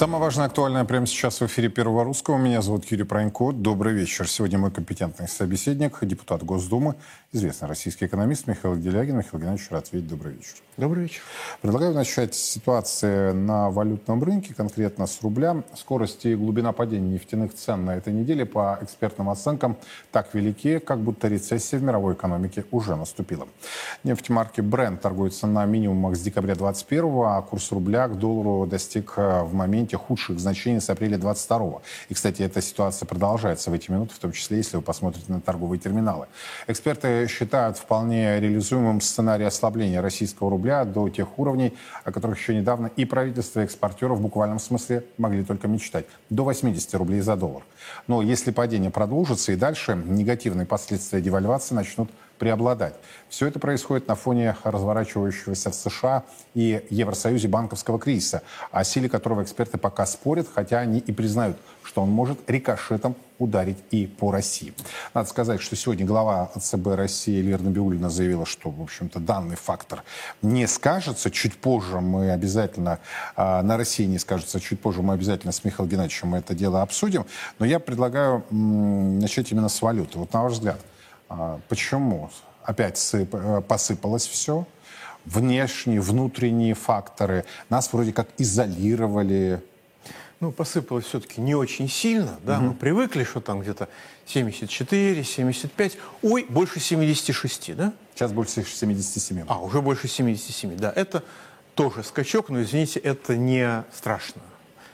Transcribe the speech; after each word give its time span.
Самое 0.00 0.18
важное, 0.18 0.46
актуальное 0.46 0.86
прямо 0.86 1.06
сейчас 1.06 1.42
в 1.42 1.44
эфире 1.44 1.68
Первого 1.68 2.04
Русского. 2.04 2.38
Меня 2.38 2.62
зовут 2.62 2.86
Юрий 2.90 3.04
Пронько. 3.04 3.52
Добрый 3.52 3.92
вечер. 3.92 4.26
Сегодня 4.26 4.58
мой 4.58 4.70
компетентный 4.70 5.28
собеседник, 5.28 5.98
депутат 6.00 6.42
Госдумы, 6.42 6.94
известный 7.32 7.68
российский 7.68 8.06
экономист 8.06 8.46
Михаил 8.46 8.76
Делягин. 8.76 9.18
Михаил 9.18 9.42
Геннадьевич, 9.42 9.70
рад 9.70 9.92
видеть. 9.92 10.08
Добрый 10.08 10.32
вечер. 10.32 10.54
Добрый 10.80 11.02
вечер. 11.02 11.20
Предлагаю 11.60 11.92
начать 11.92 12.34
с 12.34 12.38
ситуации 12.38 13.32
на 13.32 13.68
валютном 13.68 14.22
рынке, 14.22 14.54
конкретно 14.54 15.06
с 15.06 15.20
рубля. 15.20 15.62
Скорость 15.74 16.24
и 16.24 16.34
глубина 16.34 16.72
падения 16.72 17.10
нефтяных 17.10 17.52
цен 17.52 17.84
на 17.84 17.96
этой 17.96 18.14
неделе, 18.14 18.46
по 18.46 18.78
экспертным 18.80 19.28
оценкам, 19.28 19.76
так 20.10 20.32
велики, 20.32 20.78
как 20.78 21.00
будто 21.00 21.28
рецессия 21.28 21.78
в 21.78 21.82
мировой 21.82 22.14
экономике 22.14 22.64
уже 22.70 22.96
наступила. 22.96 23.46
Нефть 24.04 24.30
марки 24.30 24.60
Brent 24.60 25.00
торгуется 25.00 25.46
на 25.46 25.66
минимумах 25.66 26.16
с 26.16 26.20
декабря 26.20 26.54
2021, 26.54 27.04
а 27.26 27.42
курс 27.42 27.70
рубля 27.72 28.08
к 28.08 28.16
доллару 28.16 28.66
достиг 28.66 29.12
э, 29.18 29.42
в 29.42 29.52
моменте 29.52 29.98
худших 29.98 30.40
значений 30.40 30.80
с 30.80 30.88
апреля 30.88 31.18
22. 31.18 31.82
И, 32.08 32.14
кстати, 32.14 32.40
эта 32.40 32.62
ситуация 32.62 33.06
продолжается 33.06 33.70
в 33.70 33.74
эти 33.74 33.90
минуты, 33.90 34.14
в 34.14 34.18
том 34.18 34.32
числе, 34.32 34.56
если 34.56 34.78
вы 34.78 34.82
посмотрите 34.82 35.30
на 35.30 35.42
торговые 35.42 35.78
терминалы. 35.78 36.26
Эксперты 36.66 37.26
считают 37.28 37.76
вполне 37.76 38.40
реализуемым 38.40 39.02
сценарий 39.02 39.44
ослабления 39.44 40.00
российского 40.00 40.48
рубля 40.48 40.69
рубля 40.70 40.84
до 40.84 41.08
тех 41.08 41.38
уровней, 41.38 41.74
о 42.04 42.12
которых 42.12 42.38
еще 42.38 42.54
недавно 42.54 42.90
и 42.96 43.04
правительство, 43.04 43.60
и 43.60 43.64
экспортеры 43.64 44.14
в 44.14 44.20
буквальном 44.20 44.58
смысле 44.58 45.04
могли 45.18 45.44
только 45.44 45.68
мечтать. 45.68 46.06
До 46.30 46.44
80 46.44 46.94
рублей 46.94 47.20
за 47.20 47.36
доллар. 47.36 47.62
Но 48.06 48.22
если 48.22 48.50
падение 48.52 48.90
продолжится 48.90 49.52
и 49.52 49.56
дальше, 49.56 50.00
негативные 50.06 50.66
последствия 50.66 51.20
девальвации 51.20 51.74
начнут 51.74 52.10
преобладать. 52.40 52.94
Все 53.28 53.46
это 53.46 53.60
происходит 53.60 54.08
на 54.08 54.16
фоне 54.16 54.56
разворачивающегося 54.64 55.70
в 55.70 55.74
США 55.74 56.24
и 56.54 56.82
Евросоюзе 56.90 57.46
банковского 57.46 58.00
кризиса, 58.00 58.42
о 58.72 58.82
силе 58.82 59.08
которого 59.08 59.42
эксперты 59.44 59.78
пока 59.78 60.06
спорят, 60.06 60.48
хотя 60.52 60.78
они 60.80 60.98
и 60.98 61.12
признают, 61.12 61.58
что 61.84 62.02
он 62.02 62.10
может 62.10 62.50
рикошетом 62.50 63.14
ударить 63.38 63.78
и 63.90 64.06
по 64.06 64.32
России. 64.32 64.72
Надо 65.14 65.28
сказать, 65.28 65.60
что 65.60 65.76
сегодня 65.76 66.04
глава 66.04 66.50
ЦБ 66.58 66.88
России 66.88 67.38
Эльвира 67.38 67.62
Набиуллина 67.62 68.10
заявила, 68.10 68.46
что, 68.46 68.70
в 68.70 68.82
общем-то, 68.82 69.18
данный 69.18 69.56
фактор 69.56 70.02
не 70.42 70.66
скажется. 70.66 71.30
Чуть 71.30 71.56
позже 71.56 72.00
мы 72.00 72.32
обязательно, 72.32 73.00
э, 73.36 73.62
на 73.62 73.76
России 73.76 74.04
не 74.04 74.18
скажется, 74.18 74.60
чуть 74.60 74.80
позже 74.80 75.02
мы 75.02 75.14
обязательно 75.14 75.52
с 75.52 75.64
Михаилом 75.64 75.90
Геннадьевичем 75.90 76.34
это 76.34 76.54
дело 76.54 76.82
обсудим. 76.82 77.26
Но 77.58 77.66
я 77.66 77.80
предлагаю 77.80 78.44
м, 78.50 79.18
начать 79.18 79.52
именно 79.52 79.68
с 79.68 79.80
валюты. 79.82 80.18
Вот 80.18 80.32
на 80.32 80.42
ваш 80.42 80.52
взгляд, 80.52 80.78
а, 80.78 80.89
почему 81.68 82.30
опять 82.64 82.98
сып, 82.98 83.34
э, 83.34 83.60
посыпалось 83.66 84.26
все? 84.26 84.66
Внешние, 85.24 86.00
внутренние 86.00 86.74
факторы. 86.74 87.44
Нас 87.68 87.92
вроде 87.92 88.12
как 88.12 88.28
изолировали. 88.38 89.62
Ну, 90.40 90.52
посыпалось 90.52 91.04
все-таки 91.04 91.40
не 91.40 91.54
очень 91.54 91.88
сильно, 91.88 92.38
да, 92.42 92.56
угу. 92.56 92.66
мы 92.68 92.74
привыкли, 92.74 93.24
что 93.24 93.42
там 93.42 93.60
где-то 93.60 93.90
74, 94.24 95.22
75, 95.22 95.98
ой, 96.22 96.46
больше 96.48 96.80
76, 96.80 97.76
да? 97.76 97.92
Сейчас 98.14 98.32
больше 98.32 98.64
77. 98.64 99.44
А, 99.46 99.60
уже 99.60 99.82
больше 99.82 100.08
77, 100.08 100.76
да, 100.78 100.90
это 100.96 101.22
тоже 101.74 102.02
скачок, 102.02 102.48
но, 102.48 102.62
извините, 102.62 103.00
это 103.00 103.36
не 103.36 103.84
страшно, 103.94 104.40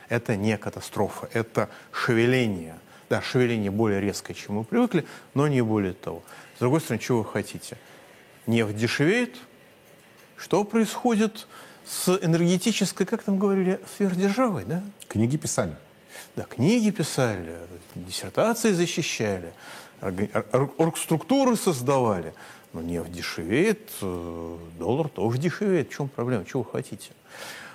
это 0.08 0.34
не 0.34 0.58
катастрофа, 0.58 1.28
это 1.32 1.68
шевеление– 1.92 2.74
да, 3.08 3.22
шевеление 3.22 3.70
более 3.70 4.00
резкое, 4.00 4.34
чем 4.34 4.56
мы 4.56 4.64
привыкли, 4.64 5.06
но 5.34 5.48
не 5.48 5.62
более 5.62 5.92
того. 5.92 6.22
С 6.56 6.60
другой 6.60 6.80
стороны, 6.80 7.02
чего 7.02 7.18
вы 7.18 7.24
хотите? 7.24 7.76
Нефть 8.46 8.76
дешевеет. 8.76 9.36
Что 10.36 10.64
происходит 10.64 11.46
с 11.86 12.18
энергетической, 12.20 13.06
как 13.06 13.22
там 13.22 13.38
говорили, 13.38 13.80
сверхдержавой, 13.96 14.64
да? 14.64 14.82
Книги 15.08 15.36
писали. 15.36 15.76
Да, 16.34 16.44
книги 16.44 16.90
писали, 16.90 17.56
диссертации 17.94 18.72
защищали, 18.72 19.52
оргструктуры 20.00 21.56
создавали. 21.56 22.34
Но 22.72 22.82
нефть 22.82 23.12
дешевеет, 23.12 23.90
э, 24.02 24.58
доллар 24.78 25.08
тоже 25.08 25.38
дешевеет. 25.38 25.88
В 25.88 25.96
чем 25.96 26.08
проблема? 26.08 26.44
Чего 26.44 26.62
вы 26.62 26.70
хотите? 26.70 27.10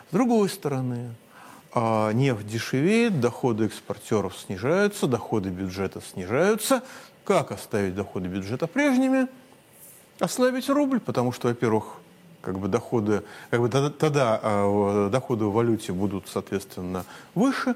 С 0.09 0.13
другой 0.13 0.47
стороны, 0.49 1.15
а 1.73 2.11
нефть 2.11 2.47
дешевеет, 2.47 3.19
доходы 3.19 3.65
экспортеров 3.65 4.37
снижаются, 4.37 5.07
доходы 5.07 5.49
бюджета 5.49 6.01
снижаются. 6.01 6.83
Как 7.23 7.51
оставить 7.51 7.95
доходы 7.95 8.27
бюджета 8.27 8.67
прежними? 8.67 9.27
Ослабить 10.19 10.69
рубль, 10.69 10.99
потому 10.99 11.31
что, 11.31 11.47
во-первых, 11.47 11.97
как 12.41 12.59
бы 12.59 12.67
доходы, 12.67 13.23
как 13.49 13.61
бы 13.61 13.69
тогда, 13.69 13.89
тогда 13.89 14.39
э, 14.41 15.09
доходы 15.11 15.45
в 15.45 15.53
валюте 15.53 15.93
будут, 15.93 16.27
соответственно, 16.27 17.05
выше, 17.35 17.75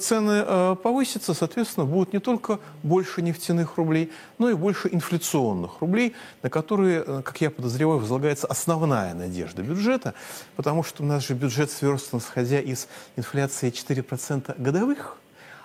цены 0.00 0.44
э, 0.44 0.76
повысятся, 0.82 1.34
соответственно, 1.34 1.86
будут 1.86 2.12
не 2.12 2.18
только 2.18 2.58
больше 2.82 3.22
нефтяных 3.22 3.76
рублей, 3.76 4.10
но 4.38 4.50
и 4.50 4.54
больше 4.54 4.88
инфляционных 4.90 5.80
рублей, 5.80 6.14
на 6.42 6.50
которые, 6.50 7.22
как 7.22 7.40
я 7.40 7.50
подозреваю, 7.50 8.00
возлагается 8.00 8.48
основная 8.48 9.14
надежда 9.14 9.62
бюджета, 9.62 10.14
потому 10.56 10.82
что 10.82 11.04
у 11.04 11.06
нас 11.06 11.24
же 11.24 11.34
бюджет 11.34 11.70
сверстан, 11.70 12.18
исходя 12.18 12.60
из 12.60 12.88
инфляции 13.16 13.70
4% 13.70 14.60
годовых, 14.60 15.18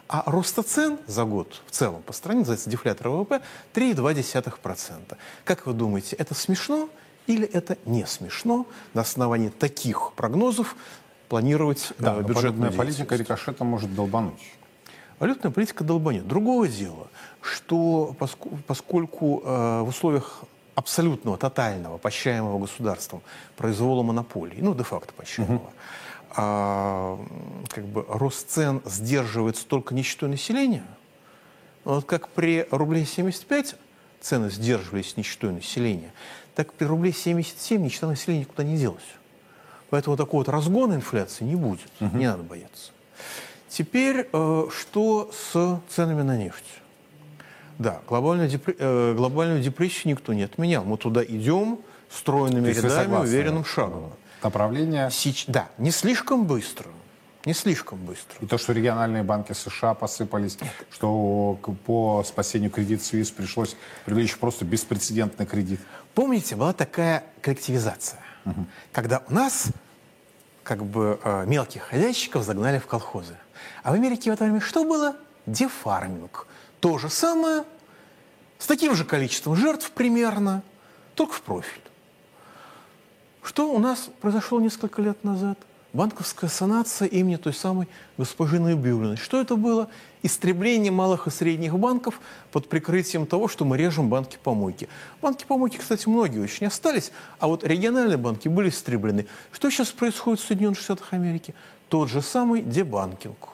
а 0.07 0.23
роста 0.25 0.61
цен 0.61 0.99
за 1.07 1.25
год 1.25 1.61
в 1.65 1.71
целом 1.71 2.01
по 2.03 2.13
стране, 2.13 2.39
называется 2.39 2.69
дефлятор 2.69 3.09
ВВП, 3.09 3.41
3,2%. 3.73 5.17
Как 5.43 5.65
вы 5.65 5.73
думаете, 5.73 6.15
это 6.15 6.33
смешно 6.33 6.89
или 7.25 7.45
это 7.45 7.77
не 7.85 8.05
смешно 8.05 8.67
на 8.93 9.01
основании 9.01 9.49
таких 9.49 10.13
прогнозов 10.15 10.75
планировать 11.29 11.93
да, 11.99 12.17
э, 12.17 12.23
бюджетную 12.23 12.71
политика 12.73 13.15
рикошетом 13.15 13.67
может 13.67 13.93
долбануть. 13.93 14.41
Валютная 15.19 15.51
политика 15.51 15.83
долбанет. 15.83 16.27
Другое 16.27 16.69
дело, 16.69 17.07
что 17.41 18.15
поскольку 18.67 19.41
э, 19.43 19.81
в 19.81 19.87
условиях 19.87 20.43
абсолютного, 20.77 21.37
тотального, 21.37 21.97
поощряемого 21.97 22.59
государством 22.59 23.23
произвола 23.55 24.03
монополии, 24.03 24.59
ну, 24.61 24.75
де-факто 24.75 25.11
поощряемого, 25.11 25.55
угу. 25.55 25.71
а, 26.35 27.19
как 27.69 27.83
бы 27.85 28.05
рост 28.07 28.47
цен 28.51 28.83
сдерживается 28.85 29.65
только 29.65 29.95
нищетой 29.95 30.29
населения, 30.29 30.85
вот 31.83 32.05
как 32.05 32.29
при 32.29 32.67
рубле 32.69 33.05
75 33.05 33.75
цены 34.21 34.51
сдерживались 34.51 35.17
нищетой 35.17 35.51
населения, 35.51 36.11
так 36.53 36.71
при 36.73 36.85
рубле 36.85 37.11
77 37.11 37.81
нищета 37.81 38.05
населения 38.05 38.41
никуда 38.41 38.63
не 38.63 38.77
делась. 38.77 39.15
Поэтому 39.89 40.17
такого 40.17 40.41
вот 40.41 40.49
разгона 40.49 40.95
инфляции 40.95 41.43
не 41.45 41.55
будет, 41.55 41.89
угу. 41.99 42.17
не 42.17 42.25
надо 42.27 42.43
бояться. 42.43 42.91
Теперь, 43.69 44.27
э, 44.31 44.67
что 44.71 45.31
с 45.31 45.81
ценами 45.89 46.21
на 46.21 46.37
нефть? 46.37 46.65
Да, 47.77 48.01
глобальную, 48.07 48.49
депр... 48.49 48.75
э, 48.77 49.13
глобальную 49.15 49.61
депрессию 49.61 50.11
никто 50.11 50.33
не 50.33 50.43
отменял. 50.43 50.83
Мы 50.83 50.97
туда 50.97 51.23
идем 51.23 51.79
стройными 52.09 52.69
рядами, 52.69 53.15
уверенным 53.15 53.65
шагом. 53.65 54.11
Направление? 54.41 55.09
Сич... 55.11 55.45
Да, 55.47 55.69
не 55.77 55.91
слишком 55.91 56.45
быстро. 56.45 56.89
Не 57.45 57.53
слишком 57.53 57.99
быстро. 57.99 58.37
И 58.41 58.45
то, 58.45 58.57
что 58.57 58.73
региональные 58.73 59.23
банки 59.23 59.53
США 59.53 59.93
посыпались, 59.93 60.57
что 60.91 61.57
по 61.85 62.23
спасению 62.25 62.71
кредит 62.71 63.01
СВИС 63.03 63.31
пришлось 63.31 63.77
привлечь 64.05 64.37
просто 64.37 64.65
беспрецедентный 64.65 65.45
кредит. 65.45 65.79
Помните, 66.13 66.55
была 66.55 66.73
такая 66.73 67.23
коллективизация 67.41 68.19
угу. 68.51 68.65
когда 68.91 69.23
у 69.27 69.33
нас 69.33 69.67
как 70.63 70.83
бы 70.83 71.19
э, 71.23 71.45
мелких 71.45 71.83
хозяйщиков 71.83 72.43
загнали 72.43 72.79
в 72.79 72.87
колхозы. 72.87 73.37
А 73.83 73.91
в 73.91 73.93
Америке 73.93 74.31
в 74.31 74.33
это 74.33 74.43
время 74.43 74.59
что 74.59 74.83
было? 74.83 75.15
Дефарминг. 75.45 76.45
То 76.81 76.97
же 76.97 77.09
самое, 77.09 77.63
с 78.59 78.67
таким 78.67 78.95
же 78.95 79.05
количеством 79.05 79.55
жертв 79.55 79.91
примерно, 79.91 80.61
только 81.15 81.33
в 81.33 81.41
профиль. 81.41 81.81
Что 83.43 83.71
у 83.71 83.79
нас 83.79 84.09
произошло 84.19 84.59
несколько 84.59 85.01
лет 85.01 85.23
назад? 85.23 85.57
Банковская 85.97 86.47
санация 86.47 87.07
имени 87.07 87.35
той 87.37 87.53
самой 87.53 87.89
госпожи 88.17 88.59
Набиулиной. 88.59 89.17
Что 89.17 89.41
это 89.41 89.55
было? 89.55 89.89
Истребление 90.21 90.91
малых 90.91 91.25
и 91.27 91.31
средних 91.31 91.77
банков 91.77 92.21
под 92.51 92.69
прикрытием 92.69 93.25
того, 93.25 93.47
что 93.47 93.65
мы 93.65 93.77
режем 93.77 94.07
банки-помойки. 94.07 94.87
Банки-помойки, 95.21 95.77
кстати, 95.77 96.07
многие 96.07 96.39
очень 96.39 96.67
остались, 96.67 97.11
а 97.39 97.47
вот 97.47 97.63
региональные 97.63 98.17
банки 98.17 98.47
были 98.47 98.69
истреблены. 98.69 99.25
Что 99.51 99.69
сейчас 99.71 99.89
происходит 99.89 100.39
в 100.39 100.47
Соединенных 100.47 100.79
Штатах 100.79 101.11
Америки? 101.13 101.55
Тот 101.89 102.09
же 102.09 102.21
самый 102.21 102.61
дебанкинг 102.61 103.49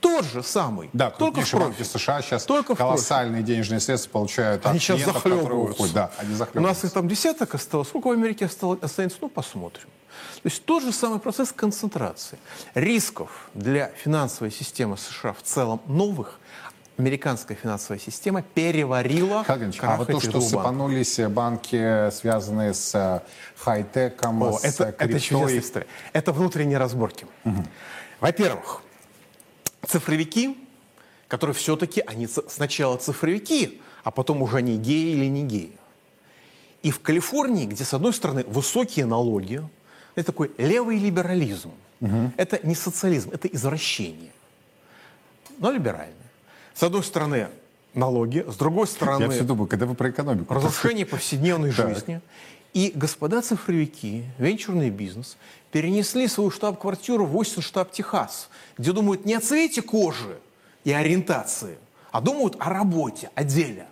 тот 0.00 0.24
же 0.24 0.42
самый. 0.42 0.88
Да, 0.94 1.10
только 1.10 1.42
в 1.42 1.54
банки 1.54 1.82
США 1.82 2.22
сейчас 2.22 2.44
только 2.44 2.74
колоссальные 2.74 3.42
денежные 3.42 3.80
средства 3.80 4.10
получают 4.10 4.64
они 4.64 4.78
от 4.78 4.82
сейчас 4.82 5.02
захлебываются. 5.02 5.92
Да, 5.92 6.10
они. 6.16 6.34
У 6.54 6.60
нас 6.60 6.82
их 6.84 6.92
там 6.92 7.06
десяток 7.06 7.54
осталось. 7.54 7.88
Сколько 7.88 8.08
в 8.08 8.12
Америке 8.12 8.46
осталось, 8.46 8.78
останется? 8.80 9.18
Ну, 9.20 9.28
посмотрим. 9.28 9.88
То 10.42 10.48
есть 10.48 10.64
тот 10.64 10.82
же 10.82 10.92
самый 10.92 11.18
процесс 11.18 11.52
концентрации. 11.52 12.38
Рисков 12.74 13.50
для 13.54 13.88
финансовой 13.88 14.50
системы 14.50 14.96
США 14.96 15.32
в 15.32 15.42
целом 15.42 15.80
новых 15.86 16.40
американская 17.00 17.56
финансовая 17.56 17.98
система 17.98 18.42
переварила 18.42 19.42
Хаганович, 19.44 19.78
а 19.82 19.96
вот 19.96 20.08
то, 20.08 20.20
что 20.20 20.40
сыпанулись 20.40 21.18
банки, 21.18 22.10
связанные 22.10 22.74
с 22.74 22.94
э, 22.94 23.20
хай-теком, 23.56 24.42
О, 24.42 24.58
с 24.58 24.64
это, 24.64 24.92
криптой... 24.92 25.08
это 25.08 25.20
чудесная 25.20 25.58
история. 25.60 25.86
Это 26.12 26.32
внутренние 26.32 26.78
разборки. 26.78 27.26
Угу. 27.44 27.64
Во-первых, 28.20 28.82
цифровики, 29.86 30.56
которые 31.26 31.54
все-таки, 31.54 32.02
они 32.06 32.26
сначала 32.26 32.96
цифровики, 32.98 33.80
а 34.04 34.10
потом 34.10 34.42
уже 34.42 34.58
они 34.58 34.76
геи 34.76 35.14
или 35.14 35.26
не 35.26 35.44
геи. 35.44 35.72
И 36.82 36.90
в 36.90 37.00
Калифорнии, 37.00 37.66
где, 37.66 37.84
с 37.84 37.94
одной 37.94 38.12
стороны, 38.12 38.44
высокие 38.46 39.06
налоги, 39.06 39.62
это 40.20 40.32
такой 40.32 40.50
левый 40.58 40.98
либерализм. 40.98 41.72
Угу. 42.00 42.32
Это 42.36 42.60
не 42.66 42.74
социализм, 42.74 43.30
это 43.32 43.48
извращение. 43.48 44.32
Но 45.58 45.70
либеральный. 45.70 46.14
С 46.74 46.82
одной 46.82 47.02
стороны, 47.04 47.48
налоги, 47.94 48.44
с 48.48 48.56
другой 48.56 48.86
стороны... 48.86 49.24
Я 49.24 49.30
все 49.30 49.44
думаю, 49.44 49.66
когда 49.66 49.86
вы 49.86 49.94
про 49.94 50.10
экономику... 50.10 50.54
Разрушение 50.54 51.04
повседневной 51.14 51.70
жизни. 51.70 52.20
И 52.72 52.92
господа 52.94 53.42
цифровики, 53.42 54.24
венчурный 54.38 54.90
бизнес, 54.90 55.36
перенесли 55.72 56.28
свою 56.28 56.50
штаб-квартиру 56.50 57.26
в 57.26 57.36
Остин, 57.36 57.62
штаб 57.62 57.90
Техас, 57.90 58.48
где 58.78 58.92
думают 58.92 59.24
не 59.24 59.34
о 59.34 59.40
цвете 59.40 59.82
кожи 59.82 60.38
и 60.84 60.92
ориентации, 60.92 61.78
а 62.12 62.20
думают 62.20 62.56
о 62.60 62.70
работе, 62.70 63.30
о 63.34 63.42
деле. 63.42 63.86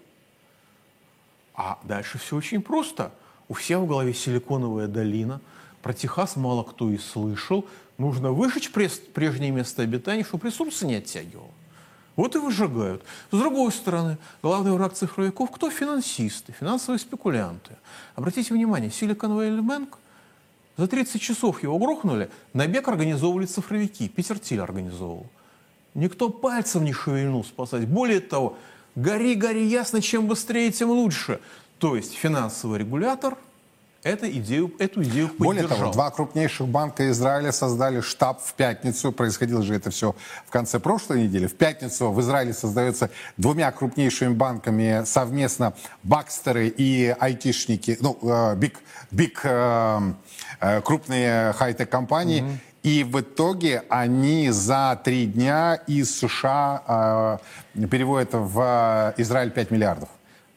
А 1.54 1.78
дальше 1.82 2.18
все 2.18 2.36
очень 2.36 2.62
просто. 2.62 3.10
У 3.48 3.54
всех 3.54 3.80
в 3.80 3.86
голове 3.86 4.14
силиконовая 4.14 4.86
долина. 4.86 5.40
Про 5.88 5.94
Техас 5.94 6.36
мало 6.36 6.64
кто 6.64 6.90
и 6.90 6.98
слышал. 6.98 7.64
Нужно 7.96 8.30
выжечь 8.30 8.70
прежнее 8.70 9.50
место 9.50 9.80
обитания, 9.80 10.22
чтобы 10.22 10.48
ресурсы 10.48 10.86
не 10.86 10.96
оттягивало. 10.96 11.48
Вот 12.14 12.36
и 12.36 12.38
выжигают. 12.38 13.02
С 13.30 13.38
другой 13.38 13.72
стороны, 13.72 14.18
главный 14.42 14.72
враг 14.72 14.92
цифровиков 14.92 15.50
кто? 15.50 15.70
Финансисты, 15.70 16.52
финансовые 16.52 16.98
спекулянты. 16.98 17.78
Обратите 18.16 18.52
внимание, 18.52 18.90
Silicon 18.90 19.30
Valley 19.30 19.62
Bank 19.62 19.94
за 20.76 20.88
30 20.88 21.22
часов 21.22 21.62
его 21.62 21.78
грохнули, 21.78 22.28
набег 22.52 22.86
организовывали 22.86 23.46
цифровики, 23.46 24.08
Питер 24.08 24.38
Тиль 24.38 24.60
организовывал. 24.60 25.28
Никто 25.94 26.28
пальцем 26.28 26.84
не 26.84 26.92
шевельнул 26.92 27.44
спасать. 27.44 27.88
Более 27.88 28.20
того, 28.20 28.58
гори, 28.94 29.34
гори 29.34 29.64
ясно, 29.64 30.02
чем 30.02 30.26
быстрее, 30.26 30.70
тем 30.70 30.90
лучше. 30.90 31.40
То 31.78 31.96
есть 31.96 32.12
финансовый 32.12 32.78
регулятор– 32.78 33.38
эту 34.02 34.28
идею, 34.30 34.72
эту 34.78 35.02
идею 35.02 35.28
поддержал. 35.28 35.46
Более 35.46 35.68
того, 35.68 35.92
два 35.92 36.10
крупнейших 36.10 36.68
банка 36.68 37.10
Израиля 37.10 37.52
создали 37.52 38.00
штаб 38.00 38.40
в 38.42 38.54
пятницу. 38.54 39.12
Происходило 39.12 39.62
же 39.62 39.74
это 39.74 39.90
все 39.90 40.14
в 40.46 40.50
конце 40.50 40.78
прошлой 40.78 41.24
недели. 41.24 41.46
В 41.46 41.54
пятницу 41.54 42.10
в 42.10 42.20
Израиле 42.20 42.52
создается 42.52 43.10
двумя 43.36 43.70
крупнейшими 43.72 44.34
банками 44.34 45.02
совместно 45.04 45.74
бакстеры 46.02 46.68
и 46.68 47.14
айтишники, 47.18 47.98
ну, 48.00 48.18
биг, 48.56 48.76
э, 48.76 48.80
биг 49.10 49.40
э, 49.44 50.00
э, 50.60 50.80
крупные 50.82 51.52
хай-тек 51.52 51.90
компании. 51.90 52.42
Mm-hmm. 52.42 52.58
И 52.84 53.04
в 53.04 53.20
итоге 53.20 53.82
они 53.88 54.50
за 54.50 54.98
три 55.02 55.26
дня 55.26 55.74
из 55.86 56.16
США 56.16 57.40
э, 57.74 57.86
переводят 57.88 58.30
в 58.32 59.14
Израиль 59.18 59.50
5 59.50 59.70
миллиардов. 59.70 60.08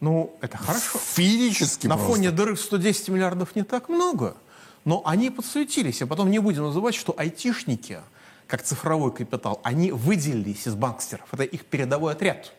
Ну, 0.02 0.36
это 0.42 0.58
хорошо. 0.58 1.00
Физически 1.14 1.88
На 1.88 1.96
просто. 1.96 2.14
фоне 2.14 2.32
дыры 2.32 2.56
в 2.56 2.60
110 2.60 3.10
миллиардов 3.10 3.56
не 3.56 3.64
так 3.64 3.88
много. 3.88 4.36
Но 4.84 5.04
они 5.06 5.30
подсуетились. 5.30 6.02
А 6.02 6.08
потом 6.08 6.30
не 6.32 6.40
будем 6.40 6.64
называть, 6.64 6.96
что 6.96 7.14
айтишники, 7.18 8.00
как 8.48 8.64
цифровой 8.64 9.14
капитал, 9.14 9.62
они 9.64 9.92
выделились 9.92 10.68
из 10.68 10.74
банкстеров. 10.74 11.28
Это 11.32 11.44
их 11.44 11.66
передовой 11.66 12.14
отряд. 12.14 12.52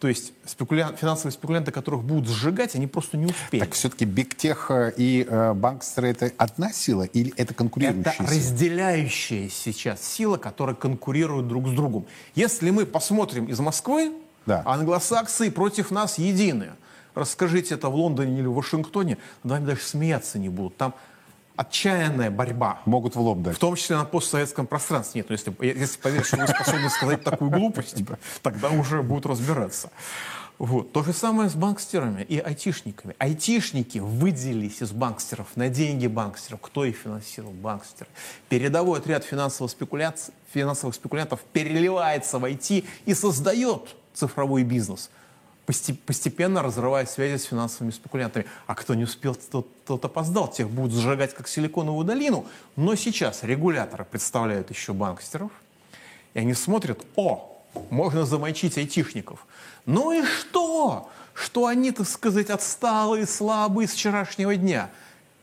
То 0.00 0.08
есть 0.08 0.32
спекулян... 0.44 0.96
финансовые 0.96 1.32
спекулянты, 1.32 1.70
которых 1.70 2.02
будут 2.02 2.28
сжигать, 2.28 2.74
они 2.74 2.86
просто 2.86 3.16
не 3.16 3.26
успеют. 3.26 3.66
Так 3.66 3.74
все-таки 3.74 4.04
бигтех 4.04 4.70
и 4.96 5.26
э, 5.28 5.52
банкстеры 5.54 6.08
это 6.08 6.32
одна 6.36 6.72
сила 6.72 7.04
или 7.04 7.32
это 7.36 7.54
конкурирующая 7.54 8.00
Это 8.12 8.16
сила? 8.16 8.28
разделяющая 8.28 9.48
сейчас 9.48 10.02
сила, 10.02 10.36
которая 10.36 10.74
конкурирует 10.74 11.46
друг 11.46 11.68
с 11.68 11.72
другом. 11.72 12.06
Если 12.34 12.70
мы 12.70 12.84
посмотрим 12.86 13.46
из 13.46 13.60
Москвы, 13.60 14.12
да. 14.46 14.62
Англосаксы 14.64 15.50
против 15.50 15.90
нас 15.90 16.18
едины. 16.18 16.72
Расскажите 17.14 17.74
это 17.74 17.88
в 17.88 17.94
Лондоне 17.94 18.40
или 18.40 18.46
в 18.46 18.54
Вашингтоне, 18.54 19.18
над 19.42 19.52
вами 19.52 19.66
даже 19.66 19.80
смеяться 19.82 20.38
не 20.38 20.48
будут. 20.48 20.76
Там 20.76 20.94
отчаянная 21.56 22.30
борьба. 22.30 22.80
Могут 22.84 23.14
в 23.14 23.20
лоб 23.20 23.42
дать. 23.42 23.56
В 23.56 23.58
том 23.58 23.76
числе 23.76 23.96
на 23.96 24.04
постсоветском 24.04 24.66
пространстве. 24.66 25.20
Нет, 25.20 25.28
ну, 25.28 25.34
если, 25.34 25.80
если 25.80 26.00
поверить, 26.00 26.26
что 26.26 26.36
вы 26.36 26.48
способны 26.48 26.90
сказать 26.90 27.22
такую 27.22 27.50
глупость, 27.50 27.96
тогда 28.42 28.70
уже 28.70 29.02
будут 29.02 29.26
разбираться. 29.26 29.90
Вот. 30.58 30.92
То 30.92 31.02
же 31.02 31.12
самое 31.12 31.48
с 31.48 31.54
банкстерами 31.54 32.22
и 32.22 32.38
айтишниками. 32.38 33.14
Айтишники 33.18 33.98
выделились 33.98 34.82
из 34.82 34.92
банкстеров 34.92 35.48
на 35.56 35.68
деньги 35.68 36.06
банкстеров. 36.06 36.60
Кто 36.60 36.84
их 36.84 36.96
финансировал? 36.96 37.52
Банкстеры. 37.52 38.08
Передовой 38.48 38.98
отряд 39.00 39.24
финансовых, 39.24 39.72
финансовых 40.52 40.94
спекулянтов 40.94 41.40
переливается 41.52 42.38
в 42.38 42.44
IT 42.44 42.84
и 43.04 43.14
создает 43.14 43.96
цифровой 44.14 44.62
бизнес, 44.62 45.10
постепенно 45.66 46.62
разрывая 46.62 47.06
связи 47.06 47.42
с 47.42 47.44
финансовыми 47.44 47.90
спекулянтами. 47.90 48.46
А 48.66 48.74
кто 48.74 48.94
не 48.94 49.04
успел, 49.04 49.34
тот, 49.34 49.66
тот 49.84 50.04
опоздал. 50.04 50.48
Тех 50.48 50.68
будут 50.68 50.92
сжигать 50.92 51.34
как 51.34 51.48
силиконовую 51.48 52.04
долину. 52.04 52.46
Но 52.76 52.94
сейчас 52.94 53.42
регуляторы 53.42 54.04
представляют 54.04 54.70
еще 54.70 54.92
банкстеров, 54.92 55.50
и 56.34 56.38
они 56.38 56.54
смотрят, 56.54 57.04
о, 57.16 57.62
можно 57.90 58.24
замочить 58.24 58.78
айтишников. 58.78 59.46
Ну 59.86 60.12
и 60.12 60.24
что? 60.24 61.10
Что 61.32 61.66
они, 61.66 61.90
так 61.90 62.08
сказать, 62.08 62.50
отсталые, 62.50 63.26
слабые 63.26 63.88
с 63.88 63.92
вчерашнего 63.92 64.54
дня. 64.56 64.90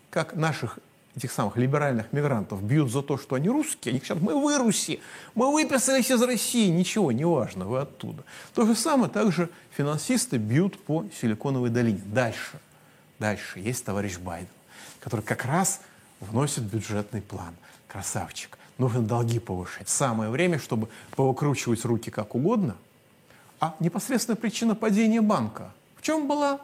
Как 0.10 0.36
наших 0.36 0.80
этих 1.16 1.32
самых 1.32 1.58
либеральных 1.58 2.14
мигрантов 2.14 2.64
бьют 2.64 2.92
за 2.92 3.02
то, 3.02 3.18
что 3.18 3.36
они 3.36 3.50
русские, 3.50 3.92
они 3.92 4.00
кричат, 4.00 4.22
мы 4.22 4.40
вы 4.40 4.58
Руси, 4.58 5.02
мы 5.36 5.52
выписались 5.52 6.10
из 6.10 6.22
России, 6.22 6.70
ничего, 6.70 7.12
не 7.12 7.26
важно, 7.26 7.66
вы 7.66 7.80
оттуда. 7.80 8.24
То 8.54 8.66
же 8.66 8.76
самое 8.76 9.10
также 9.12 9.50
финансисты 9.76 10.38
бьют 10.38 10.82
по 10.84 11.06
Силиконовой 11.20 11.70
долине. 11.70 12.02
Дальше, 12.06 12.60
дальше 13.20 13.60
есть 13.60 13.84
товарищ 13.84 14.18
Байден, 14.18 14.48
который 15.00 15.22
как 15.22 15.46
раз 15.46 15.82
вносит 16.20 16.64
бюджетный 16.64 17.22
план. 17.22 17.54
Красавчик. 17.88 18.58
Нужно 18.78 19.02
долги 19.02 19.40
повышать. 19.40 19.90
Самое 19.90 20.32
время, 20.32 20.58
чтобы 20.58 20.88
повыкручивать 21.16 21.84
руки 21.84 22.10
как 22.10 22.36
угодно. 22.36 22.76
А 23.60 23.76
непосредственная 23.80 24.38
причина 24.38 24.76
падения 24.76 25.22
банка 25.22 25.72
в 26.02 26.04
чем 26.04 26.28
была? 26.28 26.60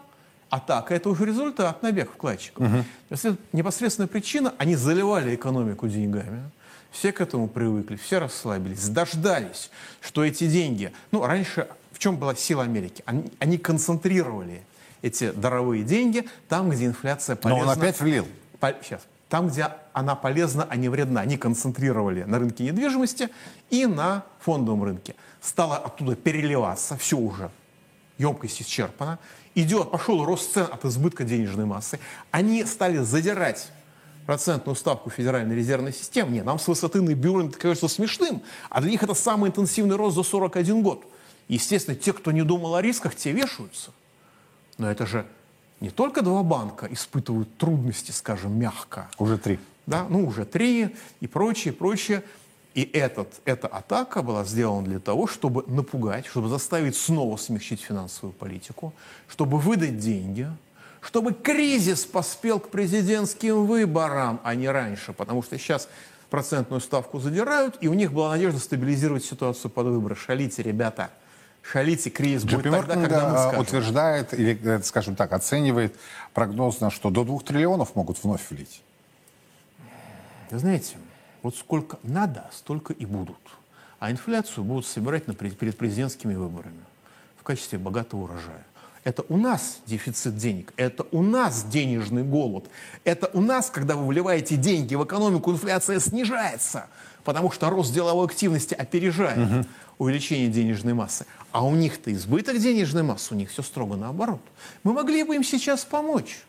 Атака– 0.49 0.93
это 0.95 1.09
уже 1.09 1.25
результат 1.25 1.83
набег 1.83 2.11
вкладчиков. 2.11 2.65
Угу. 2.65 3.37
Непосредственная 3.53 4.07
причина– 4.07 4.53
они 4.57 4.75
заливали 4.75 5.35
экономику 5.35 5.87
деньгами. 5.87 6.49
Все 6.91 7.11
к 7.11 7.21
этому 7.21 7.47
привыкли, 7.47 7.95
все 7.95 8.19
расслабились, 8.19 8.87
дождались, 8.87 9.69
что 10.01 10.23
эти 10.23 10.47
деньги... 10.47 10.91
Ну, 11.11 11.25
раньше 11.25 11.67
в 11.91 11.99
чем 11.99 12.17
была 12.17 12.35
сила 12.35 12.63
Америки? 12.63 13.03
Они, 13.05 13.31
они 13.39 13.57
концентрировали 13.57 14.63
эти 15.01 15.31
даровые 15.31 15.83
деньги 15.83 16.27
там, 16.47 16.69
где 16.69 16.85
инфляция 16.85 17.35
полезна. 17.35 17.65
Но 17.65 17.71
он 17.71 17.77
опять 17.77 17.99
влил. 17.99 18.27
По, 18.59 18.73
сейчас. 18.83 19.01
Там, 19.29 19.49
где 19.49 19.67
она 19.93 20.15
полезна, 20.15 20.65
а 20.69 20.75
не 20.75 20.89
вредна. 20.89 21.21
Они 21.21 21.37
концентрировали 21.37 22.23
на 22.23 22.39
рынке 22.39 22.63
недвижимости 22.63 23.29
и 23.69 23.85
на 23.85 24.23
фондовом 24.39 24.83
рынке. 24.83 25.15
Стало 25.41 25.77
оттуда 25.77 26.15
переливаться, 26.15 26.97
все 26.97 27.17
уже, 27.17 27.51
емкость 28.17 28.61
исчерпана 28.61 29.19
идет, 29.61 29.91
пошел 29.91 30.23
рост 30.23 30.53
цен 30.53 30.67
от 30.71 30.85
избытка 30.85 31.23
денежной 31.23 31.65
массы, 31.65 31.99
они 32.31 32.63
стали 32.65 32.99
задирать 32.99 33.69
процентную 34.25 34.75
ставку 34.75 35.09
Федеральной 35.09 35.55
резервной 35.55 35.93
системы. 35.93 36.31
Нет, 36.31 36.45
нам 36.45 36.59
с 36.59 36.67
высоты 36.67 37.01
Небюрен 37.01 37.47
это 37.47 37.57
кажется 37.57 37.87
смешным, 37.87 38.43
а 38.69 38.81
для 38.81 38.91
них 38.91 39.01
это 39.01 39.13
самый 39.13 39.49
интенсивный 39.49 39.95
рост 39.95 40.15
за 40.15 40.23
41 40.23 40.83
год. 40.83 41.05
Естественно, 41.47 41.95
те, 41.95 42.13
кто 42.13 42.31
не 42.31 42.43
думал 42.43 42.75
о 42.75 42.81
рисках, 42.81 43.15
те 43.15 43.31
вешаются. 43.31 43.91
Но 44.77 44.91
это 44.91 45.05
же 45.05 45.25
не 45.79 45.89
только 45.89 46.21
два 46.21 46.43
банка 46.43 46.87
испытывают 46.91 47.57
трудности, 47.57 48.11
скажем, 48.11 48.59
мягко. 48.59 49.09
Уже 49.17 49.37
три. 49.37 49.59
Да, 49.85 50.05
ну 50.09 50.27
уже 50.27 50.45
три 50.45 50.95
и 51.21 51.27
прочее, 51.27 51.73
прочее. 51.73 52.23
И 52.77 52.83
этот, 52.93 53.41
эта 53.45 53.67
атака 53.67 54.21
была 54.21 54.45
сделана 54.45 54.85
для 54.85 54.99
того, 54.99 55.25
чтобы 55.25 55.63
напугать, 55.65 56.27
чтобы 56.27 56.47
заставить 56.47 56.95
снова 56.95 57.35
смягчить 57.35 57.81
финансовую 57.81 58.33
политику, 58.33 58.93
чтобы 59.27 59.57
выдать 59.57 59.97
деньги, 59.97 60.47
чтобы 61.01 61.33
кризис 61.33 62.05
поспел 62.05 62.59
к 62.59 62.69
президентским 62.69 63.65
выборам, 63.65 64.39
а 64.43 64.53
не 64.53 64.69
раньше, 64.69 65.11
потому 65.11 65.41
что 65.41 65.57
сейчас 65.57 65.89
процентную 66.29 66.79
ставку 66.79 67.17
задирают, 67.17 67.79
и 67.81 67.87
у 67.87 67.95
них 67.95 68.13
была 68.13 68.29
надежда 68.29 68.59
стабилизировать 68.59 69.25
ситуацию 69.25 69.71
под 69.71 69.87
выборы. 69.87 70.15
Шалите, 70.15 70.61
ребята, 70.61 71.09
шалите, 71.63 72.11
кризис 72.11 72.43
будет 72.43 72.57
Джепи 72.57 72.69
тогда, 72.69 72.93
когда 72.93 73.29
мы 73.29 73.37
скажем. 73.39 73.59
утверждает, 73.61 74.33
или, 74.35 74.59
э, 74.63 74.83
скажем 74.83 75.15
так, 75.15 75.33
оценивает 75.33 75.95
прогноз 76.35 76.79
на 76.79 76.91
что 76.91 77.09
до 77.09 77.23
двух 77.23 77.43
триллионов 77.43 77.95
могут 77.95 78.23
вновь 78.23 78.47
влить. 78.51 78.83
Вы 80.51 80.59
знаете, 80.59 80.97
вот 81.47 81.55
сколько 81.55 81.97
надо, 82.03 82.49
столько 82.51 82.91
и 82.91 83.05
будут. 83.05 83.37
А 83.99 84.11
инфляцию 84.11 84.65
будут 84.65 84.85
собирать 84.85 85.23
перед 85.23 85.77
президентскими 85.77 86.35
выборами 86.35 86.83
в 87.39 87.43
качестве 87.43 87.79
богатого 87.79 88.23
урожая. 88.23 88.65
Это 89.05 89.23
у 89.29 89.37
нас 89.37 89.79
дефицит 89.85 90.35
денег, 90.35 90.73
это 90.75 91.05
у 91.11 91.23
нас 91.23 91.63
денежный 91.63 92.23
голод, 92.23 92.69
это 93.05 93.29
у 93.33 93.39
нас, 93.39 93.69
когда 93.69 93.95
вы 93.95 94.07
вливаете 94.07 94.57
деньги 94.57 94.95
в 94.95 95.05
экономику, 95.05 95.53
инфляция 95.53 96.01
снижается, 96.01 96.87
потому 97.23 97.49
что 97.49 97.69
рост 97.69 97.93
деловой 97.93 98.25
активности 98.25 98.73
опережает 98.73 99.37
угу. 99.37 99.65
увеличение 99.99 100.49
денежной 100.49 100.95
массы. 100.95 101.25
А 101.53 101.65
у 101.65 101.73
них-то 101.75 102.11
избыток 102.11 102.59
денежной 102.59 103.03
массы, 103.03 103.33
у 103.33 103.37
них 103.37 103.51
все 103.51 103.63
строго 103.63 103.95
наоборот. 103.95 104.41
Мы 104.83 104.91
могли 104.91 105.23
бы 105.23 105.35
им 105.35 105.45
сейчас 105.45 105.85
помочь 105.85 106.39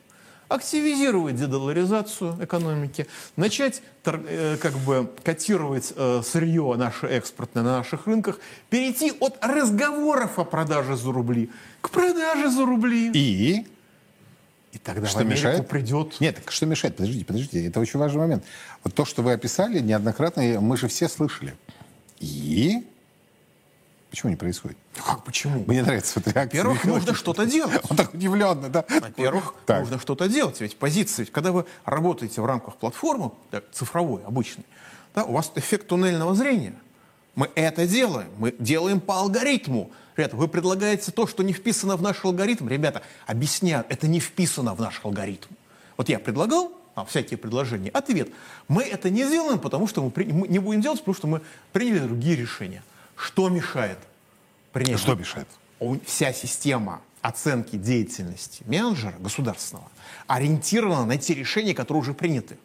активизировать 0.48 1.36
дедоларизацию 1.36 2.36
экономики, 2.40 3.06
начать 3.36 3.82
э, 4.04 4.56
как 4.60 4.72
бы 4.78 5.10
котировать 5.22 5.92
э, 5.94 6.22
сырье 6.24 6.74
наше 6.76 7.06
экспортное 7.06 7.62
на 7.62 7.78
наших 7.78 8.06
рынках, 8.06 8.40
перейти 8.70 9.12
от 9.20 9.36
разговоров 9.42 10.38
о 10.38 10.44
продаже 10.44 10.96
за 10.96 11.12
рубли 11.12 11.50
к 11.80 11.90
продаже 11.90 12.50
за 12.50 12.64
рубли. 12.64 13.10
И? 13.12 13.66
И 14.72 14.78
тогда 14.78 15.06
что 15.06 15.18
в 15.18 15.20
Америку 15.22 15.46
мешает? 15.46 15.68
придет... 15.68 16.20
Нет, 16.20 16.36
так 16.36 16.50
что 16.50 16.66
мешает? 16.66 16.96
Подождите, 16.96 17.24
подождите, 17.24 17.66
это 17.66 17.80
очень 17.80 17.98
важный 17.98 18.20
момент. 18.20 18.44
Вот 18.84 18.94
то, 18.94 19.04
что 19.04 19.22
вы 19.22 19.32
описали 19.32 19.80
неоднократно, 19.80 20.60
мы 20.60 20.76
же 20.76 20.88
все 20.88 21.08
слышали. 21.08 21.54
И? 22.20 22.84
Почему 24.10 24.30
не 24.30 24.36
происходит? 24.36 24.78
Как 25.04 25.22
почему? 25.22 25.64
Мне 25.66 25.82
нравится 25.82 26.18
эта 26.20 26.30
реакция. 26.30 26.64
Во-первых, 26.64 26.84
нужно 26.84 27.14
что-то 27.14 27.44
делать. 27.44 27.82
Он 27.90 27.96
так 27.96 28.14
удивленно, 28.14 28.68
да? 28.68 28.84
Во-первых, 28.88 29.54
нужно 29.68 29.98
что-то 29.98 30.28
делать. 30.28 30.60
Ведь 30.60 30.76
позиция, 30.76 31.24
ведь 31.24 31.32
когда 31.32 31.52
вы 31.52 31.66
работаете 31.84 32.40
в 32.40 32.46
рамках 32.46 32.76
платформы, 32.76 33.32
да, 33.52 33.62
цифровой, 33.72 34.22
обычной, 34.24 34.64
да, 35.14 35.24
у 35.24 35.32
вас 35.32 35.52
эффект 35.56 35.88
туннельного 35.88 36.34
зрения. 36.34 36.74
Мы 37.34 37.50
это 37.54 37.86
делаем. 37.86 38.30
Мы 38.38 38.54
делаем 38.58 39.00
по 39.00 39.18
алгоритму. 39.18 39.90
Ребята, 40.16 40.36
вы 40.36 40.48
предлагаете 40.48 41.12
то, 41.12 41.26
что 41.26 41.44
не 41.44 41.52
вписано 41.52 41.96
в 41.96 42.02
наш 42.02 42.24
алгоритм. 42.24 42.66
Ребята, 42.68 43.02
объясняю, 43.26 43.84
это 43.88 44.08
не 44.08 44.20
вписано 44.20 44.74
в 44.74 44.80
наш 44.80 45.00
алгоритм. 45.04 45.48
Вот 45.96 46.08
я 46.08 46.18
предлагал 46.18 46.72
а, 46.96 47.04
всякие 47.04 47.38
предложения. 47.38 47.90
Ответ. 47.90 48.30
Мы 48.66 48.82
это 48.82 49.10
не 49.10 49.24
сделаем, 49.24 49.60
потому 49.60 49.86
что 49.86 50.02
мы, 50.02 50.10
при... 50.10 50.24
мы 50.24 50.48
не 50.48 50.58
будем 50.58 50.80
делать, 50.80 50.98
потому 50.98 51.14
что 51.14 51.26
мы 51.28 51.40
приняли 51.72 52.00
другие 52.00 52.34
решения. 52.34 52.82
Что 53.18 53.48
мешает 53.48 53.98
принять? 54.72 55.00
Что 55.00 55.14
мешает? 55.14 55.48
Вся 56.06 56.32
система 56.32 57.02
оценки 57.20 57.76
деятельности 57.76 58.62
менеджера 58.66 59.14
государственного 59.18 59.90
ориентирована 60.26 61.04
на 61.04 61.18
те 61.18 61.34
решения, 61.34 61.74
которые 61.74 62.02
уже 62.02 62.14
приняты. 62.14 62.58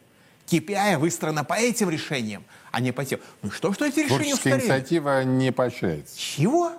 KPI 0.46 0.98
выстроена 0.98 1.42
по 1.42 1.54
этим 1.54 1.90
решениям, 1.90 2.44
а 2.70 2.80
не 2.80 2.92
по 2.92 3.04
тем. 3.04 3.18
Ну 3.42 3.50
что, 3.50 3.72
что 3.72 3.86
эти 3.86 4.00
решения 4.00 4.34
Творческая 4.34 4.56
устарели? 4.56 4.62
инициатива 4.62 5.24
не 5.24 5.52
поощряется. 5.52 6.18
Чего? 6.18 6.72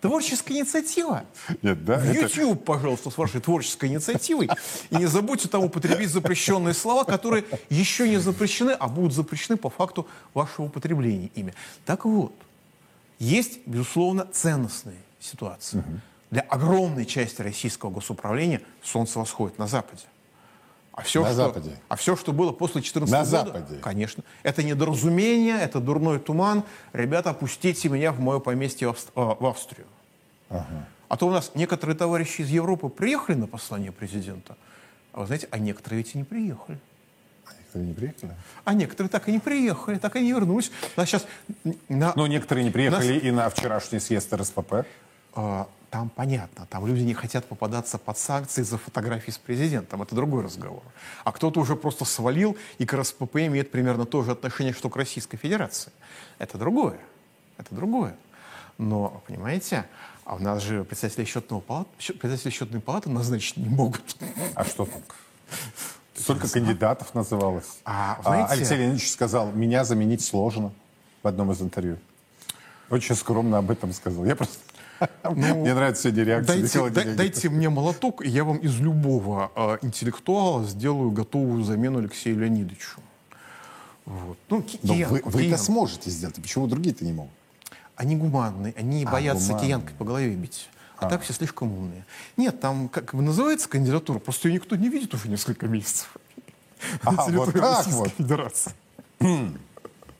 Творческая 0.00 0.58
инициатива. 0.58 1.24
Нет, 1.62 1.84
да? 1.84 1.98
В 1.98 2.12
YouTube, 2.12 2.52
это... 2.52 2.64
пожалуйста, 2.64 3.10
с 3.10 3.18
вашей 3.18 3.40
творческой 3.40 3.90
инициативой. 3.90 4.48
И 4.90 4.96
не 4.96 5.06
забудьте 5.06 5.48
там 5.48 5.64
употребить 5.64 6.10
запрещенные 6.10 6.74
слова, 6.74 7.04
которые 7.04 7.44
еще 7.70 8.08
не 8.08 8.18
запрещены, 8.18 8.72
а 8.72 8.88
будут 8.88 9.12
запрещены 9.12 9.56
по 9.56 9.70
факту 9.70 10.06
вашего 10.34 10.66
употребления 10.66 11.30
ими. 11.34 11.54
Так 11.84 12.04
вот, 12.04 12.34
есть, 13.18 13.60
безусловно, 13.66 14.26
ценностные 14.32 14.98
ситуации. 15.20 15.78
Угу. 15.78 16.00
Для 16.30 16.42
огромной 16.42 17.06
части 17.06 17.42
российского 17.42 17.90
госуправления 17.90 18.60
солнце 18.82 19.18
восходит 19.18 19.58
на 19.58 19.66
Западе. 19.66 20.02
А 20.96 21.02
все, 21.02 21.22
на 21.22 21.26
что, 21.26 21.34
Западе. 21.34 21.76
А 21.88 21.96
все, 21.96 22.14
что 22.14 22.32
было 22.32 22.52
после 22.52 22.80
14 22.80 23.12
на 23.12 23.24
года... 23.24 23.30
Западе. 23.30 23.78
Конечно. 23.82 24.22
Это 24.44 24.62
недоразумение, 24.62 25.58
это 25.58 25.80
дурной 25.80 26.20
туман. 26.20 26.62
Ребята, 26.92 27.30
опустите 27.30 27.88
меня 27.88 28.12
в 28.12 28.20
мое 28.20 28.38
поместье 28.38 28.92
в, 28.92 28.96
а, 29.16 29.34
в 29.34 29.44
Австрию. 29.44 29.86
Ага. 30.50 30.86
А 31.08 31.16
то 31.16 31.26
у 31.26 31.30
нас 31.30 31.52
некоторые 31.54 31.96
товарищи 31.96 32.42
из 32.42 32.48
Европы 32.48 32.88
приехали 32.88 33.36
на 33.36 33.46
послание 33.46 33.90
президента, 33.92 34.56
а 35.12 35.20
вы 35.20 35.26
знаете, 35.26 35.48
а 35.50 35.58
некоторые 35.58 35.98
ведь 35.98 36.14
и 36.14 36.18
не 36.18 36.24
приехали. 36.24 36.78
А 37.44 37.52
некоторые 37.52 37.88
не 37.88 37.94
приехали? 37.94 38.32
А 38.64 38.74
некоторые 38.74 39.10
так 39.10 39.28
и 39.28 39.32
не 39.32 39.38
приехали, 39.40 39.98
так 39.98 40.16
и 40.16 40.20
не 40.20 40.32
вернулись. 40.32 40.70
Нас 40.96 41.08
сейчас... 41.08 41.26
На... 41.88 42.12
Но 42.14 42.26
некоторые 42.26 42.64
не 42.64 42.70
приехали 42.70 43.14
Нас... 43.14 43.22
и 43.22 43.30
на 43.32 43.50
вчерашний 43.50 43.98
съезд 43.98 44.32
РСПП. 44.32 44.86
А, 45.34 45.68
там 45.94 46.08
понятно, 46.08 46.66
там 46.66 46.84
люди 46.88 47.02
не 47.02 47.14
хотят 47.14 47.44
попадаться 47.44 47.98
под 47.98 48.18
санкции 48.18 48.62
за 48.62 48.78
фотографии 48.78 49.30
с 49.30 49.38
президентом, 49.38 50.02
это 50.02 50.16
другой 50.16 50.42
разговор. 50.42 50.82
А 51.22 51.30
кто-то 51.30 51.60
уже 51.60 51.76
просто 51.76 52.04
свалил, 52.04 52.56
и 52.78 52.84
к 52.84 52.94
РСПП 52.94 53.36
имеет 53.36 53.70
примерно 53.70 54.04
то 54.04 54.24
же 54.24 54.32
отношение, 54.32 54.72
что 54.72 54.90
к 54.90 54.96
Российской 54.96 55.36
Федерации. 55.36 55.92
Это 56.40 56.58
другое, 56.58 56.98
это 57.58 57.72
другое. 57.72 58.16
Но, 58.76 59.22
понимаете, 59.28 59.84
а 60.24 60.34
у 60.34 60.40
нас 60.40 60.64
же 60.64 60.82
председатели 60.82 61.24
счетного 61.26 61.60
палаты, 61.60 61.90
председатели 61.98 62.50
счетной 62.50 62.80
палаты 62.80 63.08
назначить 63.08 63.56
не 63.56 63.68
могут. 63.68 64.16
А 64.56 64.64
что 64.64 64.86
так? 64.86 65.14
Столько 66.16 66.50
кандидатов 66.50 67.14
называлось. 67.14 67.78
А, 67.84 68.18
знаете, 68.24 68.48
а 68.48 68.52
Алексей 68.52 68.78
Леонидович 68.78 69.12
сказал, 69.12 69.52
меня 69.52 69.84
заменить 69.84 70.24
сложно 70.24 70.72
в 71.22 71.28
одном 71.28 71.52
из 71.52 71.62
интервью. 71.62 71.98
Очень 72.90 73.14
скромно 73.14 73.58
об 73.58 73.70
этом 73.70 73.92
сказал. 73.92 74.24
Я 74.24 74.34
просто 74.34 74.58
мне 75.30 75.74
нравится 75.74 76.02
сегодня 76.02 76.24
реакция. 76.24 76.62
Дайте, 76.62 76.90
дай, 76.90 77.14
дайте 77.14 77.48
мне 77.48 77.68
молоток, 77.70 78.24
и 78.24 78.28
я 78.28 78.44
вам 78.44 78.58
из 78.58 78.78
любого 78.80 79.50
э, 79.54 79.78
интеллектуала 79.82 80.64
сделаю 80.64 81.10
готовую 81.10 81.64
замену 81.64 81.98
Алексею 81.98 82.38
Леонидовичу. 82.38 83.00
Вот. 84.04 84.38
Ну, 84.50 84.64
вы, 84.82 85.22
вы 85.24 85.48
это 85.48 85.56
сможете 85.56 86.10
сделать, 86.10 86.36
почему 86.36 86.66
другие-то 86.66 87.04
не 87.04 87.12
могут? 87.12 87.32
Они 87.96 88.16
гуманные, 88.16 88.74
они 88.76 89.04
а, 89.04 89.10
боятся 89.10 89.48
гуманные. 89.48 89.66
киянкой 89.66 89.94
по 89.96 90.04
голове 90.04 90.30
бить. 90.34 90.68
А, 90.98 91.06
а 91.06 91.10
так 91.10 91.22
все 91.22 91.32
слишком 91.32 91.72
умные. 91.72 92.04
Нет, 92.36 92.60
там, 92.60 92.88
как 92.88 93.14
называется 93.14 93.68
кандидатура, 93.68 94.18
просто 94.18 94.48
ее 94.48 94.54
никто 94.54 94.76
не 94.76 94.88
видит 94.88 95.14
уже 95.14 95.28
несколько 95.28 95.66
месяцев. 95.68 96.16
А, 97.02 97.12
вот 97.30 97.52
так 97.52 97.86
вот. 97.86 98.10
Федерации. 98.18 98.72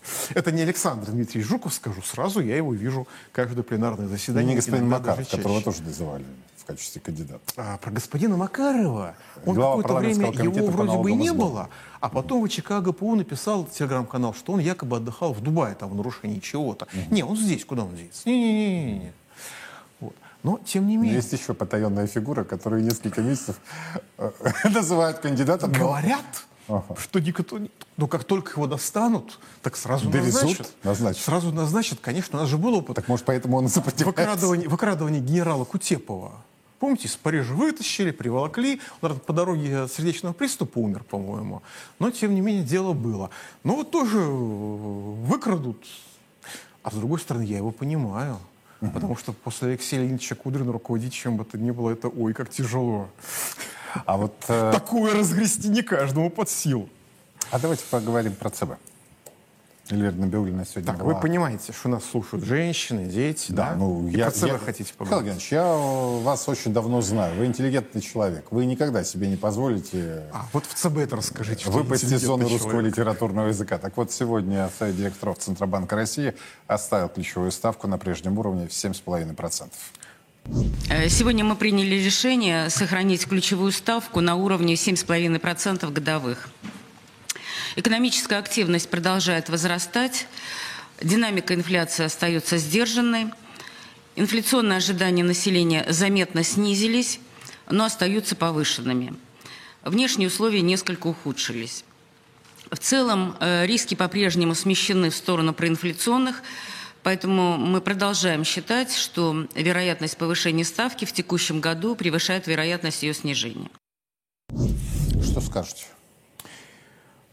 Это 0.34 0.52
не 0.52 0.62
Александр 0.62 1.11
Дмитриевич 1.11 1.49
Жуков, 1.49 1.75
скажу 1.75 2.02
сразу, 2.02 2.40
я 2.40 2.56
его 2.56 2.73
вижу 2.73 3.06
каждое 3.32 3.62
пленарное 3.62 4.08
заседание. 4.08 4.50
Не 4.50 4.56
господин 4.56 4.88
Макаров, 4.88 5.28
которого 5.28 5.61
тоже 5.62 5.82
называли 5.82 6.25
в 6.56 6.66
качестве 6.66 7.00
кандидата. 7.00 7.40
А, 7.56 7.76
про 7.76 7.90
господина 7.90 8.37
Макарова. 8.37 9.16
Он 9.44 9.54
какое-то 9.54 9.94
время, 9.94 10.32
его 10.32 10.66
вроде 10.66 10.99
бы 10.99 11.11
и 11.11 11.14
не 11.14 11.32
было, 11.32 11.68
а 12.00 12.08
потом 12.08 12.42
в 12.42 12.49
Чикаго 12.49 12.92
ПУ 12.92 13.14
написал 13.14 13.66
телеграм-канал, 13.66 14.34
что 14.34 14.52
он 14.54 14.61
якобы 14.61 14.96
отдыхал 14.96 15.34
в 15.34 15.42
Дубае, 15.42 15.75
там, 15.75 15.90
в 15.90 15.94
нарушении 15.94 16.38
чего-то. 16.38 16.87
Не, 17.11 17.23
он 17.23 17.37
здесь, 17.37 17.64
куда 17.64 17.84
он 17.84 17.94
здесь? 17.94 18.25
Не-не-не. 18.25 19.12
Вот. 20.00 20.14
Но, 20.42 20.58
тем 20.64 20.87
не 20.87 20.96
менее... 20.96 21.16
Есть 21.16 21.32
еще 21.32 21.54
потаенная 21.54 22.06
фигура, 22.06 22.44
которую 22.44 22.82
несколько 22.82 23.20
месяцев 23.20 23.56
э, 24.18 24.30
называют 24.64 25.18
кандидатом. 25.18 25.73
Говорят, 25.73 26.46
Ага. 26.68 26.97
Что 26.99 27.21
никто, 27.21 27.61
но 27.97 28.06
как 28.06 28.25
только 28.25 28.52
его 28.52 28.66
достанут, 28.66 29.38
так 29.62 29.76
сразу 29.76 30.09
Довезут, 30.09 30.42
назначат. 30.42 30.73
назначат. 30.83 31.23
Сразу 31.23 31.52
назначат, 31.52 31.99
конечно, 32.00 32.38
у 32.38 32.42
нас 32.42 32.50
же 32.50 32.56
был 32.56 32.75
опыт. 32.75 32.97
Так 32.97 33.09
может, 33.09 33.26
поэтому 33.26 33.59
он 33.59 33.68
сопротивляется? 33.68 34.06
Выкрадывание, 34.06 34.68
выкрадывание 34.68 35.21
генерала 35.21 35.64
Кутепова. 35.64 36.33
Помните, 36.78 37.09
из 37.09 37.16
Парижа 37.16 37.54
вытащили, 37.54 38.11
приволокли. 38.11 38.80
Он 39.00 39.18
по 39.18 39.33
дороге 39.33 39.88
сердечного 39.88 40.33
приступа 40.33 40.78
умер, 40.78 41.04
по-моему. 41.04 41.62
Но, 41.99 42.11
тем 42.11 42.35
не 42.35 42.40
менее, 42.40 42.64
дело 42.64 42.92
было. 42.92 43.30
Но 43.62 43.76
вот 43.76 43.90
тоже 43.90 44.18
выкрадут. 44.18 45.83
А 46.83 46.90
с 46.90 46.94
другой 46.94 47.21
стороны, 47.21 47.44
я 47.44 47.59
его 47.59 47.71
понимаю. 47.71 48.38
Угу. 48.80 48.90
Потому 48.90 49.16
что 49.16 49.33
после 49.33 49.68
Алексея 49.68 50.00
Леонидовича 50.00 50.35
Кудрина 50.35 50.73
руководить 50.73 51.12
чем 51.12 51.37
бы 51.37 51.44
то 51.44 51.56
ни 51.56 51.71
было, 51.71 51.90
это 51.90 52.09
ой, 52.09 52.35
как 52.35 52.50
тяжело. 52.50 53.09
А 54.06 54.16
вот, 54.16 54.34
э... 54.48 54.70
Такое 54.72 55.14
разгрести 55.14 55.68
не 55.68 55.82
каждому 55.82 56.30
под 56.30 56.48
силу. 56.50 56.88
А 57.50 57.58
давайте 57.58 57.84
поговорим 57.90 58.34
про 58.34 58.50
ЦБ. 58.50 58.72
Эльвира 59.90 60.12
Набиулина 60.12 60.64
сегодня 60.64 60.86
Так, 60.92 61.00
была... 61.02 61.12
вы 61.12 61.20
понимаете, 61.20 61.72
что 61.72 61.90
нас 61.90 62.04
слушают 62.04 62.44
женщины, 62.44 63.04
дети, 63.04 63.52
да? 63.52 63.70
да? 63.70 63.76
ну, 63.76 64.08
И 64.08 64.16
я, 64.16 64.26
про 64.26 64.32
ЦБ 64.32 64.46
я, 64.46 64.58
хотите 64.58 64.94
поговорить? 64.94 65.34
Михаил 65.34 66.18
я 66.18 66.24
вас 66.24 66.48
очень 66.48 66.72
давно 66.72 67.02
знаю. 67.02 67.36
Вы 67.38 67.44
интеллигентный 67.46 68.00
человек. 68.00 68.46
Вы 68.50 68.64
никогда 68.64 69.04
себе 69.04 69.28
не 69.28 69.36
позволите... 69.36 70.22
А, 70.32 70.46
вот 70.54 70.64
в 70.64 70.72
ЦБ 70.72 70.98
это 70.98 71.16
расскажите. 71.16 71.68
Выпасть 71.68 72.04
из 72.04 72.22
зоны 72.22 72.48
русского 72.48 72.80
литературного 72.80 73.48
языка. 73.48 73.76
Так 73.76 73.94
вот, 73.98 74.10
сегодня 74.10 74.70
Совет 74.78 74.96
директоров 74.96 75.38
Центробанка 75.38 75.96
России 75.96 76.34
оставил 76.66 77.10
ключевую 77.10 77.52
ставку 77.52 77.86
на 77.86 77.98
прежнем 77.98 78.38
уровне 78.38 78.66
в 78.66 78.70
7,5%. 78.70 79.70
Э, 80.90 81.08
сегодня 81.08 81.44
мы 81.44 81.56
приняли 81.56 81.94
решение 81.96 82.68
сохранить 82.68 83.26
ключевую 83.26 83.72
ставку 83.72 84.20
на 84.20 84.36
уровне 84.36 84.74
7,5% 84.74 85.90
годовых. 85.90 86.48
Экономическая 87.76 88.38
активность 88.38 88.90
продолжает 88.90 89.48
возрастать, 89.48 90.26
динамика 91.00 91.54
инфляции 91.54 92.04
остается 92.04 92.58
сдержанной, 92.58 93.32
инфляционные 94.16 94.76
ожидания 94.76 95.24
населения 95.24 95.86
заметно 95.88 96.44
снизились, 96.44 97.20
но 97.68 97.84
остаются 97.84 98.36
повышенными. 98.36 99.14
Внешние 99.82 100.28
условия 100.28 100.60
несколько 100.60 101.06
ухудшились. 101.08 101.84
В 102.70 102.78
целом 102.78 103.36
э, 103.40 103.66
риски 103.66 103.94
по-прежнему 103.94 104.54
смещены 104.54 105.10
в 105.10 105.14
сторону 105.14 105.52
проинфляционных 105.52 106.42
Поэтому 107.04 107.58
мы 107.58 107.82
продолжаем 107.82 108.44
считать, 108.44 108.90
что 108.90 109.46
вероятность 109.54 110.16
повышения 110.16 110.64
ставки 110.64 111.04
в 111.04 111.12
текущем 111.12 111.61
году 111.61 111.94
превышает 111.94 112.46
вероятность 112.46 113.02
ее 113.02 113.12
снижения. 113.12 113.68
Что 115.23 115.42
скажете? 115.42 115.84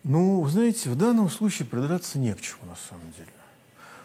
Ну, 0.03 0.41
вы 0.41 0.49
знаете, 0.49 0.89
в 0.89 0.97
данном 0.97 1.29
случае 1.29 1.67
придраться 1.67 2.19
не 2.19 2.33
к 2.33 2.41
чему, 2.41 2.65
на 2.67 2.75
самом 2.89 3.13
деле. 3.13 3.31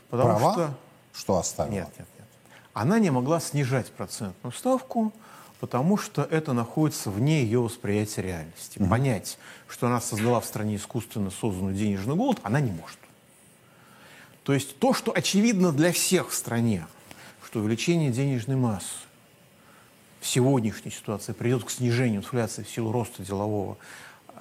Потому 0.08 0.38
Права? 0.38 0.52
что... 0.52 0.74
Что 1.12 1.38
оставила? 1.38 1.72
Нет, 1.72 1.88
нет, 1.98 2.08
нет. 2.16 2.28
Она 2.72 3.00
не 3.00 3.10
могла 3.10 3.40
снижать 3.40 3.90
процентную 3.90 4.52
ставку, 4.52 5.12
потому 5.58 5.96
что 5.96 6.22
это 6.22 6.52
находится 6.52 7.10
вне 7.10 7.42
ее 7.42 7.60
восприятия 7.60 8.22
реальности. 8.22 8.78
Угу. 8.78 8.88
Понять, 8.88 9.38
что 9.66 9.88
она 9.88 10.00
создала 10.00 10.40
в 10.40 10.44
стране 10.44 10.76
искусственно 10.76 11.30
созданную 11.30 11.74
денежный 11.74 12.14
голод, 12.14 12.38
она 12.44 12.60
не 12.60 12.70
может. 12.70 12.98
То 14.46 14.52
есть 14.52 14.78
то, 14.78 14.94
что 14.94 15.12
очевидно 15.12 15.72
для 15.72 15.90
всех 15.90 16.30
в 16.30 16.34
стране, 16.34 16.86
что 17.44 17.58
увеличение 17.58 18.12
денежной 18.12 18.54
массы 18.54 18.86
в 20.20 20.26
сегодняшней 20.28 20.92
ситуации 20.92 21.32
придет 21.32 21.64
к 21.64 21.70
снижению 21.70 22.20
инфляции 22.20 22.62
в 22.62 22.70
силу 22.70 22.92
роста 22.92 23.24
делового, 23.24 23.76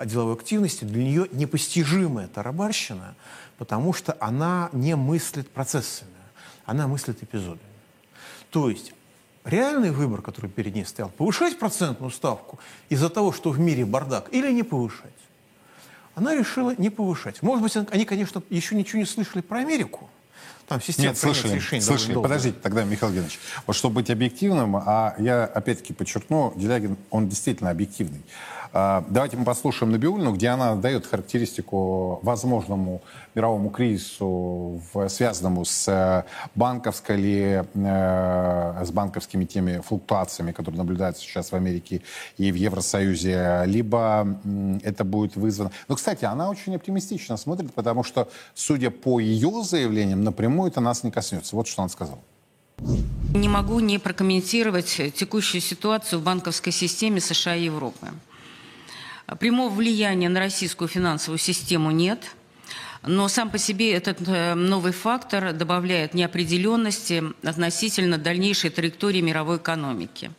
деловой 0.05 0.35
активности, 0.35 0.83
для 0.83 1.03
нее 1.03 1.27
непостижимая 1.31 2.27
тарабарщина, 2.27 3.15
потому 3.57 3.93
что 3.93 4.15
она 4.19 4.69
не 4.73 4.95
мыслит 4.95 5.49
процессами, 5.49 6.11
она 6.67 6.87
мыслит 6.87 7.23
эпизодами. 7.23 7.61
То 8.51 8.69
есть 8.69 8.93
реальный 9.43 9.89
выбор, 9.89 10.21
который 10.21 10.51
перед 10.51 10.75
ней 10.75 10.85
стоял, 10.85 11.09
повышать 11.09 11.57
процентную 11.57 12.11
ставку 12.11 12.59
из-за 12.89 13.09
того, 13.09 13.31
что 13.31 13.49
в 13.49 13.57
мире 13.57 13.85
бардак, 13.85 14.31
или 14.31 14.51
не 14.51 14.61
повышать. 14.61 15.24
Она 16.15 16.33
решила 16.33 16.73
не 16.77 16.89
повышать. 16.89 17.41
Может 17.41 17.61
быть, 17.61 17.75
они, 17.91 18.05
конечно, 18.05 18.41
еще 18.49 18.75
ничего 18.75 18.99
не 18.99 19.05
слышали 19.05 19.41
про 19.41 19.59
Америку, 19.59 20.09
там 20.67 20.81
система 20.81 21.09
Нет, 21.09 21.17
слышали, 21.17 21.55
решений 21.55 21.81
слышали. 21.81 22.15
Подождите, 22.15 22.57
тогда, 22.61 22.83
Михаил 22.83 23.11
Геннадьевич, 23.11 23.39
вот 23.67 23.75
чтобы 23.75 23.95
быть 23.95 24.09
объективным, 24.09 24.75
а 24.77 25.15
я 25.19 25.45
опять-таки 25.45 25.93
подчеркну, 25.93 26.53
Делягин, 26.55 26.97
он 27.11 27.29
действительно 27.29 27.69
объективный. 27.69 28.21
А, 28.77 29.05
давайте 29.07 29.37
мы 29.37 29.45
послушаем 29.45 29.93
Набиулину, 29.93 30.33
где 30.33 30.49
она 30.49 30.75
дает 30.75 31.05
характеристику 31.05 32.19
возможному 32.23 33.01
мировому 33.33 33.69
кризису, 33.69 34.81
связанному 35.07 35.63
с 35.63 35.87
э, 35.87 36.23
банковской 36.55 37.17
или 37.17 37.65
э, 37.73 38.83
с 38.83 38.91
банковскими 38.91 39.45
теми 39.45 39.79
флуктуациями, 39.79 40.51
которые 40.51 40.79
наблюдаются 40.79 41.21
сейчас 41.21 41.53
в 41.53 41.55
Америке 41.55 42.01
и 42.37 42.51
в 42.51 42.55
Евросоюзе, 42.55 43.63
либо 43.65 44.27
это 44.83 45.05
будет 45.05 45.37
вызвано... 45.37 45.71
Но, 45.87 45.95
кстати, 45.95 46.25
она 46.25 46.49
очень 46.49 46.75
оптимистично 46.75 47.37
смотрит, 47.37 47.73
потому 47.73 48.03
что, 48.03 48.29
судя 48.55 48.89
по 48.89 49.21
ее 49.21 49.63
заявлениям, 49.63 50.23
напрямую 50.25 50.54
это 50.63 50.79
нас 50.79 51.03
не 51.03 51.11
коснется. 51.11 51.55
Вот 51.55 51.67
что 51.67 51.81
она 51.81 51.89
сказала. 51.89 52.19
Не 53.33 53.49
могу 53.49 53.79
не 53.79 53.99
прокомментировать 53.99 55.01
текущую 55.15 55.61
ситуацию 55.61 56.19
в 56.19 56.23
банковской 56.23 56.71
системе 56.71 57.19
США 57.19 57.55
и 57.55 57.65
Европы. 57.65 58.07
Прямого 59.39 59.73
влияния 59.73 60.29
на 60.29 60.39
российскую 60.39 60.87
финансовую 60.87 61.39
систему 61.39 61.91
нет, 61.91 62.19
но 63.01 63.27
сам 63.27 63.49
по 63.49 63.57
себе 63.57 63.93
этот 63.93 64.17
э, 64.27 64.55
новый 64.55 64.91
фактор 64.91 65.53
добавляет 65.53 66.13
неопределенности 66.13 67.23
относительно 67.43 68.17
дальнейшей 68.17 68.69
траектории 68.69 69.21
мировой 69.21 69.57
экономики. 69.57 70.31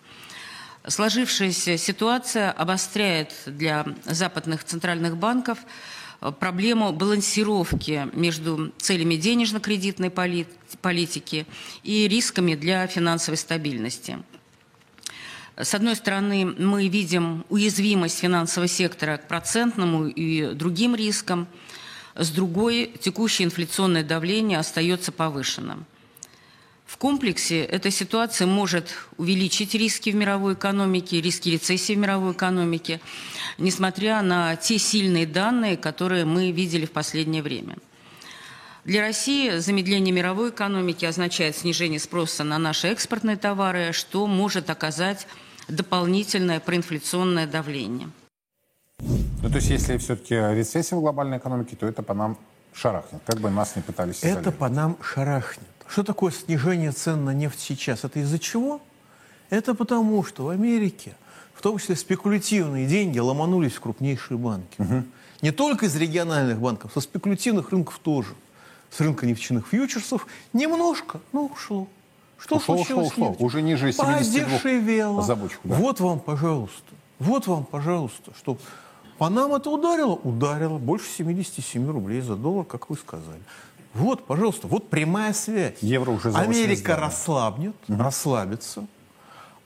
Сложившаяся 0.86 1.76
ситуация 1.78 2.52
обостряет 2.52 3.32
для 3.46 3.86
западных 4.04 4.64
центральных 4.64 5.16
банков 5.16 5.58
проблему 6.40 6.92
балансировки 6.92 8.08
между 8.12 8.72
целями 8.78 9.16
денежно-кредитной 9.16 10.10
политики 10.10 11.46
и 11.82 12.08
рисками 12.08 12.54
для 12.54 12.86
финансовой 12.86 13.36
стабильности– 13.38 14.18
с 15.56 15.74
одной 15.74 15.96
стороны, 15.96 16.44
мы 16.44 16.86
видим 16.86 17.46
уязвимость 17.48 18.18
финансового 18.18 18.68
сектора 18.68 19.16
к 19.16 19.26
процентному 19.26 20.06
и 20.06 20.52
другим 20.52 20.94
рискам. 20.94 21.48
С 22.14 22.28
другой, 22.28 22.92
текущее 23.00 23.46
инфляционное 23.46 24.04
давление 24.04 24.58
остается 24.58 25.12
повышенным. 25.12 25.86
В 26.86 26.98
комплексе 26.98 27.64
эта 27.64 27.90
ситуация 27.90 28.46
может 28.46 28.94
увеличить 29.18 29.74
риски 29.74 30.10
в 30.10 30.14
мировой 30.14 30.54
экономике, 30.54 31.20
риски 31.20 31.48
рецессии 31.48 31.94
в 31.94 31.98
мировой 31.98 32.32
экономике, 32.32 33.00
несмотря 33.58 34.22
на 34.22 34.54
те 34.54 34.78
сильные 34.78 35.26
данные, 35.26 35.76
которые 35.76 36.24
мы 36.24 36.52
видели 36.52 36.86
в 36.86 36.92
последнее 36.92 37.42
время. 37.42 37.76
Для 38.84 39.00
России 39.00 39.58
замедление 39.58 40.14
мировой 40.14 40.50
экономики 40.50 41.04
означает 41.04 41.56
снижение 41.56 41.98
спроса 41.98 42.44
на 42.44 42.56
наши 42.56 42.86
экспортные 42.86 43.36
товары, 43.36 43.92
что 43.92 44.28
может 44.28 44.70
оказать 44.70 45.26
дополнительное 45.66 46.60
проинфляционное 46.60 47.48
давление. 47.48 48.10
Ну, 49.00 49.50
то 49.50 49.56
есть, 49.56 49.70
если 49.70 49.98
все-таки 49.98 50.34
рецессия 50.34 50.96
в 50.96 51.00
глобальной 51.00 51.38
экономике, 51.38 51.74
то 51.74 51.86
это 51.86 52.04
по 52.04 52.14
нам 52.14 52.38
шарахнет, 52.76 53.22
как 53.26 53.40
бы 53.40 53.50
нас 53.50 53.74
не 53.76 53.82
пытались 53.82 54.22
Это 54.22 54.52
по 54.52 54.68
нам 54.68 54.96
шарахнет. 55.02 55.66
Что 55.88 56.02
такое 56.02 56.32
снижение 56.32 56.92
цен 56.92 57.24
на 57.24 57.32
нефть 57.32 57.60
сейчас? 57.60 58.04
Это 58.04 58.20
из-за 58.20 58.38
чего? 58.38 58.80
Это 59.50 59.74
потому, 59.74 60.24
что 60.24 60.46
в 60.46 60.48
Америке, 60.50 61.14
в 61.54 61.62
том 61.62 61.78
числе 61.78 61.96
спекулятивные 61.96 62.86
деньги, 62.86 63.18
ломанулись 63.18 63.74
в 63.74 63.80
крупнейшие 63.80 64.36
банки. 64.36 64.80
Угу. 64.80 65.04
Не 65.42 65.50
только 65.52 65.86
из 65.86 65.94
региональных 65.96 66.58
банков, 66.58 66.92
со 66.92 67.00
спекулятивных 67.00 67.70
рынков 67.70 67.98
тоже. 68.02 68.34
С 68.90 69.00
рынка 69.00 69.26
нефтяных 69.26 69.66
фьючерсов 69.68 70.26
немножко, 70.52 71.20
но 71.32 71.46
ушло. 71.46 71.88
Что 72.38 72.56
ушло, 72.56 72.76
случилось 72.76 73.08
ушло, 73.08 73.30
ушло. 73.30 73.46
Уже 73.46 73.62
ниже 73.62 73.92
72 73.92 74.44
Подешевело. 74.44 75.22
за 75.22 75.36
бочку. 75.36 75.68
Да. 75.68 75.76
Вот 75.76 76.00
вам, 76.00 76.20
пожалуйста. 76.20 76.94
Вот 77.18 77.46
вам, 77.46 77.64
пожалуйста, 77.64 78.32
что 78.38 78.58
по 79.18 79.28
нам 79.28 79.54
это 79.54 79.70
ударило? 79.70 80.12
Ударило. 80.14 80.78
Больше 80.78 81.06
77 81.08 81.90
рублей 81.90 82.20
за 82.20 82.36
доллар, 82.36 82.64
как 82.64 82.90
вы 82.90 82.96
сказали. 82.96 83.40
Вот, 83.94 84.26
пожалуйста, 84.26 84.66
вот 84.66 84.90
прямая 84.90 85.32
связь. 85.32 85.76
Евро 85.80 86.10
уже 86.10 86.30
за 86.30 86.38
Америка 86.38 86.96
расслабнет, 86.96 87.74
угу. 87.88 88.02
расслабится, 88.02 88.86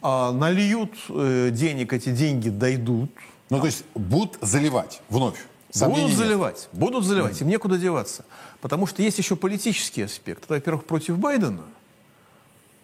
а, 0.03 0.31
нальют 0.31 0.93
э, 1.09 1.51
денег, 1.53 1.93
эти 1.93 2.11
деньги 2.11 2.49
дойдут. 2.49 3.11
Ну, 3.51 3.59
то 3.59 3.67
есть 3.67 3.85
будут 3.95 4.39
заливать 4.41 5.03
вновь? 5.09 5.45
Сомнений 5.71 6.03
будут 6.03 6.17
заливать, 6.17 6.69
нет. 6.73 6.81
будут 6.81 7.05
заливать, 7.05 7.41
mm 7.41 7.43
им 7.43 7.49
некуда 7.49 7.79
деваться. 7.79 8.25
Потому 8.61 8.87
что 8.87 9.03
есть 9.03 9.19
еще 9.19 9.35
политический 9.35 10.03
аспект. 10.03 10.45
Это, 10.45 10.55
во-первых, 10.55 10.85
против 10.85 11.19
Байдена– 11.19 11.63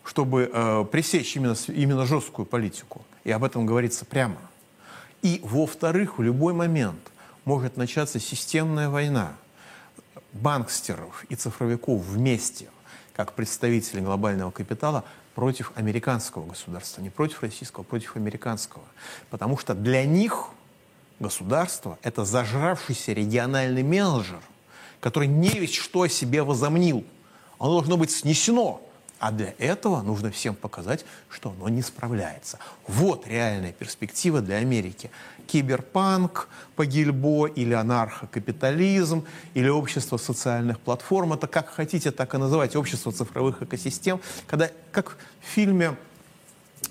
чтобы 0.07 0.51
э, 0.53 0.85
пресечь 0.91 1.37
именно, 1.37 1.57
именно 1.69 2.07
жесткую 2.07 2.47
политику. 2.47 3.05
И 3.25 3.31
об 3.31 3.43
этом 3.45 3.67
говорится 3.67 4.05
прямо. 4.05 4.37
И, 5.23 5.41
во-вторых, 5.43 6.19
в 6.19 6.23
любой 6.23 6.53
момент 6.53 7.01
может 7.45 7.77
начаться 7.77 8.21
системная 8.21 8.89
война 8.89 9.33
банкстеров 10.33 11.25
и 11.29 11.37
цифровиков 11.37 12.03
вместе, 12.03 12.69
как 13.15 13.33
представители 13.33 14.01
глобального 14.01 14.51
капитала, 14.51 15.05
против 15.35 15.73
американского 15.75 16.47
государства. 16.47 17.03
Не 17.03 17.11
против 17.11 17.43
российского, 17.43 17.83
а 17.83 17.85
против 17.85 18.17
американского. 18.17 18.85
Потому 19.31 19.59
что 19.59 19.75
для 19.75 20.05
них 20.05 20.49
государство– 21.21 21.99
это 22.03 22.25
зажравшийся 22.25 23.13
региональный 23.13 23.83
менеджер, 23.83 24.41
который 25.01 25.29
не 25.29 25.51
весь 25.51 25.75
что 25.75 26.03
о 26.03 26.09
себе 26.09 26.43
возомнил. 26.43 27.05
Оно 27.59 27.73
должно 27.73 27.97
быть 27.97 28.11
снесено 28.11 28.81
а 29.19 29.33
для 29.33 29.55
этого 29.59 30.03
нужно 30.03 30.31
всем 30.31 30.55
показать, 30.55 31.05
что 31.31 31.51
оно 31.51 31.69
не 31.69 31.83
справляется. 31.83 32.59
Вот 32.87 33.27
реальная 33.27 33.73
перспектива 33.73 34.41
для 34.41 34.57
Америки. 34.57 35.11
Киберпанк 35.47 36.49
по 36.75 36.85
Гильбо 36.85 37.47
или 37.47 37.73
анархокапитализм 37.73 39.25
или 39.55 39.69
общество 39.69 40.17
социальных 40.17 40.81
платформ. 40.81 41.33
Это 41.33 41.47
как 41.47 41.69
хотите, 41.69 42.11
так 42.11 42.35
и 42.35 42.39
называть. 42.39 42.77
Общество 42.77 43.13
цифровых 43.13 43.63
экосистем. 43.63 44.21
Когда, 44.47 44.71
как 44.93 45.17
в 45.41 45.47
фильме 45.47 45.97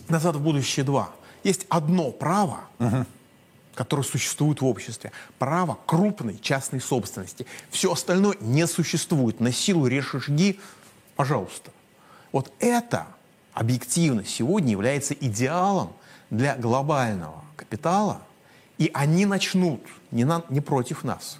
«Назад 0.08 0.36
в 0.36 0.42
будущее 0.42 0.86
2» 0.86 1.06
есть 1.44 1.66
одно 1.70 2.12
право, 2.12 2.62
угу 2.80 3.06
которое 3.76 4.04
существует 4.04 4.62
в 4.62 4.66
обществе. 4.66 5.12
Право 5.38 5.78
крупной 5.86 6.40
частной 6.40 6.82
собственности. 6.82 7.46
Все 7.70 7.92
остальное 7.92 8.38
не 8.40 8.66
существует. 8.68 9.40
На 9.40 9.52
силу 9.52 9.88
решишги, 9.88 10.60
пожалуйста. 11.16 11.72
Вот 12.36 12.52
это 12.60 13.08
объективно 13.54 14.26
сегодня 14.26 14.71
является 14.71 15.13
идеалом 15.13 15.93
для 16.30 16.58
глобального 16.58 17.45
капитала, 17.56 18.24
и 18.78 18.91
они 18.93 19.26
начнут 19.26 19.80
не, 20.12 20.26
на, 20.26 20.43
не 20.50 20.60
против 20.60 21.06
нас. 21.06 21.38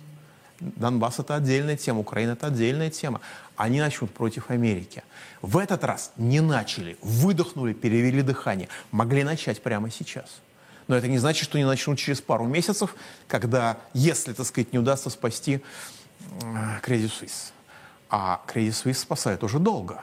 Донбасс– 0.62 1.20
это 1.20 1.36
отдельная 1.36 1.76
тема, 1.76 2.00
Украина– 2.00 2.32
это 2.32 2.48
отдельная 2.48 2.90
тема. 2.90 3.20
Они 3.58 3.82
начнут 3.82 4.14
против 4.14 4.50
Америки. 4.50 5.04
В 5.42 5.58
этот 5.58 5.84
раз 5.84 6.14
не 6.16 6.40
начали, 6.40 6.98
выдохнули, 7.02 7.74
перевели 7.74 8.22
дыхание. 8.22 8.70
Могли 8.92 9.26
начать 9.26 9.62
прямо 9.62 9.92
сейчас. 9.92 10.40
Но 10.88 10.96
это 10.96 11.10
не 11.10 11.18
значит, 11.18 11.44
что 11.44 11.58
не 11.58 11.66
начнут 11.66 12.00
через 12.00 12.22
пару 12.22 12.46
месяцев, 12.46 12.96
когда, 13.28 13.80
если, 13.94 14.32
так 14.32 14.46
сказать, 14.46 14.72
не 14.72 14.80
удастся 14.80 15.10
спасти 15.10 15.62
Credit 16.40 17.12
Suisse. 17.12 17.52
А 18.10 18.42
Credit 18.48 18.70
Suisse 18.70 18.94
спасает 18.94 19.44
уже 19.44 19.60
долго. 19.60 20.00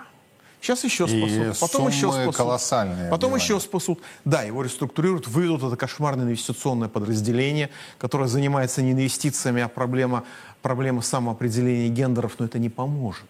Сейчас 0.63 0.85
еще 0.85 1.07
И 1.07 1.49
спасут, 1.49 1.59
потом 1.61 1.89
еще 1.89 2.13
спасут. 2.13 2.37
колоссальные, 2.37 3.11
Потом 3.11 3.31
внимание. 3.33 3.45
еще 3.45 3.59
спасут. 3.61 4.01
Да, 4.25 4.43
его 4.43 4.63
реструктурируют, 4.63 5.27
выведут 5.27 5.65
это 5.65 5.77
кошмарное 5.77 6.25
инвестиционное 6.25 6.89
подразделение, 6.89 7.69
которое 7.99 8.29
занимается 8.29 8.81
не 8.81 8.93
инвестициями, 8.93 9.61
а 9.61 9.69
проблема, 9.69 10.23
проблема 10.63 11.03
самоопределения 11.03 11.89
гендеров, 11.89 12.37
но 12.39 12.45
это 12.47 12.61
не 12.61 12.69
поможет. 12.71 13.27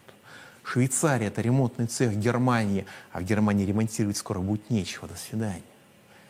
Швейцария– 0.63 1.27
это 1.29 1.41
ремонтный 1.41 1.87
цех 1.87 2.15
Германии, 2.17 2.85
а 3.13 3.21
в 3.21 3.23
Германии 3.25 3.65
ремонтировать 3.65 4.19
скоро 4.19 4.41
будет 4.41 4.69
нечего. 4.69 5.09
До 5.09 5.17
свидания. 5.17 5.63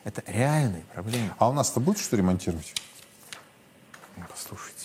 Это 0.04 0.22
реальные 0.28 0.84
проблемы. 0.94 1.30
А 1.38 1.48
у 1.48 1.52
нас-то 1.52 1.80
будет 1.80 1.98
что 1.98 2.16
ремонтировать? 2.16 2.74
Послушайте. 4.30 4.81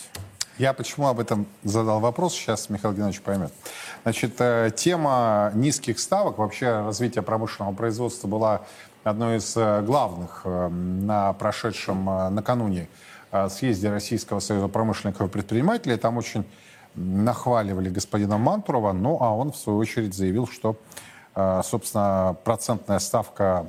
Я 0.58 0.72
почему 0.72 1.06
об 1.06 1.20
этом 1.20 1.46
задал 1.62 2.00
вопрос, 2.00 2.34
сейчас 2.34 2.68
Михаил 2.68 2.92
Геннадьевич 2.92 3.22
поймет. 3.22 3.52
Значит, 4.02 4.34
э, 4.40 4.72
тема 4.74 5.52
низких 5.54 6.00
ставок, 6.00 6.38
вообще 6.38 6.80
развития 6.80 7.22
промышленного 7.22 7.72
производства 7.72 8.26
была 8.26 8.62
одной 9.04 9.36
из 9.36 9.56
э, 9.56 9.82
главных 9.82 10.42
э, 10.44 10.68
на 10.68 11.32
прошедшем 11.34 12.04
накануне 12.34 12.88
съезде 13.50 13.90
Российского 13.90 14.40
союза 14.40 14.68
промышленников 14.68 15.28
и 15.28 15.30
предпринимателей. 15.30 15.96
Там 15.96 16.16
очень 16.16 16.44
нахваливали 16.94 17.90
господина 17.90 18.38
Мантурова, 18.38 18.92
ну 18.92 19.18
а 19.20 19.36
он 19.36 19.52
в 19.52 19.56
свою 19.56 19.78
очередь 19.78 20.14
заявил, 20.14 20.48
что, 20.48 20.76
собственно, 21.62 22.34
процентная 22.42 22.98
ставка 23.00 23.68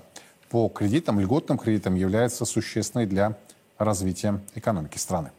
по 0.49 0.69
кредитам, 0.69 1.19
льготным 1.19 1.57
кредитам 1.57 1.95
является 1.95 2.45
существенной 2.45 3.05
для 3.05 3.35
развития 3.77 4.39
экономики 4.55 4.97
страны. 4.97 5.31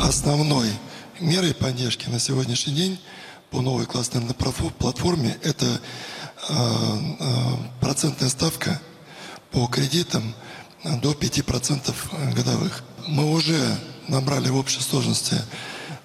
Основной 0.00 0.70
мерой 1.18 1.54
поддержки 1.54 2.08
на 2.08 2.20
сегодняшний 2.20 2.72
день 2.72 3.00
по 3.50 3.60
новой 3.60 3.84
классной 3.86 4.22
платформе 4.78 5.36
это 5.42 5.66
э, 5.66 6.52
э, 6.52 7.24
процентная 7.80 8.28
ставка 8.28 8.80
по 9.50 9.66
кредитам 9.66 10.34
до 11.02 11.12
5% 11.12 12.32
годовых. 12.32 12.84
Мы 13.08 13.28
уже 13.30 13.58
набрали 14.06 14.48
в 14.48 14.56
общей 14.56 14.80
сложности 14.80 15.42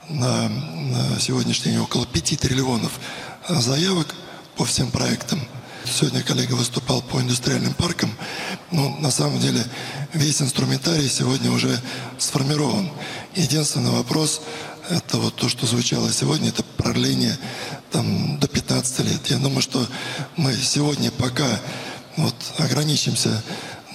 на, 0.10 0.50
на 0.50 1.20
сегодняшний 1.20 1.74
день 1.74 1.82
около 1.82 2.08
5 2.08 2.40
триллионов 2.40 3.00
э, 3.48 3.56
заявок 3.56 4.16
по 4.56 4.66
всем 4.66 4.90
проектам. 4.90 5.40
Сегодня 5.86 6.24
коллега 6.24 6.54
выступал 6.54 7.02
по 7.02 7.20
индустриальным 7.20 7.74
паркам, 7.74 8.10
но 8.72 8.90
на 9.00 9.12
самом 9.12 9.40
деле 9.40 9.64
весь 10.14 10.42
инструментарий 10.42 11.10
сегодня 11.10 11.52
уже 11.52 11.78
сформирован. 12.18 12.90
Единственный 13.36 13.90
вопрос, 13.90 14.42
это 14.90 15.18
вот 15.18 15.36
то, 15.36 15.50
что 15.50 15.66
звучало 15.66 16.12
сегодня, 16.12 16.50
это 16.50 16.62
продление 16.62 17.36
там, 17.92 18.38
до 18.38 18.48
15 18.48 19.00
лет. 19.00 19.26
Я 19.26 19.38
думаю, 19.38 19.64
что 19.64 19.84
мы 20.38 20.54
сегодня 20.54 21.10
пока 21.10 21.48
вот, 22.16 22.36
ограничимся 22.60 23.42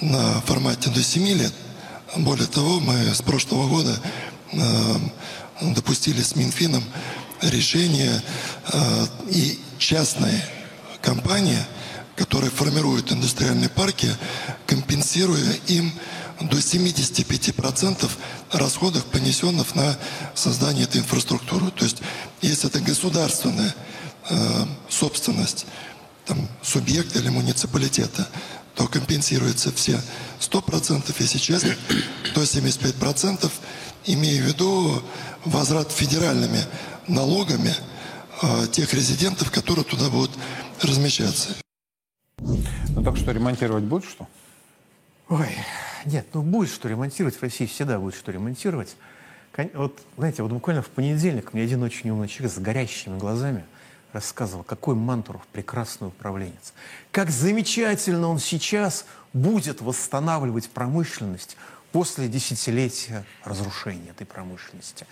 на 0.01 0.41
формате 0.41 0.89
до 0.89 1.01
7 1.01 1.25
лет. 1.37 1.53
Более 2.17 2.47
того, 2.47 2.81
мы 2.81 3.15
с 3.15 3.21
прошлого 3.21 3.69
года 3.69 3.97
э, 4.51 4.95
допустили 5.61 6.21
с 6.21 6.35
Минфином 6.35 6.83
решение 7.41 8.21
э, 8.73 9.05
и 9.29 9.57
частные 9.77 10.43
компании, 11.01 11.59
которые 12.17 12.51
формируют 12.51 13.13
индустриальные 13.13 13.69
парки, 13.69 14.09
компенсируя 14.65 15.53
им 15.67 15.93
до 16.41 16.57
75% 16.57 18.09
расходов, 18.51 19.05
понесенных 19.05 19.75
на 19.75 19.97
создание 20.35 20.85
этой 20.85 21.01
инфраструктуры. 21.01 21.71
То 21.71 21.85
есть, 21.85 21.97
если 22.41 22.69
это 22.69 22.79
государственная 22.79 23.75
э, 24.29 24.65
собственность, 24.89 25.65
там, 26.25 26.47
субъекта 26.61 27.19
или 27.19 27.29
муниципалитета, 27.29 28.27
то 28.75 28.87
компенсируется 28.87 29.73
все 29.73 29.99
100%, 30.39 31.13
если 31.19 31.37
честно, 31.37 31.75
то 32.33 32.41
75%, 32.41 33.51
имея 34.05 34.41
в 34.41 34.45
виду 34.45 35.03
возврат 35.43 35.91
федеральными 35.91 36.63
налогами 37.07 37.73
э, 38.41 38.67
тех 38.71 38.93
резидентов, 38.93 39.51
которые 39.51 39.83
туда 39.83 40.09
будут 40.09 40.31
размещаться. 40.81 41.49
Ну 42.37 43.03
так 43.03 43.17
что, 43.17 43.31
ремонтировать 43.31 43.83
будет 43.83 44.05
что? 44.05 44.27
Ой, 45.29 45.55
нет, 46.05 46.25
ну 46.33 46.41
будет 46.41 46.69
что 46.69 46.89
ремонтировать. 46.89 47.35
В 47.35 47.43
России 47.43 47.67
всегда 47.67 47.99
будет 47.99 48.15
что 48.15 48.31
ремонтировать. 48.31 48.95
Вот, 49.73 49.99
знаете, 50.17 50.41
вот 50.41 50.51
буквально 50.51 50.81
в 50.81 50.87
понедельник 50.87 51.53
мне 51.53 51.63
один 51.63 51.83
очень 51.83 52.09
умный 52.09 52.27
человек 52.27 52.51
с 52.55 52.59
горящими 52.59 53.17
глазами 53.17 53.65
рассказывал, 54.11 54.63
какой 54.63 54.95
Мантуров 54.95 55.45
прекрасный 55.51 56.07
управленец. 56.07 56.73
Как 57.11 57.29
замечательно 57.29 58.27
он 58.27 58.39
сейчас 58.39 59.05
будет 59.33 59.81
восстанавливать 59.81 60.69
промышленность 60.69 61.57
после 61.91 62.27
десятилетия 62.27 63.23
разрушения 63.43 64.09
этой 64.09 64.25
промышленности. 64.25 65.05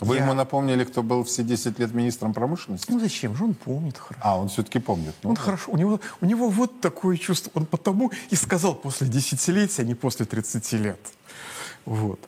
Вы 0.00 0.16
Я- 0.16 0.22
ему 0.24 0.34
напомнили, 0.34 0.84
кто 0.84 1.02
был 1.02 1.22
все 1.24 1.42
10 1.42 1.78
лет 1.78 1.94
министром 1.94 2.34
промышленности? 2.34 2.90
Ну 2.90 2.98
зачем 3.00 3.36
же, 3.36 3.44
он 3.44 3.54
помнит 3.54 3.96
хорошо. 3.96 4.20
А, 4.24 4.38
он 4.38 4.48
все-таки 4.48 4.78
помнит. 4.80 5.14
Ну, 5.22 5.30
Он 5.30 5.36
хорошо, 5.36 5.70
у 5.72 5.76
него, 5.76 6.00
у 6.20 6.26
него 6.26 6.48
вот 6.50 6.80
такое 6.80 7.16
чувство. 7.16 7.50
Он 7.54 7.64
потому 7.66 8.10
и 8.30 8.36
сказал 8.36 8.74
после 8.74 9.06
десятилетия, 9.08 9.82
а 9.82 9.84
не 9.84 9.94
после 9.94 10.26
30 10.26 10.72
лет. 10.76 10.98
Вот. 11.84 12.18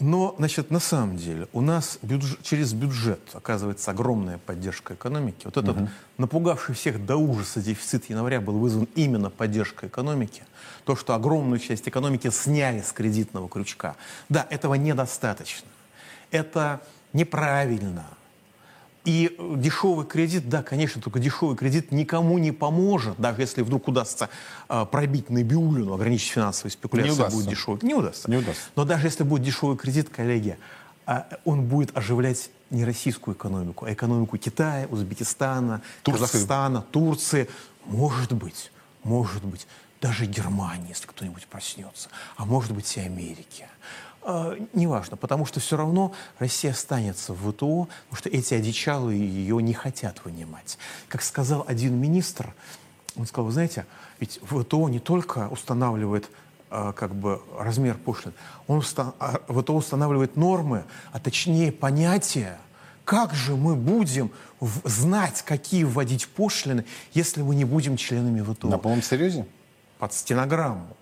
Но, 0.00 0.34
значит, 0.38 0.70
на 0.72 0.80
самом 0.80 1.16
деле 1.16 1.46
у 1.52 1.60
нас 1.60 1.98
бюдж- 2.02 2.38
через 2.42 2.72
бюджет 2.72 3.20
оказывается 3.34 3.92
огромная 3.92 4.38
поддержка 4.38 4.94
экономики. 4.94 5.42
Вот 5.44 5.56
этот 5.56 5.76
напугавший 6.18 6.74
всех 6.74 7.04
до 7.06 7.16
ужаса 7.16 7.60
дефицит 7.60 8.10
января 8.10 8.40
был 8.40 8.58
вызван 8.58 8.88
именно 8.96 9.30
поддержкой 9.30 9.88
экономики. 9.88 10.42
То, 10.84 10.96
что 10.96 11.14
огромную 11.14 11.60
часть 11.60 11.86
экономики 11.86 12.30
сняли 12.30 12.80
с 12.80 12.90
кредитного 12.92 13.48
крючка. 13.48 13.94
Да, 14.28 14.44
этого 14.50 14.74
недостаточно. 14.74 15.68
Это 16.32 16.80
неправильно. 17.12 18.06
И 19.04 19.34
э, 19.36 19.54
дешевый 19.56 20.06
кредит, 20.06 20.48
да, 20.48 20.62
конечно, 20.62 21.02
только 21.02 21.18
дешевый 21.18 21.56
кредит 21.56 21.90
никому 21.90 22.38
не 22.38 22.52
поможет, 22.52 23.18
даже 23.18 23.40
если 23.40 23.62
вдруг 23.62 23.88
удастся 23.88 24.28
э, 24.68 24.86
пробить 24.90 25.28
Набиулину, 25.28 25.92
ограничить 25.92 26.30
финансовые 26.30 26.70
спекуляции, 26.70 27.10
Не 27.10 27.14
удастся. 27.16 27.36
будет 27.36 27.48
дешевый. 27.50 27.80
Не 27.82 27.94
удастся. 27.94 28.30
Не 28.30 28.36
удастся. 28.36 28.62
Но 28.76 28.84
даже 28.84 29.08
если 29.08 29.24
будет 29.24 29.42
дешевый 29.42 29.76
кредит, 29.76 30.08
коллеги, 30.08 30.56
а, 31.04 31.26
он 31.44 31.64
будет 31.64 31.96
оживлять 31.96 32.50
не 32.70 32.84
российскую 32.84 33.34
экономику, 33.34 33.86
а 33.86 33.92
экономику 33.92 34.38
Китая, 34.38 34.86
Узбекистана, 34.88 35.82
Турции. 36.04 36.20
Казахстана, 36.20 36.82
Турции. 36.82 37.48
Может 37.86 38.32
быть, 38.32 38.70
может 39.02 39.44
быть, 39.44 39.66
даже 40.00 40.26
Германии, 40.26 40.90
если 40.90 41.06
кто-нибудь 41.06 41.46
проснется, 41.46 42.08
а 42.36 42.44
может 42.44 42.72
быть 42.72 42.96
и 42.96 43.00
Америки. 43.00 43.66
А, 44.24 44.56
неважно, 44.72 45.16
потому 45.16 45.46
что 45.46 45.58
все 45.60 45.76
равно 45.76 46.12
Россия 46.38 46.70
останется 46.72 47.32
в 47.32 47.50
ВТО, 47.52 47.88
потому 48.08 48.18
что 48.18 48.28
эти 48.28 48.54
одичалые 48.54 49.18
ее 49.20 49.60
не 49.62 49.74
хотят 49.74 50.24
вынимать. 50.24 50.78
Как 51.08 51.22
сказал 51.22 51.64
один 51.66 51.96
министр, 51.96 52.54
он 53.16 53.26
сказал, 53.26 53.46
вы 53.46 53.52
знаете, 53.52 53.84
ведь 54.20 54.40
ВТО 54.42 54.88
не 54.88 55.00
только 55.00 55.48
устанавливает 55.48 56.30
а, 56.70 56.92
как 56.92 57.14
бы 57.14 57.42
размер 57.58 57.96
пошлин, 57.98 58.32
он 58.68 58.78
уста- 58.78 59.14
а, 59.18 59.40
ВТО 59.48 59.74
устанавливает 59.74 60.36
нормы, 60.36 60.84
а 61.12 61.18
точнее 61.20 61.72
понятия, 61.72 62.58
как 63.04 63.34
же 63.34 63.56
мы 63.56 63.74
будем 63.74 64.30
в- 64.60 64.88
знать, 64.88 65.42
какие 65.42 65.82
вводить 65.84 66.28
пошлины, 66.28 66.84
если 67.12 67.42
мы 67.42 67.56
не 67.56 67.64
будем 67.64 67.96
членами 67.96 68.40
ВТО? 68.40 68.68
На 68.68 68.78
полном 68.78 69.02
серьезе? 69.02 69.46
под 69.98 70.12
стенограмму. 70.14 70.96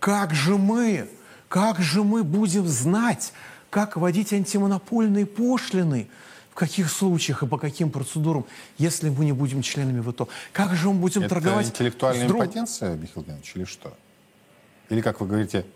Как 0.00 0.34
же 0.34 0.56
мы, 0.56 1.08
как 1.50 1.80
же 1.80 2.04
мы 2.04 2.22
будем 2.22 2.66
знать, 2.68 3.32
как 3.70 3.96
вводить 3.96 4.32
антимонопольные 4.32 5.26
пошлины, 5.26 6.08
в 6.52 6.54
каких 6.54 6.88
случаях 6.88 7.42
и 7.42 7.46
по 7.46 7.58
каким 7.58 7.90
процедурам, 7.90 8.46
если 8.78 9.10
мы 9.10 9.24
не 9.24 9.32
будем 9.32 9.60
членами 9.60 10.00
ВТО? 10.00 10.28
Как 10.52 10.74
же 10.76 10.88
мы 10.90 10.94
будем 10.94 11.22
Это 11.22 11.30
торговать 11.34 11.66
интеллектуальная 11.66 12.26
с 12.26 12.28
друг- 12.28 12.44
импотенция, 12.44 12.94
Михаил 12.96 13.24
Геннадьевич, 13.26 13.52
или 13.56 13.64
что? 13.64 13.92
Или, 14.90 15.00
как 15.00 15.20
вы 15.20 15.26
говорите, 15.26 15.66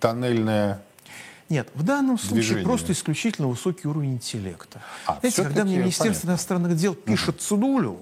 тоннельная... 0.00 0.82
Нет, 1.48 1.68
в 1.74 1.84
данном 1.84 2.18
случае 2.18 2.34
Движение. 2.40 2.64
просто 2.64 2.92
исключительно 2.92 3.46
высокий 3.46 3.86
уровень 3.86 4.14
интеллекта. 4.14 4.82
А, 5.06 5.18
Знаете, 5.20 5.44
когда 5.44 5.64
мне 5.64 5.76
Министерство 5.78 6.10
понятно. 6.10 6.28
иностранных 6.28 6.76
дел 6.76 6.94
пишет 6.94 7.40
цедулю 7.40 8.00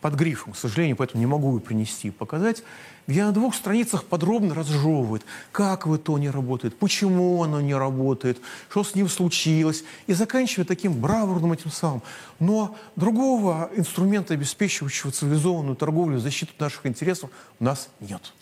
под 0.00 0.14
грифом, 0.14 0.52
к 0.52 0.56
сожалению, 0.56 0.96
поэтому 0.96 1.20
не 1.20 1.26
могу 1.26 1.54
ее 1.54 1.60
принести 1.60 2.10
показать, 2.10 2.62
где 3.06 3.24
на 3.24 3.32
двух 3.32 3.54
страницах 3.54 4.04
подробно 4.04 4.54
разжевывает, 4.54 5.24
как 5.52 5.86
в 5.86 5.96
ИТО 5.96 6.18
не 6.18 6.30
работает, 6.30 6.78
почему 6.78 7.42
оно 7.42 7.60
не 7.60 7.74
работает, 7.74 8.40
что 8.68 8.84
с 8.84 8.94
ним 8.94 9.08
случилось, 9.08 9.84
и 10.06 10.12
заканчивает 10.12 10.68
таким 10.68 11.00
бравурным 11.00 11.52
этим 11.52 11.70
самым. 11.70 12.02
Но 12.38 12.76
другого 12.96 13.70
инструмента, 13.74 14.34
обеспечивающего 14.34 15.10
цивилизованную 15.10 15.76
торговлю 15.76 16.18
защиту 16.18 16.52
наших 16.58 16.86
интересов, 16.86 17.30
у 17.58 17.64
нас 17.64 17.88
нет. 18.00 18.32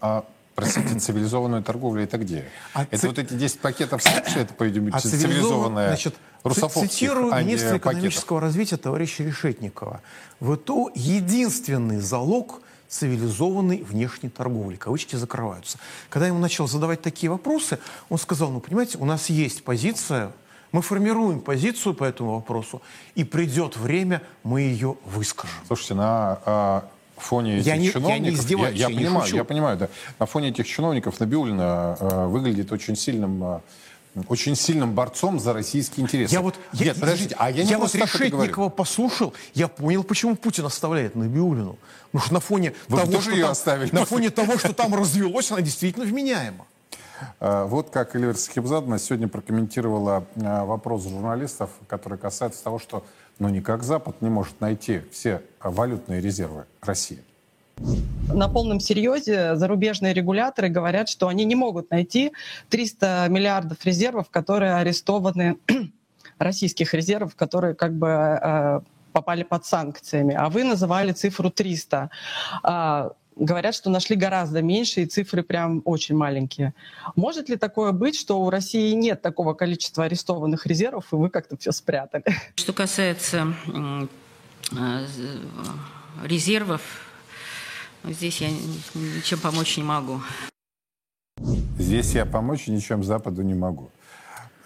А 0.00 0.24
Простите, 0.60 0.98
цивилизованную 0.98 1.62
торговлю 1.62 2.02
это 2.02 2.18
где? 2.18 2.44
А 2.74 2.82
это 2.84 2.98
ци- 2.98 3.06
вот 3.08 3.18
эти 3.18 3.34
10 3.34 3.60
пакетов 3.60 4.02
снабжения, 4.02 4.42
это, 4.42 4.54
по-видимому, 4.54 4.94
А 4.94 5.00
цивилизованная, 5.00 5.88
значит, 5.88 6.14
русофобских, 6.42 6.90
цитирую 6.90 7.32
а 7.32 7.42
министра 7.42 7.70
пакетов. 7.78 7.92
экономического 7.92 8.40
развития 8.40 8.76
товарища 8.76 9.22
Решетникова. 9.24 10.00
ВТО– 10.40 10.90
единственный 10.94 11.98
залог 11.98 12.60
цивилизованной 12.88 13.82
внешней 13.82 14.28
торговли. 14.30 14.76
Кавычки 14.76 15.16
закрываются. 15.16 15.78
Когда 16.08 16.26
ему 16.26 16.38
начал 16.38 16.66
задавать 16.66 17.00
такие 17.02 17.30
вопросы, 17.30 17.78
он 18.08 18.18
сказал, 18.18 18.50
ну, 18.50 18.60
понимаете, 18.60 18.98
у 18.98 19.04
нас 19.04 19.30
есть 19.30 19.62
позиция, 19.62 20.32
мы 20.72 20.82
формируем 20.82 21.40
позицию 21.40 21.94
по 21.94 22.04
этому 22.04 22.34
вопросу, 22.34 22.82
и 23.14 23.24
придет 23.24 23.76
время, 23.76 24.22
мы 24.42 24.62
ее 24.62 24.96
выскажем. 25.04 25.54
Слушайте, 25.66 25.94
на 25.94 26.40
а, 26.44 26.88
фоне 27.20 27.56
этих 27.58 27.66
Я 27.66 27.76
не- 27.76 27.84
я 27.84 27.86
не 27.88 27.92
чиновников... 27.92 28.38
издеваюсь, 28.40 28.76
я, 28.78 28.88
я 28.88 28.92
не 28.94 28.98
понимаю, 29.04 29.24
шучу. 29.26 29.36
я 29.36 29.44
понимаю, 29.44 29.78
да. 29.78 29.88
На 30.18 30.26
фоне 30.26 30.48
этих 30.48 30.66
чиновников 30.66 31.20
Набиулина 31.20 31.96
а, 32.00 32.26
выглядит 32.28 32.72
очень 32.72 32.96
сильным... 32.96 33.42
а, 33.44 33.60
очень 34.26 34.56
сильным 34.56 34.92
борцом 34.92 35.38
за 35.38 35.52
российские 35.52 36.02
интересы. 36.04 36.34
Я 36.34 36.40
вот, 36.40 36.56
я- 36.72 36.86
Нет, 36.86 37.00
подождите, 37.00 37.36
а 37.38 37.48
я 37.50 37.62
не 37.64 37.76
вот 37.76 37.94
это 37.94 37.98
говорю. 38.06 38.24
Решетникова 38.40 38.68
послушал, 38.68 39.32
я 39.54 39.68
понял, 39.68 40.02
почему 40.02 40.34
Путин 40.34 40.66
оставляет 40.66 41.14
Набиулину. 41.14 41.78
Потому 42.10 42.24
что 42.24 42.34
на 42.34 42.40
фоне, 42.40 42.74
Вы 42.88 42.98
того, 42.98 43.20
что 43.20 43.30
там, 43.40 43.50
оставили 43.50 43.94
на 43.94 44.04
фоне 44.04 44.30
того, 44.30 44.58
что 44.58 44.72
там 44.72 44.94
развелось, 44.96 45.52
она 45.52 45.60
действительно 45.60 46.04
вменяема. 46.06 46.66
А, 47.38 47.66
Вот 47.66 47.90
как 47.90 48.16
Эльвира 48.16 48.34
Сахибзадовна 48.34 48.98
сегодня 48.98 49.28
прокомментировала 49.28 50.24
а, 50.42 50.64
вопрос 50.64 51.04
журналистов, 51.04 51.70
который 51.86 52.18
касается 52.18 52.64
того, 52.64 52.80
что 52.80 53.04
ну 53.40 53.48
никак 53.48 53.82
Запад 53.82 54.22
не 54.22 54.30
может 54.30 54.60
найти 54.60 55.00
все 55.10 55.42
валютные 55.62 56.20
резервы 56.20 56.66
России. 56.80 57.18
на 58.32 58.48
полном 58.48 58.78
серьезе 58.78 59.56
зарубежные 59.56 60.12
регуляторы 60.14 60.68
говорят, 60.68 61.08
что 61.08 61.26
они 61.28 61.44
не 61.44 61.56
могут 61.56 61.90
найти 61.90 62.32
300 62.68 63.26
миллиардов 63.28 63.84
резервов, 63.84 64.28
которые 64.30 64.74
арестованы, 64.74 65.56
российских 66.38 66.94
резервов, 66.94 67.34
которые 67.34 67.74
как 67.74 67.94
бы 67.94 68.08
э, 68.08 68.80
попали 69.12 69.42
под 69.42 69.64
санкциями. 69.64 70.34
А 70.34 70.48
вы 70.48 70.64
называли 70.64 71.12
цифру 71.12 71.50
300. 71.50 72.10
Говорят, 73.40 73.74
что 73.74 73.88
нашли 73.88 74.16
гораздо 74.16 74.60
меньше, 74.60 75.00
и 75.00 75.06
цифры 75.06 75.42
прям 75.42 75.80
очень 75.86 76.14
маленькие. 76.14 76.74
Может 77.16 77.48
ли 77.48 77.56
такое 77.56 77.92
быть, 77.92 78.14
что 78.14 78.38
у 78.42 78.50
России 78.50 78.92
нет 78.92 79.22
такого 79.22 79.54
количества 79.54 80.04
арестованных 80.04 80.66
резервов, 80.66 81.06
и 81.10 81.16
вы 81.16 81.30
как-то 81.30 81.56
все 81.56 81.72
спрятали? 81.72 82.22
Что 82.54 82.74
касается 82.74 83.54
э, 83.66 84.06
резервов, 86.22 86.82
здесь 88.04 88.42
я 88.42 88.50
ничем 88.94 89.38
помочь 89.38 89.78
не 89.78 89.84
могу. 89.84 90.20
Здесь 91.78 92.12
я 92.12 92.26
помочь 92.26 92.66
ничем 92.66 93.02
Западу 93.02 93.40
не 93.40 93.54
могу. 93.54 93.90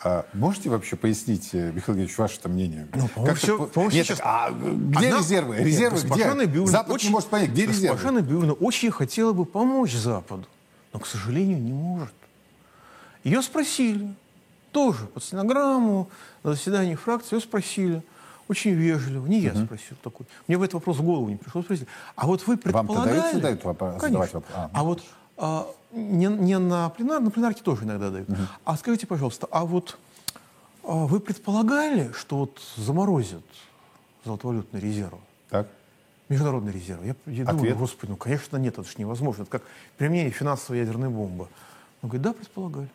А 0.06 0.26
можете 0.34 0.68
вообще 0.68 0.96
пояснить, 0.96 1.50
э, 1.54 1.72
Михаил 1.72 1.96
Георгиевич, 1.96 2.18
ваше 2.18 2.38
мнение? 2.46 2.86
Ну, 2.94 3.34
всё- 3.34 3.56
по- 3.58 3.64
по-моему, 3.66 3.94
Нет, 3.94 4.06
сейчас- 4.06 4.18
так, 4.18 4.26
а 4.26 4.50
где 4.52 5.08
Она- 5.08 5.18
резервы? 5.18 5.56
Нет, 5.56 5.64
Резервы 5.66 5.90
госпожа 6.00 6.14
где? 6.14 6.34
Набиуллина 6.34 6.70
Запад 6.72 6.92
очень- 6.92 7.08
не 7.08 7.12
может 7.12 7.28
понять, 7.30 7.50
где 7.50 7.66
Госпожа 7.66 7.92
резервы? 7.94 8.10
Набиуллина 8.12 8.52
очень 8.52 8.90
хотела 8.90 9.32
бы 9.32 9.46
помочь 9.46 9.94
Западу, 9.94 10.44
но, 10.92 10.98
к 11.00 11.06
сожалению, 11.06 11.58
не 11.58 11.72
может. 11.72 12.12
Ее 13.24 13.40
спросили, 13.40 14.14
тоже 14.72 15.06
под 15.06 15.24
стенограмму, 15.24 16.10
на 16.42 16.50
заседании 16.52 16.96
фракции, 16.96 17.36
ее 17.36 17.40
спросили, 17.40 18.02
очень 18.48 18.72
вежливо, 18.72 19.26
не 19.26 19.40
я 19.40 19.54
спросил 19.54 19.96
такой. 20.02 20.26
Мне 20.46 20.58
в 20.58 20.62
этот 20.62 20.74
вопрос 20.74 20.98
в 20.98 21.02
голову 21.02 21.30
не 21.30 21.36
пришло 21.36 21.62
спросить. 21.62 21.88
А 22.14 22.26
вот 22.26 22.46
вы 22.46 22.56
Вам-то 22.56 22.62
предполагали... 22.62 23.16
вопрос- 23.62 24.00
Конечно. 24.02 24.08
задавать 24.08 24.34
вопрос? 24.34 24.52
А. 24.54 24.70
А 24.74 24.84
вот 24.84 25.02
а, 25.36 25.68
не, 25.92 26.26
не 26.26 26.58
на 26.58 26.88
пленар, 26.90 27.20
на 27.20 27.30
пленарке 27.30 27.62
тоже 27.62 27.84
иногда 27.84 28.10
дают. 28.10 28.28
А 28.64 28.76
скажите, 28.76 29.06
пожалуйста, 29.06 29.46
а 29.50 29.64
вот 29.64 29.98
а 30.86 31.06
вы 31.06 31.18
предполагали, 31.20 32.12
что 32.12 32.38
вот 32.38 32.60
заморозят 32.76 33.44
золотовалютные 34.24 34.82
резервы? 34.82 35.20
Так. 35.48 35.68
Международные 36.28 36.74
резервы. 36.74 37.06
Я, 37.06 37.32
я 37.32 37.44
думаю, 37.46 37.76
господи, 37.76 38.10
ну, 38.10 38.16
конечно, 38.16 38.56
нет, 38.56 38.78
это 38.78 38.88
же 38.88 38.94
невозможно. 38.98 39.42
Это 39.42 39.50
как 39.50 39.62
применение 39.96 40.30
финансовой 40.30 40.80
ядерной 40.80 41.08
бомбы. 41.08 41.48
Он 42.02 42.08
говорит, 42.08 42.22
да, 42.22 42.32
предполагали. 42.32 42.88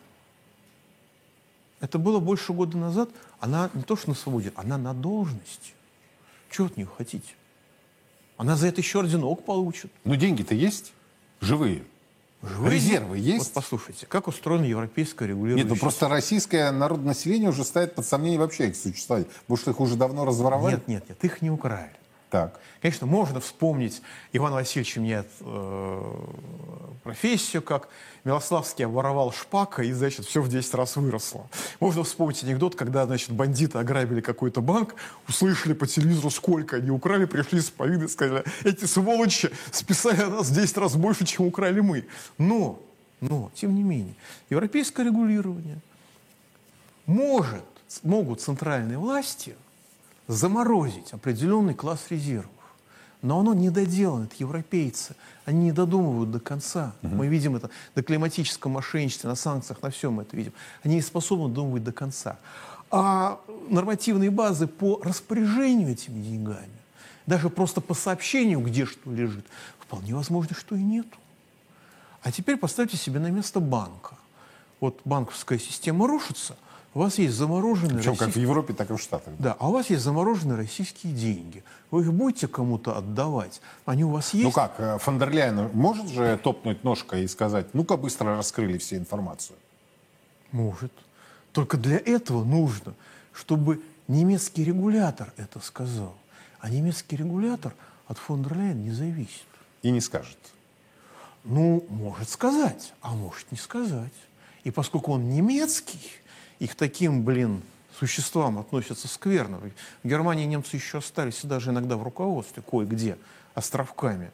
Это 1.80 1.98
было 1.98 2.20
больше 2.20 2.52
года 2.52 2.76
назад. 2.76 3.08
Она 3.40 3.70
не 3.74 3.82
то 3.82 3.96
что 3.96 4.10
на 4.10 4.14
свободе, 4.14 4.52
она 4.54 4.78
на 4.78 4.94
должности. 4.94 5.72
Чего 6.50 6.66
от 6.66 6.76
нее 6.76 6.86
хотите? 6.96 7.34
Она 8.36 8.56
за 8.56 8.68
это 8.68 8.80
еще 8.80 9.00
орденок 9.00 9.44
получит. 9.44 9.90
Ну 10.04 10.14
деньги-то 10.14 10.54
есть? 10.54 10.92
Живые. 11.40 11.84
Живые 12.42 12.74
Резервы 12.76 13.18
есть? 13.18 13.46
Вот 13.46 13.52
послушайте, 13.52 14.06
как 14.06 14.26
устроено 14.26 14.64
европейское 14.64 15.28
регулирование. 15.28 15.64
Нет, 15.64 15.74
ну 15.74 15.78
просто 15.78 16.08
российское 16.08 16.70
народное 16.70 17.08
население 17.08 17.50
уже 17.50 17.64
ставит 17.64 17.94
под 17.94 18.06
сомнение 18.06 18.38
вообще 18.38 18.68
их 18.68 18.76
существование. 18.76 19.28
Потому 19.42 19.56
что 19.58 19.70
их 19.72 19.80
уже 19.80 19.96
давно 19.96 20.24
разворовали. 20.24 20.76
Нет, 20.76 20.88
нет, 20.88 21.04
нет, 21.08 21.24
их 21.24 21.42
не 21.42 21.50
украли. 21.50 21.92
Так. 22.30 22.60
Конечно, 22.80 23.08
можно 23.08 23.40
вспомнить 23.40 24.00
Ивана 24.32 24.54
Васильевича 24.54 25.00
меняет 25.00 25.26
э, 25.40 26.14
профессию, 27.02 27.60
как 27.60 27.88
Милославский 28.22 28.84
обворовал 28.84 29.32
шпака, 29.32 29.82
и, 29.82 29.92
значит, 29.92 30.26
все 30.26 30.40
в 30.40 30.48
10 30.48 30.74
раз 30.74 30.94
выросло. 30.94 31.48
Можно 31.80 32.04
вспомнить 32.04 32.44
анекдот, 32.44 32.76
когда, 32.76 33.04
значит, 33.06 33.32
бандиты 33.32 33.78
ограбили 33.78 34.20
какой-то 34.20 34.60
банк, 34.60 34.94
услышали 35.28 35.72
по 35.72 35.88
телевизору, 35.88 36.30
сколько 36.30 36.76
они 36.76 36.90
украли, 36.90 37.24
пришли 37.24 37.60
с 37.60 37.70
повиды, 37.70 38.08
сказали, 38.08 38.44
эти 38.62 38.84
сволочи 38.84 39.50
списали 39.72 40.22
нас 40.22 40.48
в 40.48 40.54
10 40.54 40.76
раз 40.78 40.94
больше, 40.94 41.26
чем 41.26 41.46
украли 41.46 41.80
мы. 41.80 42.06
Но, 42.38 42.80
но, 43.20 43.50
тем 43.54 43.74
не 43.74 43.82
менее, 43.82 44.14
европейское 44.50 45.04
регулирование 45.04 45.80
может, 47.06 47.64
могут 48.04 48.40
центральные 48.40 48.98
власти 48.98 49.56
заморозить 50.30 51.12
определенный 51.12 51.74
класс 51.74 52.06
резервов. 52.08 52.50
Но 53.22 53.40
оно 53.40 53.52
не 53.52 53.68
доделано, 53.68 54.24
это 54.24 54.36
европейцы. 54.38 55.14
Они 55.44 55.64
не 55.64 55.72
додумывают 55.72 56.30
до 56.30 56.40
конца. 56.40 56.94
Мы 57.02 57.26
видим 57.26 57.56
это 57.56 57.68
на 57.94 58.02
климатическом 58.02 58.72
мошенничестве, 58.72 59.28
на 59.28 59.36
санкциях, 59.36 59.82
на 59.82 59.90
всем 59.90 60.14
мы 60.14 60.22
это 60.22 60.36
видим. 60.36 60.52
Они 60.82 60.94
не 60.94 61.02
способны 61.02 61.48
додумывать 61.48 61.84
до 61.84 61.92
конца. 61.92 62.38
А 62.90 63.40
нормативные 63.68 64.30
базы 64.30 64.66
по 64.66 65.00
распоряжению 65.02 65.90
этими 65.90 66.22
деньгами, 66.22 66.72
даже 67.26 67.50
просто 67.50 67.80
по 67.80 67.94
сообщению, 67.94 68.60
где 68.60 68.86
что 68.86 69.12
лежит, 69.12 69.44
вполне 69.78 70.14
возможно, 70.14 70.56
что 70.56 70.74
и 70.74 70.82
нету. 70.82 71.18
А 72.22 72.32
теперь 72.32 72.56
поставьте 72.56 72.96
себе 72.96 73.20
на 73.20 73.30
место 73.30 73.60
банка. 73.60 74.14
Вот 74.80 75.00
банковская 75.04 75.58
система 75.58 76.06
рушится, 76.06 76.56
у 76.94 76.98
вас 77.00 77.18
есть 77.18 77.34
замороженные 77.34 77.98
Причем 77.98 78.12
как 78.12 78.18
в 78.18 78.20
российские- 78.22 78.42
Европе, 78.42 78.74
так 78.74 78.90
и 78.90 78.94
в 78.94 78.98
Штатах. 79.00 79.34
да, 79.38 79.56
а 79.58 79.68
у 79.68 79.72
вас 79.72 79.90
есть 79.90 80.02
замороженные 80.02 80.56
российские 80.56 81.12
деньги. 81.12 81.62
Вы 81.90 82.02
их 82.02 82.12
будете 82.12 82.48
кому-то 82.48 82.96
отдавать? 82.96 83.60
Они 83.86 84.04
у 84.04 84.10
вас 84.10 84.34
есть? 84.34 84.44
Ну 84.44 84.52
как, 84.52 84.74
э, 84.78 84.98
фон 84.98 85.18
дер 85.18 85.30
Ляйен 85.30 85.70
может 85.72 86.08
же 86.08 86.38
топнуть 86.42 86.82
ножкой 86.84 87.24
и 87.24 87.28
сказать, 87.28 87.72
ну-ка 87.74 87.96
быстро 87.96 88.36
раскрыли 88.36 88.78
всю 88.78 88.96
информацию. 88.96 89.56
Может. 90.52 90.92
Только 91.52 91.76
для 91.76 91.96
этого 91.98 92.44
нужно, 92.44 92.94
чтобы 93.32 93.80
немецкий 94.08 94.64
регулятор 94.64 95.32
это 95.36 95.60
сказал. 95.60 96.14
А 96.60 96.68
немецкий 96.70 97.16
регулятор 97.16 97.72
от 98.08 98.18
фон 98.18 98.42
дер 98.42 98.56
Ляйен 98.56 98.82
не 98.84 98.90
зависит. 98.90 99.44
И 99.82 99.90
не 99.90 100.00
скажет. 100.00 100.38
Ну, 101.44 101.84
может 101.88 102.28
сказать, 102.28 102.92
а 103.00 103.12
может 103.14 103.50
не 103.50 103.56
сказать. 103.58 104.12
И 104.64 104.70
поскольку 104.70 105.12
он 105.12 105.30
немецкий, 105.30 106.00
и 106.60 106.68
к 106.68 106.76
таким, 106.76 107.24
блин, 107.24 107.62
существам 107.98 108.58
относятся 108.58 109.08
скверно. 109.08 109.58
В 110.04 110.08
Германии 110.08 110.44
немцы 110.44 110.76
еще 110.76 110.98
остались 110.98 111.40
даже 111.42 111.70
иногда 111.70 111.96
в 111.96 112.04
руководстве, 112.04 112.62
кое-где, 112.62 113.18
островками. 113.54 114.30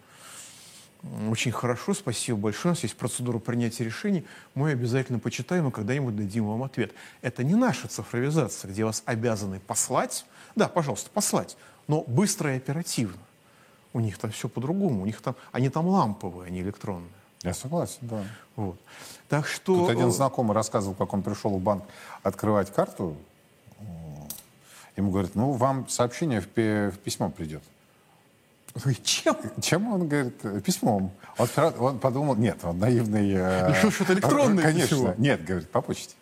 Очень 1.29 1.53
хорошо, 1.53 1.95
спасибо 1.95 2.37
большое. 2.39 2.73
У 2.73 2.75
нас 2.75 2.83
есть 2.83 2.97
процедура 2.97 3.39
принятия 3.39 3.85
решений. 3.85 4.27
Мы 4.55 4.73
обязательно 4.73 5.21
почитаем 5.21 5.69
и 5.69 5.71
когда-нибудь 5.71 6.17
дадим 6.17 6.47
вам 6.47 6.65
ответ. 6.65 6.93
Это 7.23 7.45
не 7.45 7.55
наша 7.55 7.87
цифровизация, 7.87 8.71
где 8.71 8.85
вас 8.85 9.03
обязаны 9.07 9.61
послать. 9.61 10.27
Да, 10.57 10.69
пожалуйста, 10.69 11.11
послать, 11.11 11.57
но 11.87 12.03
быстро 12.03 12.53
и 12.53 12.57
оперативно. 12.57 13.23
У 13.93 14.01
них 14.01 14.19
там 14.19 14.33
все 14.33 14.49
по-другому. 14.49 15.03
У 15.03 15.07
них 15.07 15.21
там, 15.21 15.37
они 15.53 15.69
там 15.69 15.87
ламповые, 15.87 16.49
они 16.49 16.61
электронные. 16.61 17.13
Я 17.43 17.55
согласен, 17.55 17.99
да. 18.03 18.25
Вот. 18.57 18.79
Так 19.29 19.47
что... 19.47 19.77
Тут 19.77 19.91
один 19.91 20.09
э, 20.09 20.11
знакомый 20.11 20.55
рассказывал, 20.55 20.95
как 20.95 21.13
он 21.13 21.23
пришел 21.23 21.51
в 21.51 21.61
банк 21.61 21.85
открывать 22.23 22.73
карту. 22.73 23.17
Ему 24.97 25.11
говорят, 25.11 25.35
ну, 25.35 25.53
вам 25.53 25.89
сообщение 25.89 26.41
в, 26.41 26.47
в 26.47 26.99
письмо 26.99 27.29
придет. 27.29 27.63
Чем? 29.03 29.37
Чем 29.61 29.93
он 29.93 30.09
говорит? 30.09 30.35
«Э, 30.45 30.61
Письмом. 30.61 31.11
Он, 31.39 31.49
он 31.79 31.99
подумал, 31.99 32.35
нет, 32.37 32.59
он 32.63 32.79
наивный. 32.79 33.33
э, 33.35 33.73
Решил, 33.73 33.91
что 33.91 34.05
это 34.05 34.15
электронное 34.15 34.65
Конечно. 34.65 34.97
письмо. 34.97 35.15
Нет, 35.19 35.45
говорит, 35.45 35.71
по 35.71 35.81
почте. 35.81 36.15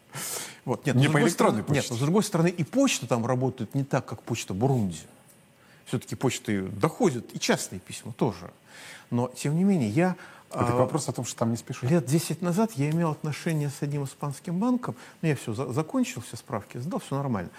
Вот, 0.64 0.86
нет, 0.86 0.94
Не 0.96 1.08
с 1.08 1.10
по 1.10 1.18
электронной 1.20 1.30
стороны- 1.30 1.56
Нет, 1.58 1.66
почте. 1.82 1.92
но 1.92 1.96
с 1.98 2.00
другой 2.00 2.22
стороны, 2.22 2.48
и 2.48 2.64
почта 2.64 3.06
там 3.06 3.26
работает 3.26 3.74
не 3.74 3.84
так, 3.84 4.06
как 4.06 4.22
почта 4.22 4.54
Бурунди. 4.54 5.00
Все-таки 5.86 6.14
почты 6.14 6.62
доходят, 6.62 7.26
и 7.34 7.40
частные 7.40 7.80
письма 7.80 8.12
тоже. 8.12 8.50
Но, 9.10 9.28
тем 9.28 9.56
не 9.56 9.64
менее, 9.64 9.90
я 9.90 10.16
Это 10.50 10.72
а, 10.72 10.76
вопрос 10.76 11.08
о 11.08 11.12
том, 11.12 11.24
что 11.24 11.36
там 11.36 11.50
не 11.50 11.56
спешат. 11.56 11.90
Лет 11.90 12.06
10 12.06 12.42
назад 12.42 12.72
я 12.72 12.90
имел 12.90 13.10
отношение 13.10 13.70
с 13.70 13.82
одним 13.82 14.04
испанским 14.04 14.58
банком, 14.58 14.94
но 15.20 15.28
я 15.28 15.36
все 15.36 15.52
за, 15.52 15.72
закончил, 15.72 16.20
все 16.22 16.36
справки 16.36 16.78
сдал, 16.78 17.00
все 17.00 17.16
нормально. 17.16 17.50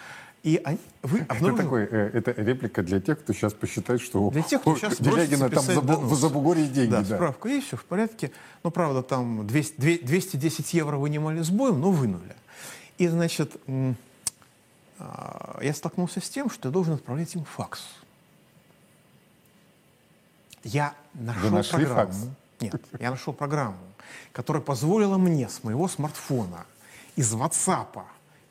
И 0.44 0.62
они, 0.64 0.78
вы 1.02 1.22
обнаружили... 1.22 1.54
это, 1.54 1.64
такой, 1.64 1.84
э, 1.86 2.10
это 2.14 2.32
реплика 2.40 2.84
для 2.84 3.02
тех, 3.02 3.20
кто 3.20 3.34
сейчас 3.34 3.54
посчитает, 3.54 4.00
что 4.00 4.30
для 4.30 4.44
тех, 4.44 4.62
кто 4.62 4.76
сейчас 4.76 5.00
Делягина 5.00 5.50
там 5.50 5.66
в 5.66 6.16
Забугорье 6.16 6.68
деньги. 6.68 6.92
Да, 6.92 7.02
да, 7.02 7.16
справка 7.16 7.50
есть, 7.50 7.68
все 7.68 7.78
в 7.78 7.84
порядке. 7.84 8.32
Ну, 8.64 8.70
правда, 8.70 9.02
там 9.02 9.48
200, 9.48 10.04
210 10.06 10.74
евро 10.76 10.98
вынимали 10.98 11.42
с 11.42 11.50
боем, 11.50 11.82
но 11.82 11.90
вынули. 11.90 12.36
И, 13.00 13.08
значит, 13.08 13.60
а, 15.00 15.60
я 15.62 15.74
столкнулся 15.74 16.22
с 16.22 16.30
тем, 16.30 16.52
что 16.52 16.70
я 16.70 16.72
должен 16.72 16.94
отправлять 16.94 17.34
им 17.34 17.44
факс. 17.44 17.84
Я 20.64 20.94
нашел 21.16 21.42
Вы 21.42 21.50
нашли 21.50 21.86
программу. 21.86 22.12
Факс? 22.12 22.18
Нет, 22.60 22.82
я 23.00 23.12
нашел 23.12 23.34
программу, 23.34 23.78
которая 24.32 24.62
позволила 24.62 25.18
мне 25.18 25.50
с 25.50 25.64
моего 25.64 25.88
смартфона 25.88 26.66
из 27.16 27.34
WhatsApp 27.34 28.04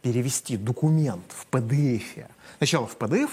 перевести 0.02 0.56
документ 0.56 1.24
в 1.28 1.46
PDF. 1.50 2.28
Сначала 2.58 2.86
в 2.86 2.96
PDF, 2.96 3.30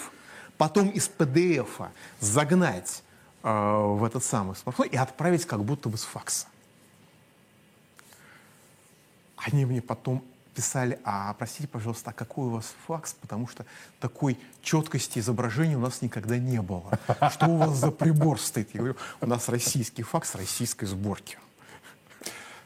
потом 0.58 0.90
из 0.90 1.10
PDF 1.10 1.90
загнать 2.20 3.04
э, 3.44 3.50
в 3.50 4.04
этот 4.04 4.24
самый 4.24 4.56
смартфон 4.56 4.88
и 4.88 4.96
отправить 4.96 5.46
как 5.46 5.64
будто 5.64 5.90
бы 5.90 5.98
с 5.98 6.04
факса. 6.04 6.48
Они 9.36 9.66
мне 9.66 9.82
потом 9.82 10.24
писали, 10.54 11.00
а 11.04 11.34
простите, 11.34 11.68
пожалуйста, 11.68 12.12
а 12.12 12.14
какой 12.14 12.48
у 12.48 12.50
вас 12.50 12.74
факс, 12.88 13.14
потому 13.14 13.48
что 13.48 13.66
такой 14.00 14.38
четкости 14.62 15.20
изображения 15.20 15.78
у 15.78 15.82
нас 15.82 16.02
никогда 16.02 16.38
не 16.38 16.62
было. 16.62 17.00
Что 17.32 17.48
у 17.48 17.58
вас 17.58 17.72
за 17.78 17.92
прибор 17.92 18.40
стоит? 18.40 18.70
Я 18.74 18.80
говорю, 18.80 18.96
у 19.22 19.26
нас 19.26 19.50
российский 19.50 20.04
факс 20.04 20.36
российской 20.36 20.86
сборки. 20.86 21.38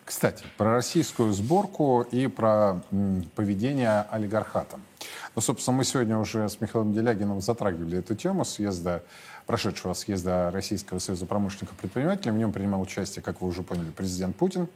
Кстати, 0.03 0.43
про 0.57 0.73
российскую 0.73 1.33
сборку 1.33 2.03
и 2.03 2.27
про 2.27 2.81
м, 2.91 3.23
поведение 3.35 4.01
олигархата. 4.11 4.79
Ну, 5.35 5.41
собственно, 5.41 5.77
мы 5.77 5.83
сегодня 5.83 6.17
уже 6.19 6.47
с 6.47 6.61
Михаилом 6.61 6.93
Делягиным 6.93 7.41
затрагивали 7.41 7.97
эту 7.97 8.15
тему 8.15 8.45
съезда, 8.45 9.03
прошедшего 9.47 9.93
съезда 9.93 10.51
Российского 10.51 10.99
союза 10.99 11.25
промышленников 11.25 11.75
и 11.77 11.81
предпринимателей. 11.81 12.31
В 12.31 12.37
нем 12.37 12.53
принимал 12.53 12.81
участие, 12.81 13.23
как 13.23 13.41
вы 13.41 13.47
уже 13.47 13.63
поняли, 13.63 13.89
президент 13.89 14.35
Путин. 14.35 14.67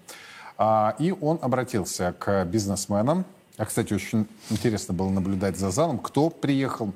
А, 0.61 0.93
и 0.99 1.11
он 1.11 1.39
обратился 1.41 2.13
к 2.19 2.43
бизнесменам. 2.43 3.23
А, 3.55 3.65
кстати, 3.65 3.93
очень 3.93 4.27
интересно 4.49 4.93
было 4.93 5.09
наблюдать 5.09 5.57
за 5.57 5.71
залом, 5.71 5.97
кто 5.97 6.29
приехал, 6.29 6.91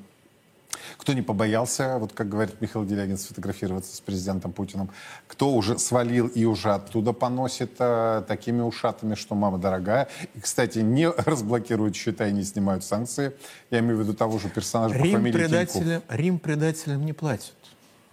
кто 0.98 1.14
не 1.14 1.22
побоялся, 1.22 1.96
вот 1.98 2.12
как 2.12 2.28
говорит 2.28 2.60
Михаил 2.60 2.84
Делягин, 2.84 3.16
сфотографироваться 3.16 3.96
с 3.96 4.00
президентом 4.00 4.52
Путиным, 4.52 4.90
кто 5.26 5.50
уже 5.50 5.78
свалил 5.78 6.26
и 6.26 6.44
уже 6.44 6.74
оттуда 6.74 7.14
поносит 7.14 7.72
э, 7.78 8.22
такими 8.28 8.60
ушатами, 8.60 9.14
что 9.14 9.34
мама 9.34 9.56
дорогая. 9.56 10.08
И, 10.34 10.40
кстати, 10.40 10.80
не 10.80 11.08
разблокируют 11.16 11.96
счета 11.96 12.28
и 12.28 12.32
не 12.32 12.44
снимают 12.44 12.84
санкции. 12.84 13.32
Я 13.70 13.78
имею 13.78 13.96
в 13.96 14.00
виду 14.00 14.12
того 14.12 14.38
же 14.38 14.50
персонажа 14.50 14.94
Рим 14.96 15.04
по 15.04 15.18
фамилии 15.18 15.38
предателям, 15.38 16.02
Рим 16.10 16.38
предателям 16.38 17.06
не 17.06 17.14
платит. 17.14 17.54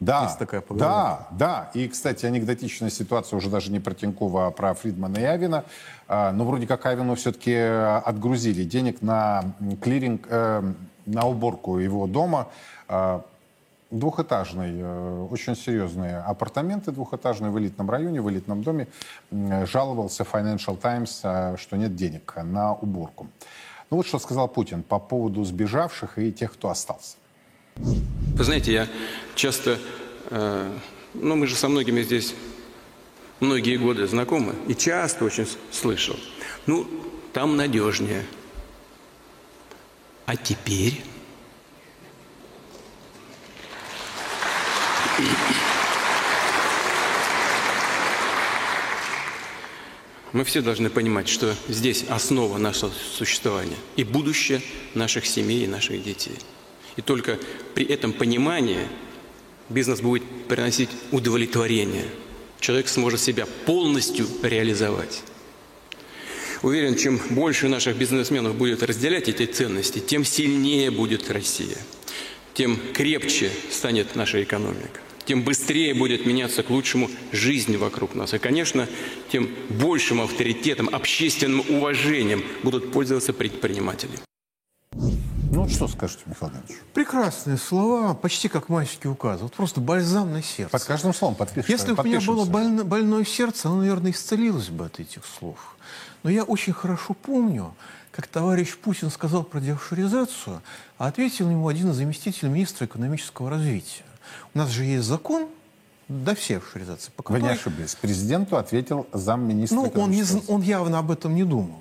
Да, 0.02 0.24
Есть 0.24 0.40
такая 0.40 0.64
да, 0.72 1.28
да. 1.30 1.70
И, 1.76 1.88
кстати, 1.88 2.26
анекдотичная 2.26 2.90
ситуация 2.90 3.38
уже 3.38 3.52
даже 3.52 3.72
не 3.72 3.80
про 3.80 3.94
Тинькова, 3.94 4.48
а 4.48 4.52
про 4.52 4.74
Фридмана 4.74 5.20
и 5.20 5.24
Авина. 5.24 5.64
А, 6.08 6.32
но 6.32 6.44
вроде 6.44 6.66
как 6.66 6.88
Авину 6.88 7.14
все-таки 7.14 7.54
отгрузили 7.54 8.64
денег 8.64 9.04
на 9.04 9.44
клиринг, 9.80 10.26
э, 10.28 10.64
на 11.06 11.28
уборку 11.28 11.78
его 11.78 12.08
дома. 12.08 12.48
А, 12.88 13.24
двухэтажный, 13.92 14.72
э, 14.74 15.28
очень 15.30 15.56
серьезные 15.56 16.18
апартаменты 16.18 16.92
двухэтажные 16.92 17.52
в 17.52 17.60
элитном 17.60 17.88
районе, 17.88 18.22
в 18.22 18.30
элитном 18.32 18.64
доме. 18.64 18.88
Жаловался 19.32 20.24
Financial 20.24 20.78
Times, 20.78 21.22
э, 21.24 21.58
что 21.60 21.78
нет 21.78 21.96
денег 21.96 22.34
на 22.44 22.74
уборку. 22.74 23.28
Ну 23.92 23.98
вот 23.98 24.08
что 24.08 24.18
сказал 24.18 24.48
Путин 24.48 24.82
по 24.82 24.98
поводу 24.98 25.44
сбежавших 25.44 26.18
и 26.18 26.32
тех, 26.32 26.54
кто 26.54 26.70
остался. 26.72 27.18
Вы 27.76 28.44
знаете, 28.44 28.74
я 28.74 28.88
часто, 29.36 29.80
э, 30.30 30.80
ну 31.14 31.36
мы 31.36 31.48
же 31.48 31.56
со 31.56 31.68
многими 31.68 32.02
здесь 32.02 32.34
многие 33.40 33.78
годы 33.78 34.08
знакомы, 34.08 34.56
и 34.68 34.76
часто 34.76 35.26
очень 35.26 35.48
слышал, 35.72 36.18
ну 36.66 36.88
там 37.34 37.56
надежнее. 37.56 38.26
А 40.26 40.36
теперь... 40.36 41.04
Мы 50.32 50.46
все 50.46 50.62
должны 50.62 50.90
понимать, 50.90 51.28
что 51.28 51.54
здесь 51.68 52.06
основа 52.08 52.58
нашего 52.58 52.92
существования 53.18 53.76
и 53.98 54.06
будущее 54.06 54.62
наших 54.96 55.26
семей 55.26 55.66
и 55.66 55.68
наших 55.68 56.02
детей– 56.04 56.38
и 57.02 57.04
только 57.04 57.40
при 57.74 57.84
этом 57.86 58.14
понимании 58.14 58.88
бизнес 59.70 60.02
будет 60.02 60.24
приносить 60.48 60.90
удовлетворение. 61.12 62.06
Человек 62.60 62.88
сможет 62.88 63.20
себя 63.20 63.48
полностью 63.66 64.28
реализовать. 64.44 65.24
Уверен, 66.62 66.96
чем 66.96 67.20
больше 67.32 67.68
наших 67.70 67.98
бизнесменов 67.98 68.56
будет 68.56 68.84
разделять 68.84 69.30
эти 69.30 69.48
ценности, 69.48 69.98
тем 69.98 70.24
сильнее 70.24 70.92
будет 70.92 71.32
Россия, 71.32 71.78
тем 72.54 72.80
крепче 72.94 73.50
станет 73.72 74.16
наша 74.16 74.44
экономика, 74.44 75.00
тем 75.26 75.42
быстрее 75.42 75.96
будет 75.96 76.28
меняться 76.28 76.62
к 76.62 76.70
лучшему 76.70 77.10
жизнь 77.32 77.78
вокруг 77.78 78.14
нас. 78.14 78.36
И, 78.36 78.38
конечно, 78.38 78.88
тем 79.32 79.50
большим 79.70 80.22
авторитетом, 80.22 80.88
общественным 80.94 81.62
уважением 81.68 82.44
будут 82.62 82.92
пользоваться 82.92 83.34
предприниматели. 83.34 84.20
Ну, 85.52 85.68
что 85.68 85.90
скажете, 85.90 86.24
Михаил 86.28 86.54
Леонидович? 86.54 86.78
Прекрасные 86.94 87.58
слова, 87.58 88.14
почти 88.14 88.48
как 88.48 88.70
майский 88.70 89.10
указ. 89.10 89.42
Вот 89.42 89.54
просто 89.54 89.82
бальзам 89.82 90.32
на 90.32 90.42
сердце. 90.42 90.72
Под 90.72 90.84
каждым 90.86 91.14
словом 91.14 91.36
подпишешь. 91.36 91.70
Если 91.70 91.92
бы 91.92 92.02
у 92.02 92.06
меня 92.06 92.22
было 92.22 92.46
больно, 92.46 92.86
больное 92.86 93.26
сердце, 93.26 93.68
оно, 93.68 93.80
наверное, 93.80 94.12
исцелилось 94.12 94.70
бы 94.70 94.86
от 94.86 95.02
этих 95.02 95.24
слов. 95.26 95.76
Но 96.24 96.30
я 96.30 96.46
очень 96.46 96.72
хорошо 96.72 97.14
помню, 97.14 97.76
как 98.12 98.28
товарищ 98.28 98.78
Путин 98.78 99.12
сказал 99.12 99.44
про 99.44 99.60
деофшоризацию, 99.60 100.62
а 100.98 101.08
ответил 101.08 101.50
ему 101.50 101.68
один 101.68 101.92
из 101.92 101.98
заместителей 101.98 102.50
министра 102.50 102.86
экономического 102.86 103.50
развития. 103.50 104.06
У 104.54 104.58
нас 104.58 104.70
же 104.70 104.86
есть 104.86 105.06
закон, 105.06 105.50
до 106.08 106.36
всей 106.36 106.58
офшоризации. 106.58 107.12
По 107.16 107.24
которой... 107.24 107.42
Вы 107.42 107.48
не 107.48 107.54
ошиблись. 107.54 107.96
Президенту 107.96 108.58
ответил 108.58 109.08
замминистра 109.14 109.76
Ну, 109.76 109.92
он, 109.96 110.12
не, 110.12 110.24
он 110.48 110.62
явно 110.62 111.00
об 111.00 111.12
этом 111.12 111.36
не 111.36 111.44
думал. 111.44 111.80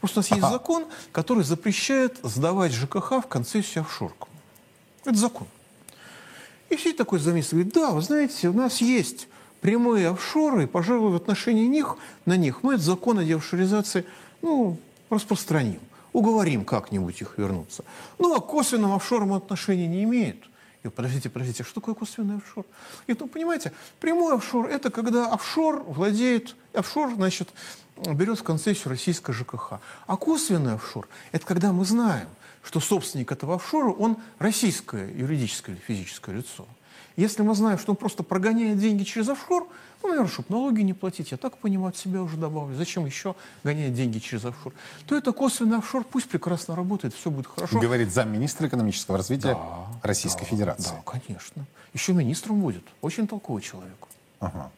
Просто 0.00 0.20
у 0.20 0.22
нас 0.22 0.30
есть 0.30 0.48
закон, 0.48 0.86
который 1.12 1.44
запрещает 1.44 2.18
сдавать 2.22 2.72
ЖКХ 2.72 3.22
в 3.22 3.26
концессию 3.28 3.82
офшорку. 3.82 4.28
Это 5.04 5.16
закон. 5.16 5.46
И 6.70 6.76
все 6.76 6.92
такой 6.92 7.18
говорит, 7.18 7.72
да, 7.72 7.90
вы 7.90 8.00
знаете, 8.00 8.48
у 8.48 8.52
нас 8.52 8.80
есть 8.80 9.28
прямые 9.60 10.08
офшоры, 10.08 10.64
и, 10.64 10.66
пожалуй, 10.66 11.12
в 11.12 11.16
отношении 11.16 11.66
них, 11.66 11.96
на 12.24 12.36
них 12.36 12.62
мы 12.62 12.74
этот 12.74 12.86
закон 12.86 13.18
о 13.18 13.24
деофшоризации 13.24 14.06
ну, 14.40 14.78
распространим, 15.10 15.80
уговорим 16.12 16.64
как-нибудь 16.64 17.20
их 17.20 17.34
вернуться. 17.36 17.84
Ну, 18.18 18.34
а 18.34 18.40
косвенным 18.40 18.92
офшорам 18.92 19.34
отношения 19.34 19.86
не 19.86 20.04
имеет. 20.04 20.44
И 20.82 20.88
подождите, 20.88 21.28
подождите, 21.28 21.62
а 21.62 21.66
что 21.66 21.74
такое 21.80 21.94
косвенный 21.94 22.38
офшор? 22.38 22.64
И, 23.06 23.14
ну, 23.18 23.26
понимаете, 23.26 23.72
прямой 23.98 24.34
офшор– 24.36 24.66
это 24.70 24.90
когда 24.90 25.26
офшор 25.26 25.82
владеет, 25.82 26.56
офшор, 26.72 27.14
значит, 27.14 27.50
берет 28.06 28.38
в 28.38 28.42
концессию 28.42 28.90
российская 28.90 29.32
ЖКХ. 29.32 29.74
А 30.06 30.16
косвенный 30.16 30.74
офшор– 30.74 31.08
это 31.32 31.46
когда 31.46 31.72
мы 31.72 31.84
знаем, 31.84 32.28
что 32.62 32.80
собственник 32.80 33.32
этого 33.32 33.56
офшора, 33.56 33.90
он 33.90 34.18
российское 34.38 35.10
юридическое 35.12 35.74
или 35.74 35.82
физическое 35.82 36.36
лицо. 36.36 36.66
Если 37.16 37.42
мы 37.42 37.54
знаем, 37.54 37.78
что 37.78 37.92
он 37.92 37.96
просто 37.96 38.22
прогоняет 38.22 38.78
деньги 38.78 39.04
через 39.04 39.28
офшор, 39.28 39.66
ну, 40.02 40.08
наверное, 40.08 40.30
чтобы 40.30 40.48
налоги 40.50 40.80
не 40.80 40.94
платить, 40.94 41.30
я 41.30 41.36
так 41.36 41.58
понимаю, 41.58 41.90
от 41.90 41.96
себя 41.96 42.22
уже 42.22 42.36
добавлю. 42.36 42.74
Зачем 42.76 43.04
еще 43.04 43.34
гонять 43.64 43.94
деньги 43.94 44.18
через 44.18 44.44
офшор? 44.44 44.72
То 45.06 45.16
это 45.16 45.32
косвенный 45.32 45.78
офшор, 45.78 46.04
пусть 46.04 46.28
прекрасно 46.28 46.74
работает, 46.74 47.14
все 47.14 47.30
будет 47.30 47.46
хорошо. 47.46 47.78
Говорит 47.78 48.12
замминистра 48.12 48.68
экономического 48.68 49.18
развития 49.18 49.54
да, 49.54 49.86
Российской 50.02 50.44
да, 50.44 50.46
Федерации. 50.46 50.90
Да, 50.90 51.02
конечно. 51.10 51.66
Еще 51.92 52.14
министром 52.14 52.60
будет. 52.60 52.84
Очень 53.02 53.26
толковый 53.26 53.62
человек. 53.62 53.98
Ага. 54.38 54.70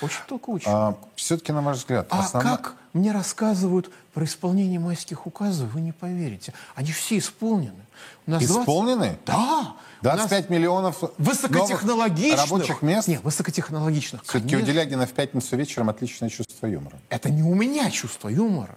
Очень 0.00 0.18
человек. 0.26 0.62
А, 0.66 0.96
все-таки, 1.16 1.52
на 1.52 1.62
ваш 1.62 1.78
взгляд, 1.78 2.06
а 2.10 2.28
как 2.40 2.74
мне 2.92 3.12
рассказывают 3.12 3.90
про 4.12 4.24
исполнение 4.24 4.80
майских 4.80 5.26
указов, 5.26 5.72
вы 5.72 5.80
не 5.80 5.92
поверите. 5.92 6.52
Они 6.74 6.90
все 6.92 7.18
исполнены. 7.18 7.84
У 8.26 8.30
нас 8.30 8.42
исполнены? 8.42 9.18
20... 9.24 9.26
Да. 9.26 9.74
25 10.02 10.50
миллионов 10.50 11.02
высокотехнологичных 11.18 12.40
рабочих 12.40 12.82
мест? 12.82 13.06
Нет, 13.06 13.22
высокотехнологичных. 13.22 14.22
Все-таки 14.24 14.56
у 14.56 14.60
Делягина 14.62 15.06
в 15.06 15.12
пятницу 15.12 15.56
вечером 15.56 15.90
отличное 15.90 16.30
чувство 16.30 16.66
юмора. 16.66 16.98
Это 17.10 17.30
не 17.30 17.42
у 17.42 17.54
меня 17.54 17.90
чувство 17.90 18.28
юмора. 18.28 18.76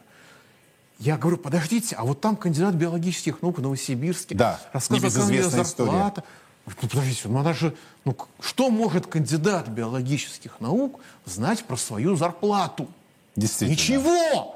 Я 1.00 1.18
говорю, 1.18 1.38
подождите, 1.38 1.96
а 1.96 2.04
вот 2.04 2.22
там 2.22 2.36
кандидат 2.36 2.76
биологических 2.76 3.42
наук 3.42 3.58
в 3.58 3.62
Новосибирске. 3.62 4.36
Да, 4.36 4.60
рассказывал, 4.72 5.12
какая 5.12 5.50
зарплата. 5.50 5.64
История. 5.64 6.24
Ну, 6.66 6.72
подождите, 6.90 7.28
ну 7.28 7.40
она 7.40 7.54
же... 7.54 7.76
Ну, 8.06 8.16
что 8.40 8.70
может 8.70 9.08
кандидат 9.08 9.68
биологических 9.68 10.60
наук 10.60 11.00
знать 11.26 11.64
про 11.66 11.78
свою 11.78 12.16
зарплату? 12.16 12.88
Действительно. 13.36 13.76
Ничего! 13.76 14.56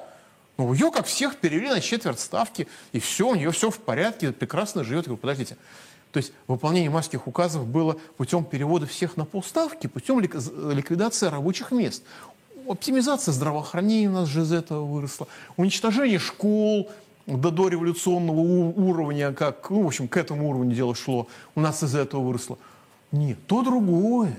Ну, 0.58 0.74
ее, 0.74 0.92
как 0.92 1.06
всех, 1.06 1.38
перевели 1.38 1.70
на 1.70 1.82
четверть 1.82 2.20
ставки, 2.20 2.68
и 2.92 3.00
все, 3.00 3.30
у 3.30 3.36
нее 3.36 3.52
все 3.52 3.70
в 3.70 3.80
порядке, 3.80 4.32
прекрасно 4.32 4.84
живет. 4.84 5.06
Я 5.06 5.10
говорю, 5.10 5.22
подождите, 5.22 5.58
то 6.12 6.18
есть 6.18 6.32
выполнение 6.48 6.90
майских 6.90 7.28
указов 7.28 7.68
было 7.68 7.98
путем 8.18 8.44
перевода 8.44 8.88
всех 8.88 9.18
на 9.18 9.26
полставки, 9.26 9.88
путем 9.88 10.20
ликвидации 10.20 11.28
рабочих 11.28 11.72
мест. 11.72 12.04
Оптимизация 12.68 13.32
здравоохранения 13.34 14.10
у 14.10 14.14
нас 14.14 14.28
же 14.28 14.42
из 14.42 14.52
этого 14.52 14.84
выросла. 14.86 15.28
Уничтожение 15.58 16.20
школ, 16.20 16.90
до 17.28 17.52
дореволюционного 17.52 18.40
уровня, 18.40 19.34
как, 19.34 19.70
ну, 19.70 19.84
в 19.84 19.88
общем, 19.88 20.08
к 20.08 20.16
этому 20.16 20.50
уровню 20.50 20.74
дело 20.74 20.96
шло, 20.96 21.28
у 21.56 21.60
нас 21.60 21.84
из 21.84 21.94
этого 21.94 22.22
выросло. 22.22 22.58
Нет, 23.12 23.38
то 23.48 23.62
другое. 23.62 24.34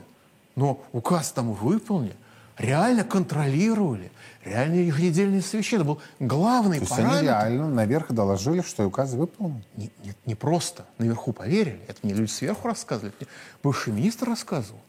Но 0.56 0.82
указ 0.92 1.30
там 1.30 1.52
выполнили, 1.52 2.16
реально 2.56 3.04
контролировали, 3.04 4.10
реально 4.44 4.76
их 4.76 4.98
недельные 4.98 5.42
совещания. 5.42 5.82
Это 5.82 5.92
был 5.92 6.00
главный 6.18 6.78
То 6.78 6.84
есть 6.84 6.90
параметр. 6.90 7.16
они 7.16 7.26
реально 7.26 7.68
наверх 7.68 8.10
доложили, 8.10 8.62
что 8.62 8.84
указ 8.84 9.12
выполнен? 9.12 9.62
Не, 9.76 9.92
не, 10.02 10.14
не 10.26 10.34
просто 10.34 10.84
наверху 10.96 11.32
поверили, 11.32 11.80
это 11.86 12.00
мне 12.02 12.14
люди 12.14 12.30
сверху 12.30 12.66
рассказывали, 12.66 13.12
это 13.20 13.30
бывший 13.62 13.92
министр 13.92 14.30
рассказывал, 14.30 14.80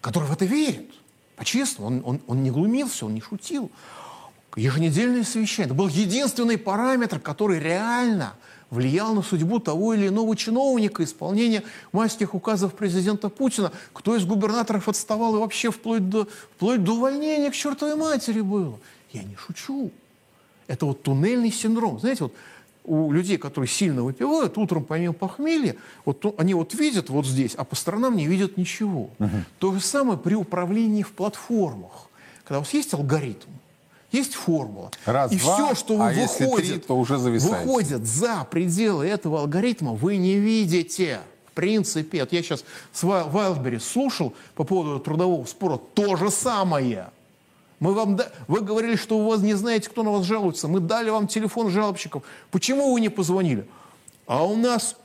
который 0.00 0.28
в 0.28 0.32
это 0.32 0.44
верит. 0.44 0.92
По-честному, 1.34 1.88
он, 1.88 2.02
он, 2.04 2.20
он 2.28 2.42
не 2.44 2.52
глумился, 2.52 3.06
он 3.06 3.14
не 3.14 3.20
шутил 3.20 3.72
еженедельное 4.56 5.24
совещание. 5.24 5.66
Это 5.66 5.74
был 5.74 5.88
единственный 5.88 6.58
параметр, 6.58 7.18
который 7.18 7.58
реально 7.58 8.34
влиял 8.70 9.14
на 9.14 9.22
судьбу 9.22 9.58
того 9.60 9.94
или 9.94 10.08
иного 10.08 10.36
чиновника, 10.36 11.04
исполнения 11.04 11.62
майских 11.92 12.34
указов 12.34 12.74
президента 12.74 13.28
Путина. 13.28 13.72
Кто 13.92 14.16
из 14.16 14.24
губернаторов 14.24 14.88
отставал 14.88 15.36
и 15.36 15.38
вообще 15.38 15.70
вплоть 15.70 16.08
до, 16.08 16.28
вплоть 16.56 16.82
до 16.82 16.92
увольнения 16.92 17.50
к 17.50 17.54
чертовой 17.54 17.96
матери 17.96 18.40
было. 18.40 18.78
Я 19.12 19.22
не 19.22 19.36
шучу. 19.36 19.90
Это 20.66 20.86
вот 20.86 21.02
туннельный 21.02 21.52
синдром. 21.52 22.00
Знаете, 22.00 22.24
вот 22.24 22.34
у 22.84 23.12
людей, 23.12 23.38
которые 23.38 23.68
сильно 23.68 24.02
выпивают, 24.02 24.58
утром 24.58 24.84
помимо 24.84 25.14
похмелья, 25.14 25.76
вот 26.04 26.34
они 26.38 26.54
вот 26.54 26.74
видят 26.74 27.08
вот 27.10 27.26
здесь, 27.26 27.54
а 27.54 27.64
по 27.64 27.76
сторонам 27.76 28.16
не 28.16 28.26
видят 28.26 28.56
ничего. 28.56 29.10
Угу. 29.18 29.30
То 29.58 29.72
же 29.74 29.80
самое 29.80 30.18
при 30.18 30.34
управлении 30.34 31.02
в 31.02 31.12
платформах. 31.12 32.08
Когда 32.44 32.58
у 32.58 32.62
вас 32.62 32.74
есть 32.74 32.92
алгоритм, 32.92 33.48
есть 34.14 34.34
формула. 34.34 34.90
Раз, 35.04 35.32
и 35.32 35.38
два, 35.38 35.54
все, 35.54 35.74
что 35.74 35.94
а 36.00 36.08
выходит, 36.08 36.30
если 36.30 36.56
три, 36.56 36.78
то 36.78 36.96
уже 36.96 37.18
зависает. 37.18 37.64
выходит 37.66 38.06
за 38.06 38.46
пределы 38.50 39.06
этого 39.06 39.40
алгоритма, 39.40 39.92
вы 39.92 40.16
не 40.16 40.36
видите. 40.36 41.20
В 41.46 41.52
принципе, 41.52 42.20
вот 42.20 42.32
я 42.32 42.42
сейчас 42.42 42.64
с 42.92 43.02
Вайлдбери 43.02 43.78
слушал 43.78 44.34
по 44.54 44.64
поводу 44.64 44.98
трудового 44.98 45.44
спора, 45.46 45.78
то 45.94 46.16
же 46.16 46.30
самое. 46.30 47.10
Мы 47.80 47.92
вам 47.92 48.16
да... 48.16 48.28
Вы 48.48 48.60
говорили, 48.60 48.96
что 48.96 49.18
у 49.18 49.28
вас 49.28 49.40
не 49.40 49.54
знаете, 49.54 49.90
кто 49.90 50.02
на 50.02 50.10
вас 50.10 50.24
жалуется. 50.24 50.68
Мы 50.68 50.80
дали 50.80 51.10
вам 51.10 51.28
телефон 51.28 51.70
жалобщиков. 51.70 52.22
Почему 52.50 52.92
вы 52.92 53.00
не 53.00 53.08
позвонили? 53.08 53.66
А 54.26 54.44
у 54.44 54.56
нас 54.56 54.96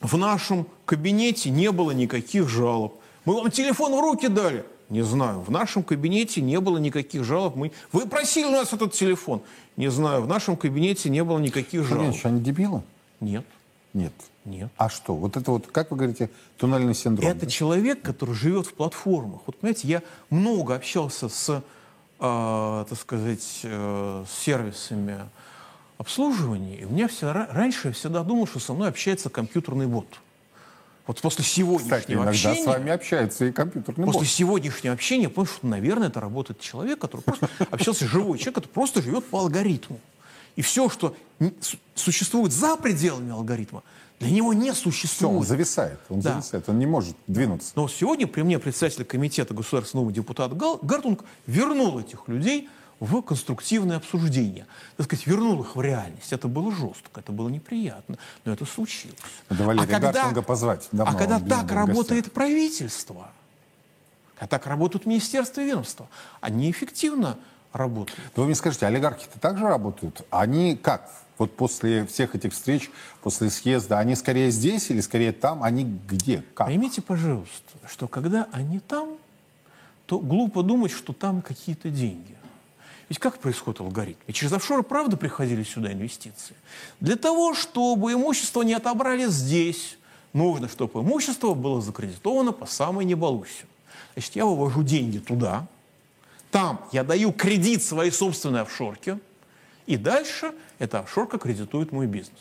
в 0.00 0.16
нашем 0.16 0.66
кабинете 0.86 1.50
не 1.50 1.70
было 1.70 1.92
никаких 1.92 2.48
жалоб. 2.48 3.00
Мы 3.24 3.34
вам 3.34 3.50
телефон 3.50 3.94
в 3.94 4.00
руки 4.00 4.28
дали. 4.28 4.64
Не 4.94 5.02
знаю. 5.02 5.40
В 5.40 5.50
нашем 5.50 5.82
кабинете 5.82 6.40
не 6.40 6.60
было 6.60 6.78
никаких 6.78 7.24
жалоб. 7.24 7.56
Мы... 7.56 7.72
Вы 7.90 8.06
просили 8.06 8.46
у 8.46 8.52
нас 8.52 8.72
этот 8.72 8.92
телефон. 8.92 9.42
Не 9.76 9.90
знаю. 9.90 10.22
В 10.22 10.28
нашем 10.28 10.56
кабинете 10.56 11.10
не 11.10 11.24
было 11.24 11.40
никаких 11.40 11.82
жалоб. 11.82 12.10
Ильич, 12.10 12.24
они 12.24 12.40
дебилы? 12.40 12.82
Нет. 13.18 13.44
Нет. 13.92 14.12
Нет. 14.44 14.70
А 14.76 14.88
что? 14.88 15.16
Вот 15.16 15.36
это 15.36 15.50
вот, 15.50 15.66
как 15.66 15.90
вы 15.90 15.96
говорите, 15.96 16.30
туннельный 16.58 16.94
синдром? 16.94 17.28
Это 17.28 17.40
да? 17.40 17.50
человек, 17.50 18.02
который 18.02 18.36
живет 18.36 18.68
в 18.68 18.74
платформах. 18.74 19.40
Вот, 19.46 19.56
понимаете, 19.56 19.88
я 19.88 20.02
много 20.30 20.76
общался 20.76 21.28
с, 21.28 21.50
э, 22.20 22.84
так 22.88 22.96
сказать, 22.96 23.62
э, 23.64 24.24
сервисами 24.44 25.22
обслуживания, 25.98 26.76
и 26.76 26.84
у 26.84 26.90
меня 26.90 27.08
всегда, 27.08 27.48
раньше 27.50 27.88
я 27.88 27.94
всегда 27.94 28.22
думал, 28.22 28.46
что 28.46 28.60
со 28.60 28.74
мной 28.74 28.90
общается 28.90 29.28
компьютерный 29.28 29.88
бот. 29.88 30.06
Вот 31.06 31.20
после 31.20 31.44
сегодняшнего 31.44 31.96
Кстати, 31.98 32.12
иногда 32.12 32.30
общения... 32.30 32.62
с 32.62 32.66
вами 32.66 32.90
общается 32.90 33.44
и 33.44 33.52
компьютерный 33.52 34.06
После 34.06 34.20
бот. 34.20 34.28
сегодняшнего 34.28 34.94
общения 34.94 35.24
я 35.24 35.30
понял, 35.30 35.48
что, 35.48 35.66
наверное, 35.66 36.08
это 36.08 36.20
работает 36.20 36.60
человек, 36.60 36.98
который 36.98 37.20
просто 37.20 37.48
общался 37.70 38.06
живой 38.06 38.38
человек, 38.38 38.54
который 38.54 38.68
просто 38.68 39.02
живет 39.02 39.26
по 39.26 39.40
алгоритму. 39.40 40.00
И 40.56 40.62
все, 40.62 40.88
что 40.88 41.14
существует 41.94 42.52
за 42.52 42.76
пределами 42.76 43.32
алгоритма, 43.32 43.82
для 44.20 44.30
него 44.30 44.54
не 44.54 44.72
существует. 44.72 45.32
Все, 45.32 45.38
он 45.38 45.44
зависает, 45.44 45.98
он 46.08 46.20
да. 46.20 46.34
зависает, 46.34 46.68
он 46.68 46.78
не 46.78 46.86
может 46.86 47.16
двинуться. 47.26 47.72
Но 47.74 47.88
сегодня 47.88 48.26
при 48.26 48.42
мне 48.42 48.58
председатель 48.58 49.04
комитета 49.04 49.52
Государственного 49.52 50.10
депутат 50.12 50.56
Гартунг 50.56 51.24
вернул 51.46 51.98
этих 51.98 52.28
людей 52.28 52.68
в 53.00 53.22
конструктивное 53.22 53.96
обсуждение. 53.96 54.66
Так 54.96 55.06
сказать, 55.06 55.26
вернул 55.26 55.62
их 55.62 55.76
в 55.76 55.80
реальность. 55.80 56.32
Это 56.32 56.48
было 56.48 56.72
жестко, 56.72 57.20
это 57.20 57.32
было 57.32 57.48
неприятно, 57.48 58.16
но 58.44 58.52
это 58.52 58.64
случилось. 58.64 59.16
Надо 59.50 59.64
Валерия 59.64 59.96
а 59.96 60.00
когда, 60.00 60.42
позвать. 60.42 60.88
Давно 60.92 61.14
а 61.14 61.18
когда 61.18 61.40
так 61.40 61.70
работает 61.70 62.32
правительство, 62.32 63.30
когда 64.36 64.46
так 64.46 64.66
работают 64.66 65.06
министерства 65.06 65.60
и 65.60 65.64
ведомства, 65.64 66.08
они 66.40 66.70
эффективно 66.70 67.38
работают. 67.72 68.20
Но 68.36 68.42
вы 68.42 68.46
мне 68.46 68.54
скажите, 68.54 68.86
олигархи-то 68.86 69.38
также 69.38 69.64
работают? 69.64 70.22
Они 70.30 70.76
как? 70.76 71.10
Вот 71.36 71.56
после 71.56 72.06
всех 72.06 72.36
этих 72.36 72.52
встреч, 72.52 72.90
после 73.20 73.50
съезда, 73.50 73.98
они 73.98 74.14
скорее 74.14 74.52
здесь 74.52 74.90
или 74.90 75.00
скорее 75.00 75.32
там? 75.32 75.64
Они 75.64 75.84
где? 75.84 76.44
Как? 76.54 76.68
Поймите, 76.68 77.02
пожалуйста, 77.02 77.72
что 77.88 78.06
когда 78.06 78.46
они 78.52 78.78
там, 78.78 79.18
то 80.06 80.20
глупо 80.20 80.62
думать, 80.62 80.92
что 80.92 81.12
там 81.12 81.42
какие-то 81.42 81.90
деньги. 81.90 82.36
Ведь 83.08 83.18
как 83.18 83.38
происходит 83.38 83.80
алгоритм? 83.80 84.18
И 84.26 84.32
через 84.32 84.52
офшоры 84.52 84.82
правда 84.82 85.16
приходили 85.16 85.62
сюда 85.62 85.92
инвестиции? 85.92 86.56
Для 87.00 87.16
того, 87.16 87.54
чтобы 87.54 88.12
имущество 88.12 88.62
не 88.62 88.74
отобрали 88.74 89.26
здесь, 89.26 89.98
нужно, 90.32 90.68
чтобы 90.68 91.00
имущество 91.00 91.54
было 91.54 91.80
закредитовано 91.80 92.52
по 92.52 92.66
самой 92.66 93.04
небалусе. 93.04 93.66
Значит, 94.14 94.36
я 94.36 94.46
вывожу 94.46 94.82
деньги 94.82 95.18
туда, 95.18 95.66
там 96.50 96.80
я 96.92 97.02
даю 97.02 97.32
кредит 97.32 97.82
своей 97.82 98.12
собственной 98.12 98.62
офшорке, 98.62 99.18
и 99.86 99.96
дальше 99.96 100.52
эта 100.78 101.00
офшорка 101.00 101.36
кредитует 101.38 101.90
мой 101.90 102.06
бизнес. 102.06 102.38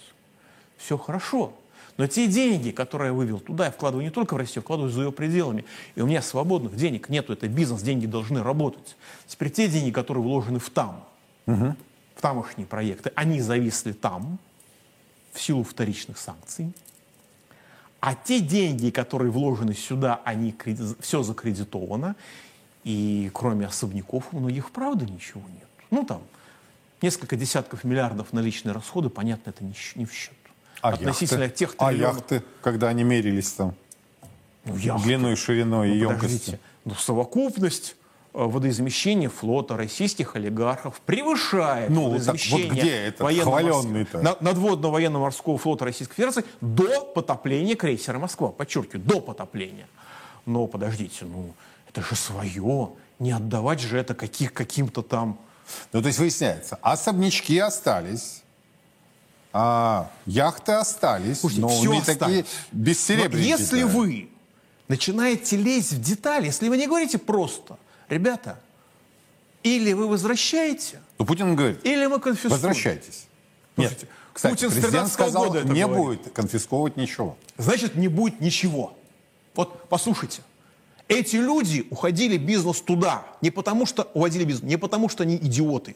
Все 0.77 0.97
хорошо. 0.99 1.53
Но 1.97 2.07
те 2.07 2.27
деньги, 2.27 2.71
которые 2.71 3.09
я 3.09 3.13
вывел 3.13 3.39
туда, 3.39 3.65
я 3.65 3.71
вкладываю 3.71 4.03
не 4.03 4.11
только 4.11 4.33
в 4.33 4.37
Россию, 4.37 4.57
я 4.57 4.61
вкладываю 4.61 4.91
за 4.91 5.03
ее 5.03 5.11
пределами. 5.11 5.65
И 5.95 6.01
у 6.01 6.07
меня 6.07 6.21
свободных 6.21 6.75
денег 6.75 7.09
нету, 7.09 7.33
это 7.33 7.47
бизнес, 7.47 7.81
деньги 7.81 8.07
должны 8.07 8.41
работать. 8.41 8.95
Теперь 9.27 9.51
те 9.51 9.67
деньги, 9.67 9.91
которые 9.91 10.23
вложены 10.23 10.59
в 10.59 10.69
там, 10.69 11.03
угу. 11.45 11.75
в 12.15 12.21
тамошние 12.21 12.65
проекты, 12.65 13.11
они 13.15 13.41
зависли 13.41 13.91
там 13.91 14.39
в 15.33 15.41
силу 15.41 15.63
вторичных 15.63 16.17
санкций. 16.17 16.73
А 17.99 18.15
те 18.15 18.39
деньги, 18.39 18.89
которые 18.89 19.31
вложены 19.31 19.73
сюда, 19.73 20.19
они 20.25 20.55
все 20.99 21.23
закредитовано. 21.23 22.15
И 22.83 23.29
кроме 23.33 23.67
особняков 23.67 24.25
у 24.33 24.39
многих 24.39 24.71
правда 24.71 25.05
ничего 25.05 25.41
нет. 25.41 25.67
Ну 25.89 26.03
там 26.03 26.21
несколько 27.01 27.37
десятков 27.37 27.83
миллиардов 27.83 28.33
наличные 28.33 28.73
расходы, 28.73 29.09
понятно, 29.09 29.51
это 29.51 29.63
не, 29.63 29.73
не 29.95 30.05
в 30.05 30.11
счет 30.11 30.33
а 30.83 30.89
относительно 30.89 31.43
яхты? 31.43 31.57
тех 31.57 31.77
триллионов. 31.77 32.15
А 32.15 32.15
яхты, 32.15 32.43
когда 32.61 32.89
они 32.89 33.03
мерились 33.03 33.51
там? 33.53 33.73
Ну, 34.65 34.75
яхты. 34.75 35.03
Длиной, 35.03 35.35
шириной 35.37 35.87
ну, 35.87 35.93
и 35.93 35.97
емкостью? 35.97 36.59
Ну, 36.83 36.93
совокупность 36.95 37.95
э, 38.33 38.43
водоизмещения 38.43 39.29
флота 39.29 39.77
российских 39.77 40.35
олигархов 40.35 40.99
превышает 41.01 41.89
ну, 41.89 42.09
водоизмещение 42.09 43.11
так 43.11 43.21
вот 43.21 43.31
где 43.39 44.01
это 44.25 44.37
надводного 44.41 44.91
военно-морского 44.91 45.57
флота 45.57 45.85
Российской 45.85 46.15
Федерации 46.15 46.43
до 46.59 47.05
потопления 47.05 47.75
крейсера 47.75 48.19
«Москва». 48.19 48.49
Подчеркиваю, 48.49 49.05
до 49.05 49.21
потопления. 49.21 49.87
Но 50.45 50.67
подождите, 50.67 51.23
ну 51.23 51.53
это 51.87 52.01
же 52.01 52.15
свое. 52.15 52.89
Не 53.19 53.31
отдавать 53.31 53.79
же 53.79 53.97
это 53.97 54.15
каких, 54.15 54.51
каким-то 54.51 55.01
там... 55.01 55.39
Ну, 55.93 56.01
то 56.01 56.07
есть 56.07 56.19
выясняется, 56.19 56.77
особнячки 56.81 57.57
остались, 57.57 58.42
а, 59.53 60.11
яхты 60.25 60.71
остались, 60.71 61.39
Слушайте, 61.39 61.61
но 61.61 61.69
все 61.69 61.93
не 61.93 62.01
такие 62.01 62.45
бессеребренные. 62.71 63.47
Если 63.47 63.83
вы 63.83 64.29
начинаете 64.87 65.57
лезть 65.57 65.93
в 65.93 66.01
детали, 66.01 66.47
если 66.47 66.67
вы 66.69 66.77
не 66.77 66.87
говорите 66.87 67.19
просто, 67.19 67.77
ребята, 68.09 68.59
или 69.61 69.93
вы 69.93 70.07
возвращаете, 70.07 70.99
то 71.17 71.25
Путин 71.25 71.55
говорит, 71.55 71.85
или 71.85 72.07
мы 72.07 72.19
конфискуем. 72.19 72.53
Возвращайтесь. 72.53 73.27
Нет, 73.77 74.07
кстати, 74.33 74.65
Путин 74.65 74.71
президент 74.71 75.09
сказал, 75.09 75.45
года 75.45 75.63
не 75.63 75.85
говорит. 75.85 76.21
будет 76.23 76.33
конфисковывать 76.33 76.97
ничего. 76.97 77.37
Значит, 77.57 77.95
не 77.95 78.07
будет 78.07 78.41
ничего. 78.41 78.97
Вот 79.53 79.87
послушайте. 79.87 80.41
Эти 81.07 81.35
люди 81.35 81.85
уходили 81.91 82.37
бизнес 82.37 82.81
туда, 82.81 83.25
не 83.41 83.51
потому 83.51 83.85
что 83.85 84.09
уводили 84.13 84.45
бизнес, 84.45 84.63
не 84.63 84.77
потому 84.77 85.09
что 85.09 85.23
они 85.23 85.35
идиоты. 85.35 85.95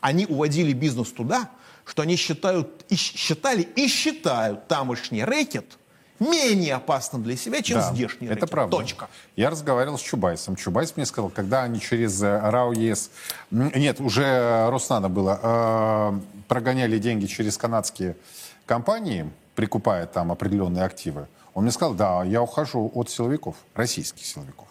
Они 0.00 0.26
уводили 0.26 0.72
бизнес 0.72 1.08
туда, 1.08 1.50
что 1.84 2.02
они 2.02 2.16
считают, 2.16 2.84
и 2.88 2.96
считали 2.96 3.62
и 3.62 3.88
считают 3.88 4.68
тамошний 4.68 5.24
рэкет 5.24 5.78
менее 6.20 6.76
опасным 6.76 7.22
для 7.22 7.36
себя, 7.36 7.60
чем 7.60 7.78
Да, 7.78 7.92
здешний 7.92 8.26
это 8.26 8.36
рэкет. 8.36 8.50
правда. 8.50 8.76
Точка. 8.76 9.08
Я 9.36 9.50
разговаривал 9.50 9.98
с 9.98 10.02
Чубайсом. 10.02 10.56
Чубайс 10.56 10.96
мне 10.96 11.06
сказал, 11.06 11.28
когда 11.30 11.64
они 11.64 11.80
через 11.80 12.22
э, 12.22 12.38
РАО 12.50 12.72
ЕС, 12.72 13.10
нет, 13.50 14.00
уже 14.00 14.68
Роснана 14.70 15.08
было, 15.08 15.40
э, 15.42 16.20
прогоняли 16.48 16.98
деньги 16.98 17.26
через 17.26 17.58
канадские 17.58 18.16
компании, 18.64 19.30
прикупая 19.54 20.06
там 20.06 20.32
определенные 20.32 20.84
активы, 20.84 21.26
он 21.52 21.64
мне 21.64 21.72
сказал, 21.72 21.94
да, 21.94 22.24
я 22.24 22.42
ухожу 22.42 22.90
от 22.94 23.10
силовиков, 23.10 23.56
российских 23.74 24.24
силовиков. 24.24 24.66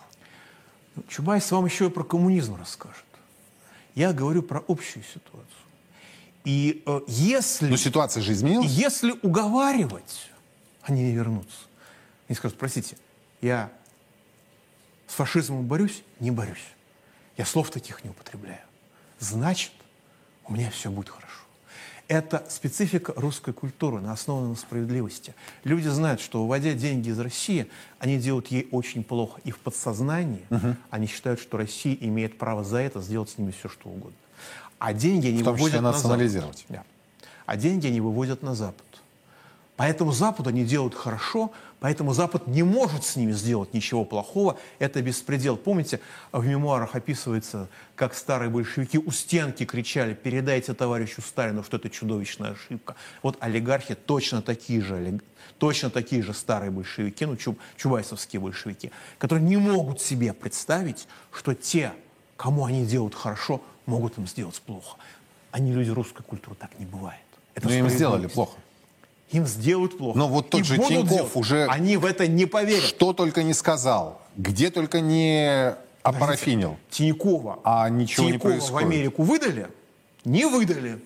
Чубайс 1.08 1.50
вам 1.52 1.66
еще 1.66 1.88
и 1.88 1.90
про 1.90 2.04
коммунизм 2.04 2.56
расскажет. 2.56 3.06
Я 3.96 4.12
говорю 4.14 4.44
про 4.44 4.64
общую 4.68 5.04
ситуацию. 5.04 5.48
И 6.44 6.84
э, 6.86 7.02
если... 7.08 7.68
Но 7.68 7.78
ситуация 7.78 8.22
же 8.22 8.34
изменилась. 8.34 8.72
Если 8.72 9.12
уговаривать, 9.22 10.30
они 10.82 11.04
не 11.04 11.12
вернутся. 11.14 11.58
Они 12.28 12.36
скажут, 12.36 12.58
простите, 12.58 12.98
я 13.42 13.72
с 15.08 15.14
фашизмом 15.14 15.66
борюсь? 15.66 16.04
Не 16.20 16.32
борюсь. 16.32 16.66
Я 17.38 17.46
слов 17.46 17.70
таких 17.70 18.04
не 18.04 18.10
употребляю. 18.10 18.62
Значит, 19.20 19.72
у 20.46 20.54
меня 20.54 20.70
все 20.70 20.90
будет 20.90 21.10
хорошо. 21.10 21.23
Это 22.08 22.46
специфика 22.50 23.14
русской 23.16 23.54
культуры, 23.54 23.98
она 23.98 24.12
основана 24.12 24.50
на 24.50 24.56
справедливости. 24.56 25.34
Люди 25.64 25.88
знают, 25.88 26.20
что 26.20 26.44
уводя 26.44 26.74
деньги 26.74 27.10
из 27.10 27.20
России, 27.20 27.68
они 27.98 28.18
делают 28.18 28.48
ей 28.48 28.68
очень 28.72 29.04
плохо. 29.04 29.40
И 29.46 29.52
в 29.52 29.60
подсознании 29.60 30.46
они 30.90 31.08
считают, 31.08 31.40
что 31.40 31.58
Россия 31.58 31.98
имеет 32.00 32.38
право 32.38 32.64
за 32.64 32.80
это 32.80 33.02
сделать 33.02 33.30
с 33.30 33.38
ними 33.38 33.52
все, 33.52 33.70
что 33.70 33.90
угодно. 33.90 34.18
А 34.80 34.94
деньги 34.94 35.28
они 35.28 35.42
В 35.42 35.46
том 35.46 35.56
числе 35.56 35.80
выводят 35.80 36.04
на 36.04 36.30
Запад. 36.30 36.66
Да. 36.68 36.84
А 37.46 37.58
деньги 37.58 37.88
они 37.88 38.02
выводят 38.02 38.44
на 38.44 38.54
Запад. 38.54 38.86
Поэтому 39.76 40.12
Запад 40.12 40.46
они 40.48 40.66
делают 40.66 40.94
хорошо, 40.94 41.52
поэтому 41.80 42.14
Запад 42.14 42.46
не 42.46 42.62
может 42.62 43.04
с 43.04 43.16
ними 43.16 43.32
сделать 43.32 43.74
ничего 43.74 44.06
плохого. 44.06 44.60
Это 44.78 45.02
беспредел. 45.02 45.58
Помните, 45.58 46.00
в 46.32 46.46
мемуарах 46.46 46.96
описывается, 46.96 47.70
как 47.96 48.14
старые 48.14 48.52
большевики 48.52 49.00
у 49.00 49.10
стенки 49.12 49.66
кричали, 49.66 50.14
передайте 50.14 50.76
товарищу 50.76 51.22
Сталину, 51.24 51.64
что 51.64 51.78
это 51.78 51.90
чудовищная 51.90 52.52
ошибка. 52.52 52.96
Вот 53.24 53.38
олигархи 53.40 53.96
точно 53.96 54.44
такие 54.44 54.82
же, 54.82 55.20
точно 55.58 55.90
такие 55.90 56.22
же 56.22 56.36
старые 56.36 56.70
большевики, 56.70 57.26
ну, 57.26 57.34
чуб- 57.34 57.58
чубайсовские 57.76 58.42
большевики, 58.42 58.92
которые 59.18 59.44
не 59.44 59.58
могут 59.58 60.00
себе 60.00 60.34
представить, 60.34 61.08
что 61.32 61.56
те, 61.56 61.94
кому 62.38 62.66
они 62.66 62.86
делают 62.86 63.16
хорошо, 63.16 63.60
могут 63.88 64.20
им 64.20 64.28
сделать 64.28 64.62
плохо. 64.62 64.98
Они 65.50 65.72
люди 65.74 65.90
русской 65.90 66.22
культуры, 66.22 66.56
так 66.60 66.78
не 66.78 66.86
бывает. 66.86 67.20
Это 67.56 67.68
Но 67.68 67.74
им 67.74 67.90
сделали 67.90 68.28
плохо. 68.28 68.58
Им 69.34 69.46
сделают 69.48 69.98
плохо. 69.98 70.18
Но 70.18 70.28
вот 70.28 70.50
тот 70.50 70.62
И 70.62 70.64
же 70.64 70.78
Тиньков 70.78 71.10
делать. 71.10 71.36
уже- 71.36 71.66
Они 71.66 71.98
в 71.98 72.06
это 72.06 72.28
не 72.28 72.46
поверят. 72.46 72.84
Что 72.84 73.14
только 73.14 73.44
не 73.44 73.54
сказал, 73.54 74.22
где 74.38 74.70
только 74.72 75.02
не 75.02 75.76
опарафинил. 76.04 76.78
Тинькова. 76.90 77.60
А 77.64 77.90
ничего 77.90 78.26
не 78.28 78.34
Тинькова 78.34 78.52
в 78.52 78.58
происходит. 78.58 78.88
Америку 78.88 79.24
выдали? 79.24 79.68
Не 80.24 80.46
выдали. 80.46 81.00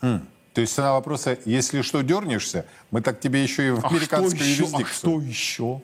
То 0.00 0.60
есть 0.60 0.74
цена 0.74 0.92
вопроса, 0.92 1.38
если 1.46 1.82
что 1.82 2.02
дернешься, 2.02 2.66
мы 2.90 3.00
так 3.00 3.18
тебе 3.20 3.42
еще 3.42 3.66
и 3.68 3.70
в 3.70 3.78
А 3.78 3.80
что 3.80 3.88
американскую 3.88 4.36
еще? 4.44 4.62
А 4.62 4.66
юрисдикцию. 4.66 4.86
что 4.94 5.20
еще? 5.20 5.80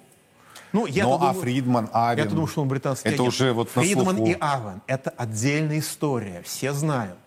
Ну, 0.72 0.86
я 0.86 1.04
Ну, 1.04 1.18
а 1.20 1.32
Фридман, 1.32 1.90
Авен, 1.92 2.24
Я 2.24 2.30
думаю, 2.30 2.46
что 2.46 2.62
он 2.62 2.68
британский 2.68 3.08
это 3.08 3.16
агент. 3.22 3.28
уже 3.34 3.52
вот 3.52 3.74
на 3.74 3.82
Фридман 3.82 4.16
слуху. 4.16 4.30
и 4.30 4.36
Авен– 4.40 4.82
это 4.86 5.10
отдельная 5.10 5.80
история. 5.80 6.42
Все 6.44 6.72
знают. 6.72 7.18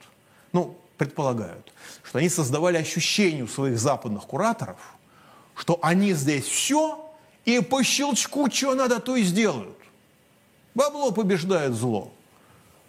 Ну, 0.53 0.77
предполагают, 0.97 1.71
что 2.03 2.19
они 2.19 2.29
создавали 2.29 2.77
ощущение 2.77 3.43
у 3.43 3.47
своих 3.47 3.79
западных 3.79 4.23
кураторов, 4.25 4.77
что 5.55 5.79
они 5.81 6.13
здесь 6.13 6.45
все, 6.45 7.03
и 7.45 7.59
по 7.61 7.83
щелчку 7.83 8.49
что 8.49 8.75
надо, 8.75 8.99
то 8.99 9.15
и 9.15 9.23
сделают. 9.23 9.77
Бабло 10.75 11.11
побеждает 11.11 11.73
зло. 11.73 12.11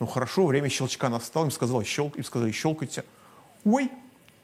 Ну 0.00 0.06
хорошо, 0.06 0.46
время 0.46 0.68
щелчка 0.68 1.08
настало, 1.08 1.46
им 1.46 1.50
сказал, 1.50 1.82
щелк, 1.84 2.16
им 2.16 2.24
сказали, 2.24 2.50
щелкайте. 2.52 3.04
Ой, 3.64 3.90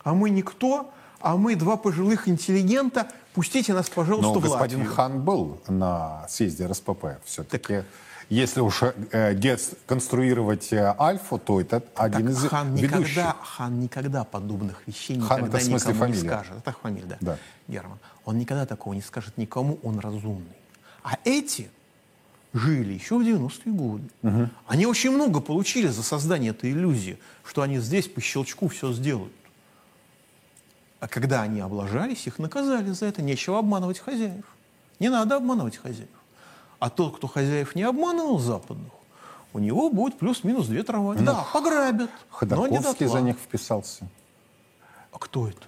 а 0.03 0.15
мы 0.15 0.31
никто, 0.31 0.91
а 1.21 1.37
мы 1.37 1.57
два 1.57 1.77
пожилых 1.77 2.29
интеллигента, 2.29 3.09
пустите 3.35 3.75
нас, 3.75 3.89
пожалуйста, 3.89 4.33
Но 4.33 4.41
в 4.41 4.43
господин 4.43 4.79
Латвию. 4.81 4.95
Хан 4.95 5.23
был 5.23 5.61
на 5.69 6.27
съезде 6.29 6.67
РСПП. 6.67 7.07
Все-таки, 7.25 7.85
если 8.31 8.61
уж 8.61 8.83
э, 8.83 9.35
деконструировать 9.35 10.73
э, 10.73 10.95
Альфу, 10.99 11.39
то 11.39 11.61
это 11.61 11.83
один 11.95 12.29
Так 12.29 12.37
из 12.37 12.49
хан 12.49 12.75
ведущих. 12.75 13.01
никогда, 13.01 13.37
хан 13.43 13.81
никогда 13.81 14.25
подобных 14.25 14.83
вещей 14.87 15.19
Хан 15.21 15.39
никогда 15.41 15.59
это 15.59 15.67
в 15.67 15.69
смысле 15.69 15.93
никому 15.93 16.07
не 16.07 16.13
фамилия? 16.15 16.31
скажет. 16.31 16.57
Это 16.59 16.73
фамилия, 16.81 17.07
да. 17.07 17.17
Да. 17.21 17.39
Герман. 17.69 17.99
Он 18.25 18.39
никогда 18.39 18.67
такого 18.67 18.95
не 18.95 19.03
скажет 19.03 19.37
никому, 19.37 19.79
он 19.83 19.99
разумный. 19.99 20.47
А 21.03 21.19
эти 21.25 21.71
жили 22.53 22.93
еще 22.95 23.19
в 23.19 23.23
90-е 23.23 23.73
годы. 23.73 24.05
Они 24.67 24.87
очень 24.87 25.11
много 25.11 25.41
получили 25.41 25.89
за 25.89 26.03
создание 26.03 26.51
этой 26.53 26.71
иллюзии, 26.71 27.19
что 27.45 27.63
они 27.63 27.79
здесь 27.79 28.07
по 28.09 28.21
щелчку 28.21 28.69
все 28.69 28.93
сделают. 28.93 29.33
А 31.01 31.09
когда 31.09 31.43
они 31.43 31.61
облажались, 31.61 32.27
их 32.27 32.39
наказали 32.39 32.91
за 32.91 33.07
это. 33.07 33.23
Нечего 33.23 33.59
обманывать 33.59 33.99
хозяев. 33.99 34.45
Не 34.99 35.09
надо 35.09 35.37
обманывать 35.37 35.79
хозяев. 35.79 36.09
А 36.81 36.91
тот, 36.91 37.17
кто 37.19 37.29
хозяев 37.29 37.75
не 37.77 37.83
обманывал 37.85 38.39
западных, 38.39 38.91
у 39.53 39.59
него 39.59 39.91
будет 39.91 40.19
плюс-минус 40.19 40.67
две 40.67 40.83
трамваи. 40.83 41.19
да, 41.19 41.45
пограбят, 41.53 42.01
но 42.01 42.07
Ну, 42.07 42.11
Ходорковский 42.31 43.07
дотла. 43.07 43.09
за 43.09 43.21
них 43.21 43.37
вписался. 43.37 44.09
А 45.13 45.19
кто 45.19 45.47
это? 45.49 45.67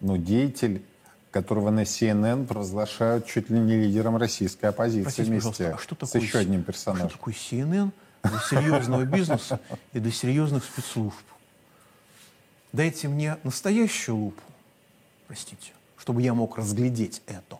Но 0.00 0.16
деятель, 0.16 0.84
которого 1.30 1.70
на 1.70 1.82
CNN 1.82 2.46
провозглашают 2.46 3.26
чуть 3.26 3.48
ли 3.50 3.58
не 3.58 3.76
лидером 3.76 4.16
российской 4.16 4.66
оппозиции 4.66 5.02
Простите, 5.04 5.30
вместе 5.30 5.68
а 5.70 5.78
что 5.78 5.94
с 5.94 5.98
такое, 5.98 6.22
еще 6.22 6.38
одним 6.38 6.60
а 6.60 6.62
что 6.64 6.72
персонажем. 6.72 7.10
такое 7.10 7.34
CNN 7.34 7.90
для 8.24 8.38
серьезного 8.40 9.04
бизнеса 9.04 9.60
и 9.92 10.00
для 10.00 10.12
серьезных 10.12 10.64
спецслужб? 10.64 11.16
Дайте 12.72 13.08
мне 13.08 13.36
настоящую 13.42 14.16
лупу, 14.16 14.42
простите, 15.28 15.72
чтобы 15.96 16.22
я 16.22 16.34
мог 16.34 16.58
разглядеть 16.58 17.22
это. 17.26 17.58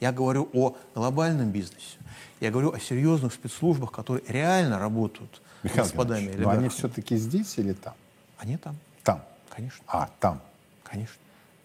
Я 0.00 0.12
говорю 0.12 0.48
о 0.52 0.76
глобальном 0.94 1.50
бизнесе. 1.50 1.98
Я 2.40 2.50
говорю 2.50 2.72
о 2.72 2.78
серьезных 2.80 3.32
спецслужбах, 3.32 3.90
которые 3.90 4.24
реально 4.28 4.78
работают 4.78 5.40
с 5.60 5.64
Михаил 5.64 5.82
господами 5.84 6.20
Геннадьевич, 6.20 6.44
но 6.44 6.50
они 6.50 6.68
все-таки 6.68 7.16
здесь 7.16 7.58
или 7.58 7.72
там? 7.72 7.94
Они 8.38 8.56
там, 8.56 8.76
Там. 9.02 9.24
конечно, 9.50 9.82
А, 9.88 10.08
там. 10.20 10.40
конечно. 10.84 11.16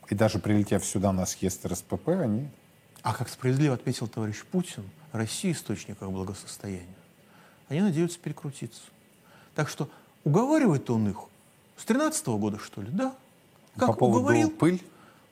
И 0.10 0.16
даже 0.16 0.40
прилетев 0.40 0.84
сюда 0.84 1.12
на 1.12 1.26
съезд 1.26 1.66
РСПП, 1.66 2.10
они... 2.10 2.50
А 3.04 3.14
как 3.14 3.30
справедливо 3.30 3.76
отметил 3.76 4.08
товарищ 4.08 4.44
Путин, 4.46 4.90
Россия 5.12 5.52
источник 5.52 6.02
их 6.02 6.10
благосостояния. 6.12 6.88
Они 7.70 7.82
надеются 7.82 8.18
перекрутиться. 8.18 8.82
Так 9.56 9.70
что 9.70 9.90
уговаривает 10.24 10.90
он 10.90 11.10
их 11.10 11.18
с 11.78 11.86
13 11.86 12.26
года, 12.28 12.58
что 12.60 12.82
ли, 12.82 12.90
да? 12.92 13.14
Как 13.78 13.88
по 13.90 13.94
поводу 13.94 14.20
уговорил? 14.22 14.50
пыль 14.50 14.82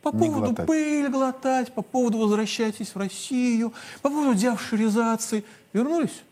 По 0.02 0.12
не 0.12 0.20
поводу 0.20 0.48
глотать. 0.48 0.68
пыль 0.68 1.10
глотать, 1.10 1.74
по 1.74 1.82
поводу 1.82 2.18
возвращайтесь 2.18 2.96
в 2.96 2.98
Россию, 2.98 3.74
по 4.02 4.10
поводу 4.10 4.34
деофшоризации. 4.34 5.44
Вернулись? 5.74 6.24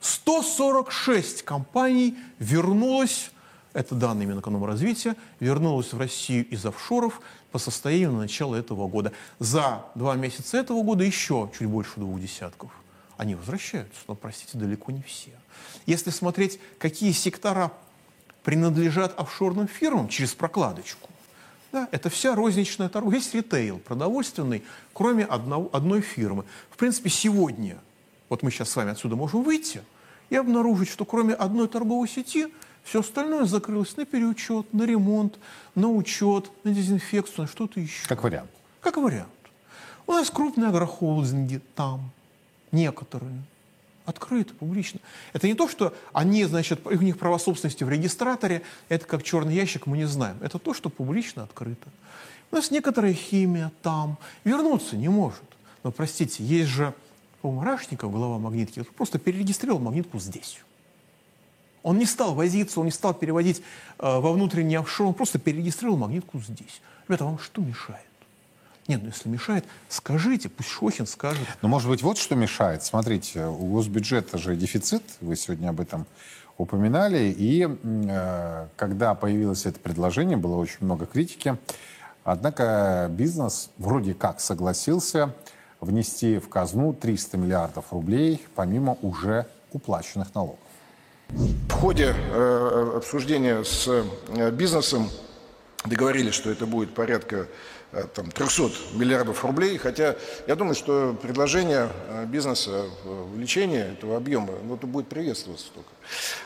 146 0.00 1.42
компаний 1.42 2.16
вернулось, 2.38 3.30
это 3.72 3.94
данные 3.94 4.26
Минэкономразвития, 4.26 5.16
вернулось 5.40 5.92
в 5.92 5.98
Россию 5.98 6.46
из 6.48 6.66
офшоров 6.66 7.20
по 7.52 7.58
состоянию 7.58 8.12
на 8.12 8.18
начало 8.18 8.56
этого 8.56 8.86
года. 8.88 9.12
За 9.38 9.84
два 9.94 10.16
месяца 10.16 10.58
этого 10.58 10.82
года 10.82 11.04
еще 11.04 11.50
чуть 11.56 11.68
больше 11.68 11.92
двух 11.96 12.20
десятков. 12.20 12.70
Они 13.16 13.34
возвращаются, 13.34 14.00
но, 14.08 14.14
простите, 14.14 14.58
далеко 14.58 14.92
не 14.92 15.02
все. 15.02 15.30
Если 15.86 16.10
смотреть, 16.10 16.58
какие 16.78 17.12
сектора 17.12 17.72
принадлежат 18.42 19.18
офшорным 19.18 19.68
фирмам 19.68 20.08
через 20.08 20.34
прокладочку, 20.34 21.08
да, 21.74 21.88
это 21.90 22.08
вся 22.08 22.36
розничная 22.36 22.88
торговля, 22.88 23.16
весь 23.16 23.34
ритейл 23.34 23.78
продовольственный, 23.80 24.62
кроме 24.92 25.24
одного, 25.24 25.68
одной 25.72 26.02
фирмы. 26.02 26.44
В 26.70 26.76
принципе, 26.76 27.10
сегодня, 27.10 27.78
вот 28.28 28.44
мы 28.44 28.52
сейчас 28.52 28.70
с 28.70 28.76
вами 28.76 28.92
отсюда 28.92 29.16
можем 29.16 29.42
выйти 29.42 29.82
и 30.30 30.36
обнаружить, 30.36 30.88
что 30.88 31.04
кроме 31.04 31.34
одной 31.34 31.66
торговой 31.66 32.08
сети 32.08 32.46
все 32.84 33.00
остальное 33.00 33.44
закрылось 33.44 33.96
на 33.96 34.04
переучет, 34.04 34.72
на 34.72 34.84
ремонт, 34.84 35.36
на 35.74 35.90
учет, 35.90 36.48
на 36.62 36.70
дезинфекцию, 36.70 37.42
на 37.42 37.46
что-то 37.48 37.80
еще. 37.80 38.06
Как 38.06 38.22
вариант. 38.22 38.50
Как 38.80 38.96
вариант. 38.96 39.28
У 40.06 40.12
нас 40.12 40.30
крупные 40.30 40.68
агрохолдинги 40.68 41.60
там, 41.74 42.08
некоторые, 42.70 43.42
открыто, 44.04 44.54
публично. 44.54 45.00
Это 45.32 45.46
не 45.46 45.54
то, 45.54 45.68
что 45.68 45.94
они, 46.12 46.44
значит, 46.44 46.86
у 46.86 46.92
них 46.92 47.18
право 47.18 47.38
собственности 47.38 47.84
в 47.84 47.88
регистраторе, 47.88 48.62
это 48.88 49.06
как 49.06 49.22
черный 49.22 49.54
ящик, 49.54 49.86
мы 49.86 49.96
не 49.96 50.06
знаем. 50.06 50.36
Это 50.40 50.58
то, 50.58 50.74
что 50.74 50.90
публично 50.90 51.44
открыто. 51.44 51.88
У 52.50 52.56
нас 52.56 52.70
некоторая 52.70 53.14
химия 53.14 53.72
там, 53.82 54.18
вернуться 54.44 54.96
не 54.96 55.08
может. 55.08 55.42
Но, 55.82 55.90
простите, 55.90 56.44
есть 56.44 56.68
же 56.68 56.94
у 57.42 57.50
Марашников 57.50 58.12
глава 58.12 58.38
магнитки, 58.38 58.82
просто 58.96 59.18
перерегистрировал 59.18 59.80
магнитку 59.80 60.18
здесь. 60.18 60.60
Он 61.82 61.98
не 61.98 62.06
стал 62.06 62.34
возиться, 62.34 62.80
он 62.80 62.86
не 62.86 62.92
стал 62.92 63.12
переводить 63.12 63.58
э, 63.58 63.62
во 63.98 64.32
внутренний 64.32 64.76
офшор, 64.76 65.08
он 65.08 65.14
просто 65.14 65.38
перерегистрировал 65.38 65.98
магнитку 65.98 66.38
здесь. 66.40 66.80
Ребята, 67.06 67.26
вам 67.26 67.38
что 67.38 67.60
мешает? 67.60 68.06
Нет, 68.86 69.00
ну 69.02 69.08
если 69.08 69.28
мешает, 69.28 69.64
скажите, 69.88 70.48
пусть 70.48 70.68
Шохин 70.68 71.06
скажет. 71.06 71.46
Но 71.62 71.68
может 71.68 71.88
быть 71.88 72.02
вот 72.02 72.18
что 72.18 72.34
мешает. 72.34 72.82
Смотрите, 72.82 73.46
у 73.46 73.66
госбюджета 73.72 74.36
же 74.36 74.56
дефицит, 74.56 75.02
вы 75.20 75.36
сегодня 75.36 75.70
об 75.70 75.80
этом 75.80 76.06
упоминали, 76.58 77.34
и 77.36 77.66
э, 77.66 78.66
когда 78.76 79.14
появилось 79.14 79.66
это 79.66 79.80
предложение, 79.80 80.36
было 80.36 80.56
очень 80.56 80.78
много 80.80 81.06
критики. 81.06 81.56
Однако 82.24 83.08
бизнес 83.10 83.70
вроде 83.78 84.14
как 84.14 84.40
согласился 84.40 85.34
внести 85.80 86.38
в 86.38 86.48
казну 86.48 86.92
300 86.92 87.36
миллиардов 87.36 87.86
рублей, 87.92 88.44
помимо 88.54 88.96
уже 89.02 89.46
уплаченных 89.72 90.34
налогов. 90.34 90.58
В 91.28 91.72
ходе 91.72 92.14
э, 92.14 92.92
обсуждения 92.96 93.64
с 93.64 93.88
э, 93.88 94.50
бизнесом 94.50 95.10
договорились, 95.84 96.34
что 96.34 96.50
это 96.50 96.66
будет 96.66 96.94
порядка 96.94 97.36
э, 97.36 97.46
там, 98.14 98.30
300 98.30 98.70
миллиардов 98.94 99.44
рублей, 99.44 99.78
хотя 99.78 100.16
я 100.46 100.56
думаю, 100.56 100.74
что 100.74 101.16
предложение 101.20 101.88
э, 102.08 102.26
бизнеса 102.26 102.84
увеличения 103.04 103.92
этого 103.92 104.16
объема 104.16 104.54
ну, 104.64 104.76
это 104.76 104.86
будет 104.86 105.08
приветствоваться 105.08 105.66
только. 105.74 105.88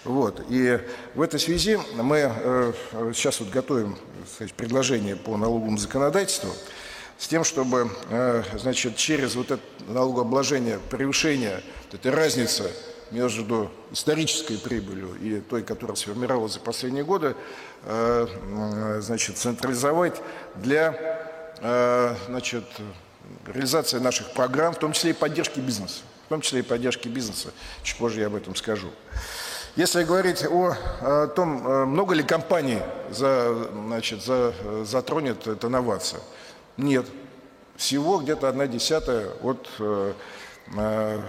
Вот. 0.04 0.44
И 0.48 0.78
в 1.14 1.22
этой 1.22 1.40
связи 1.40 1.78
мы 1.94 2.30
э, 2.32 2.72
сейчас 3.14 3.40
вот 3.40 3.50
готовим 3.50 3.96
сказать, 4.34 4.54
предложение 4.54 5.16
по 5.16 5.36
налоговому 5.36 5.78
законодательству 5.78 6.50
с 7.18 7.26
тем, 7.26 7.44
чтобы 7.44 7.90
э, 8.10 8.42
значит, 8.54 8.96
через 8.96 9.34
вот 9.34 9.50
это 9.50 9.62
налогообложение 9.88 10.78
превышение, 10.90 11.62
вот 11.84 12.00
этой 12.00 12.12
разницы 12.12 12.70
между 13.10 13.70
исторической 13.90 14.58
прибылью 14.58 15.14
и 15.20 15.40
той, 15.40 15.62
которая 15.62 15.96
сформировалась 15.96 16.54
за 16.54 16.60
последние 16.60 17.04
годы, 17.04 17.34
э, 17.84 18.98
значит, 19.00 19.36
централизовать 19.38 20.20
для 20.56 20.92
э, 20.92 21.27
значит, 21.60 22.64
реализации 23.46 23.98
наших 23.98 24.32
программ, 24.32 24.74
в 24.74 24.78
том 24.78 24.92
числе 24.92 25.10
и 25.10 25.14
поддержки 25.14 25.60
бизнеса. 25.60 26.02
В 26.26 26.28
том 26.28 26.40
числе 26.40 26.60
и 26.60 26.62
поддержки 26.62 27.08
бизнеса. 27.08 27.50
Чуть 27.82 27.98
позже 27.98 28.20
я 28.20 28.26
об 28.26 28.34
этом 28.34 28.54
скажу. 28.54 28.90
Если 29.76 30.02
говорить 30.04 30.44
о, 30.44 31.28
том, 31.28 31.66
э, 31.66 31.84
много 31.84 32.14
ли 32.14 32.22
компаний 32.22 32.80
за, 33.10 33.68
значит, 33.72 34.22
за, 34.24 34.52
затронет 34.84 35.46
эта 35.46 35.68
новация, 35.68 36.20
нет. 36.76 37.06
Всего 37.76 38.18
где-то 38.18 38.48
одна 38.48 38.66
десятая 38.66 39.30
от 39.42 39.68
Э, 40.76 41.20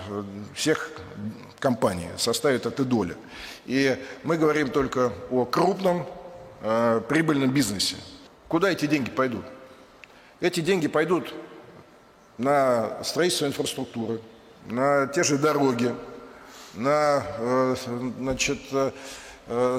всех 0.53 0.91
компаний 1.59 2.07
составит 2.17 2.65
эта 2.65 2.83
доля. 2.83 3.15
И 3.65 3.97
мы 4.23 4.37
говорим 4.37 4.69
только 4.69 5.13
о 5.31 5.45
крупном 5.45 6.05
э, 6.61 7.01
прибыльном 7.07 7.51
бизнесе. 7.51 7.95
Куда 8.47 8.71
эти 8.71 8.85
деньги 8.85 9.09
пойдут? 9.09 9.45
Эти 10.41 10.61
деньги 10.61 10.87
пойдут 10.87 11.33
на 12.37 13.03
строительство 13.03 13.45
инфраструктуры, 13.45 14.21
на 14.67 15.07
те 15.07 15.23
же 15.23 15.37
дороги, 15.37 15.93
на 16.75 17.23
э, 17.37 17.75
значит, 18.19 18.59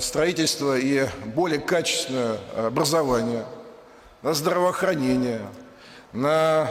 строительство 0.00 0.76
и 0.76 1.06
более 1.26 1.60
качественное 1.60 2.38
образование, 2.56 3.46
на 4.22 4.34
здравоохранение, 4.34 5.40
на 6.12 6.68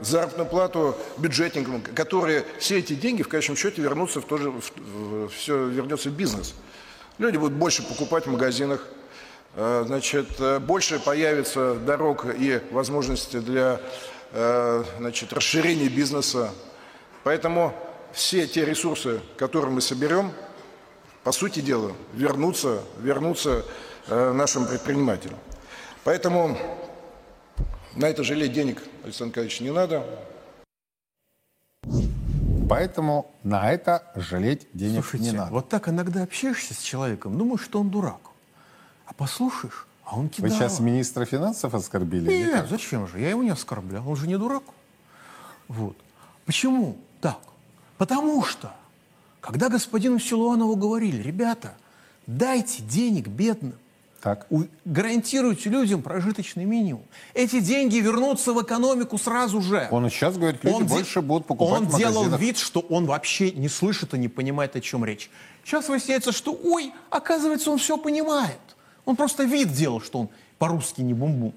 заработную 0.00 0.48
плату 0.48 0.96
бюджетникам, 1.18 1.82
которые 1.82 2.44
все 2.58 2.78
эти 2.78 2.94
деньги 2.94 3.22
в 3.22 3.28
конечном 3.28 3.56
счете 3.56 3.82
вернутся 3.82 4.20
в 4.20 4.26
тоже, 4.26 4.50
в, 4.50 4.60
в, 4.76 5.28
все 5.30 5.66
вернется 5.66 6.08
в 6.08 6.12
бизнес. 6.12 6.54
Люди 7.18 7.36
будут 7.36 7.54
больше 7.54 7.82
покупать 7.82 8.26
в 8.26 8.30
магазинах, 8.30 8.86
э, 8.86 9.05
значит, 9.56 10.38
э, 10.38 10.58
больше 10.58 11.00
появится 11.00 11.74
дорог 11.74 12.26
и 12.26 12.60
возможности 12.70 13.38
для 13.38 13.80
э, 14.32 14.84
значит, 14.98 15.32
расширения 15.32 15.88
бизнеса. 15.88 16.50
Поэтому 17.24 17.72
все 18.12 18.46
те 18.46 18.64
ресурсы, 18.64 19.20
которые 19.36 19.72
мы 19.72 19.80
соберем, 19.80 20.32
по 21.24 21.32
сути 21.32 21.60
дела, 21.60 21.92
вернутся, 22.12 22.82
вернутся 22.98 23.64
нашим 24.08 24.64
предпринимателям. 24.66 25.38
Поэтому 26.04 26.56
на 27.96 28.08
это 28.08 28.22
жалеть 28.22 28.52
денег, 28.52 28.80
Александр 29.02 29.32
Николаевич, 29.32 29.60
не 29.60 29.72
надо. 29.72 30.04
Поэтому 32.68 33.34
на 33.42 33.72
это 33.72 34.04
жалеть 34.14 34.68
денег 34.72 35.02
Слушайте, 35.02 35.30
не 35.30 35.36
надо. 35.36 35.50
вот 35.50 35.68
так 35.68 35.88
иногда 35.88 36.22
общаешься 36.22 36.74
с 36.74 36.78
человеком, 36.78 37.38
думаешь, 37.38 37.62
что 37.62 37.80
он 37.80 37.90
дурак. 37.90 38.20
А 39.06 39.14
послушаешь, 39.14 39.86
а 40.04 40.18
он 40.18 40.28
кидал. 40.28 40.50
Вы 40.50 40.56
сейчас 40.56 40.80
министра 40.80 41.24
финансов 41.24 41.74
оскорбили? 41.74 42.28
Нет, 42.28 42.66
зачем 42.68 43.06
же? 43.08 43.18
Я 43.18 43.30
его 43.30 43.42
не 43.42 43.50
оскорблял. 43.50 44.08
Он 44.08 44.16
же 44.16 44.26
не 44.26 44.36
дурак. 44.36 44.64
Вот. 45.68 45.96
Почему 46.44 46.96
так? 47.20 47.40
Потому 47.98 48.44
что, 48.44 48.72
когда 49.40 49.68
господину 49.68 50.18
Силуанову 50.18 50.76
говорили, 50.76 51.22
ребята, 51.22 51.74
дайте 52.26 52.82
денег 52.82 53.28
бедным, 53.28 53.74
так. 54.26 54.46
У, 54.50 54.64
гарантируйте 54.84 55.70
людям 55.70 56.02
прожиточный 56.02 56.64
минимум. 56.64 57.04
Эти 57.32 57.60
деньги 57.60 57.98
вернутся 57.98 58.52
в 58.52 58.60
экономику 58.60 59.18
сразу 59.18 59.60
же. 59.62 59.86
Он 59.92 60.10
сейчас 60.10 60.36
говорит, 60.36 60.64
люди 60.64 60.74
он 60.74 60.86
больше 60.86 61.20
де... 61.20 61.26
будут 61.26 61.46
покупать 61.46 61.82
Он 61.82 61.86
делал 61.96 62.28
вид, 62.36 62.58
что 62.58 62.80
он 62.80 63.06
вообще 63.06 63.52
не 63.52 63.68
слышит 63.68 64.14
и 64.14 64.18
не 64.18 64.26
понимает, 64.26 64.74
о 64.74 64.80
чем 64.80 65.04
речь. 65.04 65.30
Сейчас 65.64 65.88
выясняется, 65.88 66.32
что, 66.32 66.58
ой, 66.64 66.92
оказывается, 67.10 67.70
он 67.70 67.78
все 67.78 67.96
понимает. 67.96 68.58
Он 69.06 69.16
просто 69.16 69.44
вид 69.44 69.72
делал, 69.72 70.02
что 70.02 70.20
он 70.20 70.28
по-русски 70.58 71.00
не 71.00 71.14
бум-бум. 71.14 71.54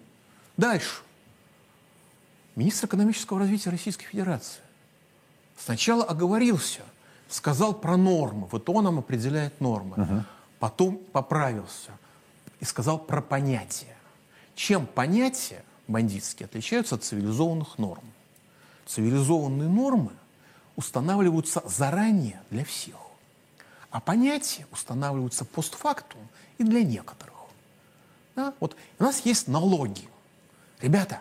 Дальше. 0.55 1.01
Министр 2.55 2.87
экономического 2.87 3.39
развития 3.39 3.69
Российской 3.69 4.05
Федерации 4.05 4.61
сначала 5.57 6.05
оговорился, 6.05 6.81
сказал 7.27 7.73
про 7.73 7.97
нормы. 7.97 8.47
Вот 8.51 8.69
он 8.69 8.85
нам 8.85 8.99
определяет 8.99 9.59
нормы. 9.59 9.95
Угу. 9.97 10.23
Потом 10.59 10.97
поправился– 11.11 11.91
и 12.59 12.65
сказал 12.65 12.99
про 12.99 13.21
понятия. 13.21 13.95
Чем 14.55 14.85
понятия 14.85 15.63
бандитские 15.87 16.45
отличаются 16.45 16.95
от 16.95 17.03
цивилизованных 17.03 17.77
норм? 17.77 18.03
Цивилизованные 18.85 19.69
нормы 19.69 20.11
устанавливаются 20.75 21.61
заранее 21.65 22.41
для 22.49 22.65
всех, 22.65 22.97
а 23.91 23.99
понятия 23.99 24.65
устанавливаются 24.71 25.45
постфактум 25.45 26.21
и 26.57 26.63
для 26.63 26.83
некоторых. 26.83 27.28
Да? 28.39 28.53
Вот 28.61 28.77
у 28.99 29.03
нас 29.03 29.25
есть 29.25 29.49
налоги. 29.49 30.07
Ребята, 30.79 31.19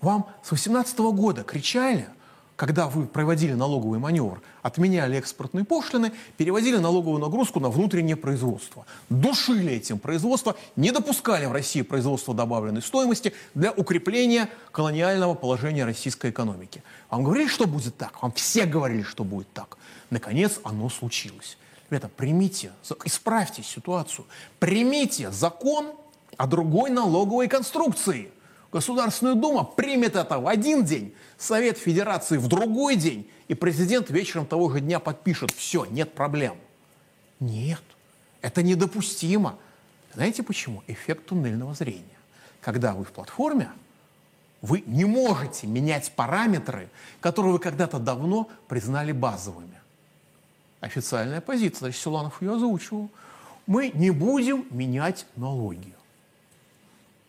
вам 0.00 0.30
с 0.42 0.50
18 0.50 0.98
года 0.98 1.42
кричали, 1.42 2.08
когда 2.56 2.88
вы 2.88 3.06
проводили 3.06 3.52
налоговый 3.52 3.98
маневр, 3.98 4.40
отменяли 4.62 5.18
экспортные 5.18 5.66
пошлины, 5.66 6.10
переводили 6.38 6.78
налоговую 6.78 7.20
нагрузку 7.20 7.60
на 7.60 7.68
внутреннее 7.68 8.16
производство. 8.16 8.86
Душили 9.10 9.74
этим 9.74 9.98
производство, 9.98 10.56
не 10.74 10.90
допускали 10.90 11.44
в 11.44 11.52
России 11.52 11.82
производства 11.82 12.32
добавленной 12.32 12.80
стоимости 12.80 13.34
для 13.54 13.70
укрепления 13.70 14.48
колониального 14.72 15.34
положения 15.34 15.84
российской 15.84 16.30
экономики. 16.30 16.82
Вам 17.10 17.24
говорили, 17.24 17.48
что 17.48 17.66
будет 17.66 17.94
так? 17.98 18.22
Вам 18.22 18.32
все 18.32 18.64
говорили, 18.64 19.02
что 19.02 19.22
будет 19.22 19.52
так. 19.52 19.76
Наконец, 20.08 20.60
оно 20.64 20.88
случилось. 20.88 21.58
Ребята, 21.90 22.08
примите, 22.08 22.72
исправьте 23.04 23.62
ситуацию. 23.62 24.24
Примите 24.58 25.30
закон 25.30 25.92
о 26.38 26.46
другой 26.46 26.88
налоговой 26.88 27.48
конструкции– 27.48 28.30
Государственная 28.70 29.34
Дума 29.34 29.64
примет 29.64 30.14
это 30.14 30.38
в 30.38 30.46
один 30.46 30.84
день, 30.84 31.14
Совет 31.38 31.78
Федерации 31.78 32.36
в 32.36 32.48
другой 32.48 32.96
день, 32.96 33.30
и 33.48 33.54
президент 33.54 34.10
вечером 34.10 34.44
того 34.44 34.70
же 34.70 34.80
дня 34.80 35.00
подпишет. 35.00 35.52
Все, 35.52 35.86
нет 35.86 36.12
проблем. 36.12 36.56
Нет, 37.40 37.82
это 38.42 38.62
недопустимо. 38.62 39.58
Знаете 40.14 40.42
почему? 40.42 40.82
Эффект 40.86 41.26
туннельного 41.26 41.74
зрения. 41.74 42.04
Когда 42.60 42.92
вы 42.92 43.04
в 43.04 43.12
платформе, 43.12 43.70
вы 44.60 44.82
не 44.86 45.06
можете 45.06 45.66
менять 45.66 46.12
параметры, 46.14 46.90
которые 47.20 47.52
вы 47.52 47.58
когда-то 47.60 47.98
давно 47.98 48.50
признали 48.66 49.12
базовыми. 49.12 49.80
Официальная 50.80 51.40
позиция, 51.40 51.78
значит, 51.86 52.02
Силанов 52.02 52.42
ее 52.42 52.54
озвучивал. 52.54 53.08
Мы 53.66 53.90
не 53.94 54.10
будем 54.10 54.66
менять 54.70 55.26
налоги. 55.36 55.94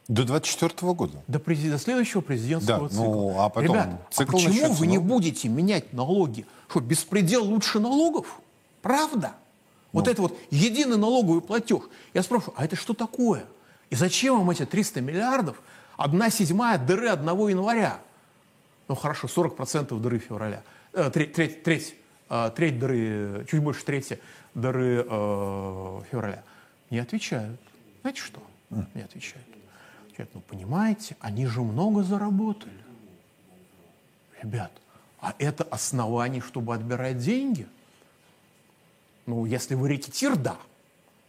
До 0.10 0.26
24 0.26 0.91
года. 0.93 1.24
До, 1.28 1.38
до 1.38 1.78
следующего 1.78 2.22
президентского 2.22 2.89
да, 2.89 2.89
цикла. 2.89 3.03
Ну, 3.03 3.39
а 3.39 3.49
потом 3.49 3.76
Ребят, 3.76 3.88
а 3.88 4.12
цикл 4.12 4.38
а 4.38 4.41
почему 4.41 4.74
вы 4.74 4.88
не 4.88 4.97
будете 4.97 5.47
менять 5.47 5.93
налоги? 5.93 6.47
Что, 6.68 6.80
беспредел 6.80 7.45
лучше 7.45 7.80
налогов? 7.80 8.41
Правда? 8.82 9.34
Ну. 9.93 9.99
Вот 9.99 10.07
это 10.07 10.24
вот 10.24 10.36
единый 10.49 10.97
налоговый 10.97 11.41
платеж. 11.41 11.84
Я 12.16 12.24
спрашиваю, 12.24 12.55
а 12.57 12.66
это 12.66 12.76
что 12.76 12.95
такое? 12.95 13.45
И 13.91 13.95
зачем 13.95 14.39
вам 14.39 14.49
эти 14.49 14.66
300 14.66 14.99
миллиардов? 15.01 15.62
Одна 15.95 16.32
седьмая 16.32 16.80
дыры 16.80 17.10
1 17.10 17.28
января. 17.49 17.99
Ну 18.88 18.95
хорошо, 18.95 19.28
40% 19.28 19.95
дыры 19.99 20.18
февраля. 20.18 20.64
Э, 20.93 21.12
треть, 21.14 21.34
треть, 21.34 21.62
треть, 21.62 21.95
э, 22.30 22.49
треть 22.55 22.80
дыры, 22.80 23.45
чуть 23.47 23.62
больше 23.62 23.86
трети 23.86 24.20
дыры 24.55 25.05
э, 25.07 26.01
февраля. 26.10 26.43
Не 26.89 26.97
отвечают. 26.97 27.60
Знаете 28.01 28.22
что? 28.22 28.41
Не 28.95 29.03
отвечают. 29.03 29.45
Говорят, 30.20 30.36
ну 30.36 30.41
понимаете, 30.41 31.15
они 31.22 31.45
же 31.45 31.61
много 31.61 32.03
заработали. 32.03 32.74
Ребят, 34.41 34.70
а 35.22 35.34
это 35.39 35.63
основание, 35.63 36.41
чтобы 36.41 36.76
отбирать 36.76 37.20
деньги? 37.20 37.65
Ну, 39.26 39.45
если 39.45 39.76
вы 39.76 39.88
рекетир, 39.88 40.36
да. 40.36 40.57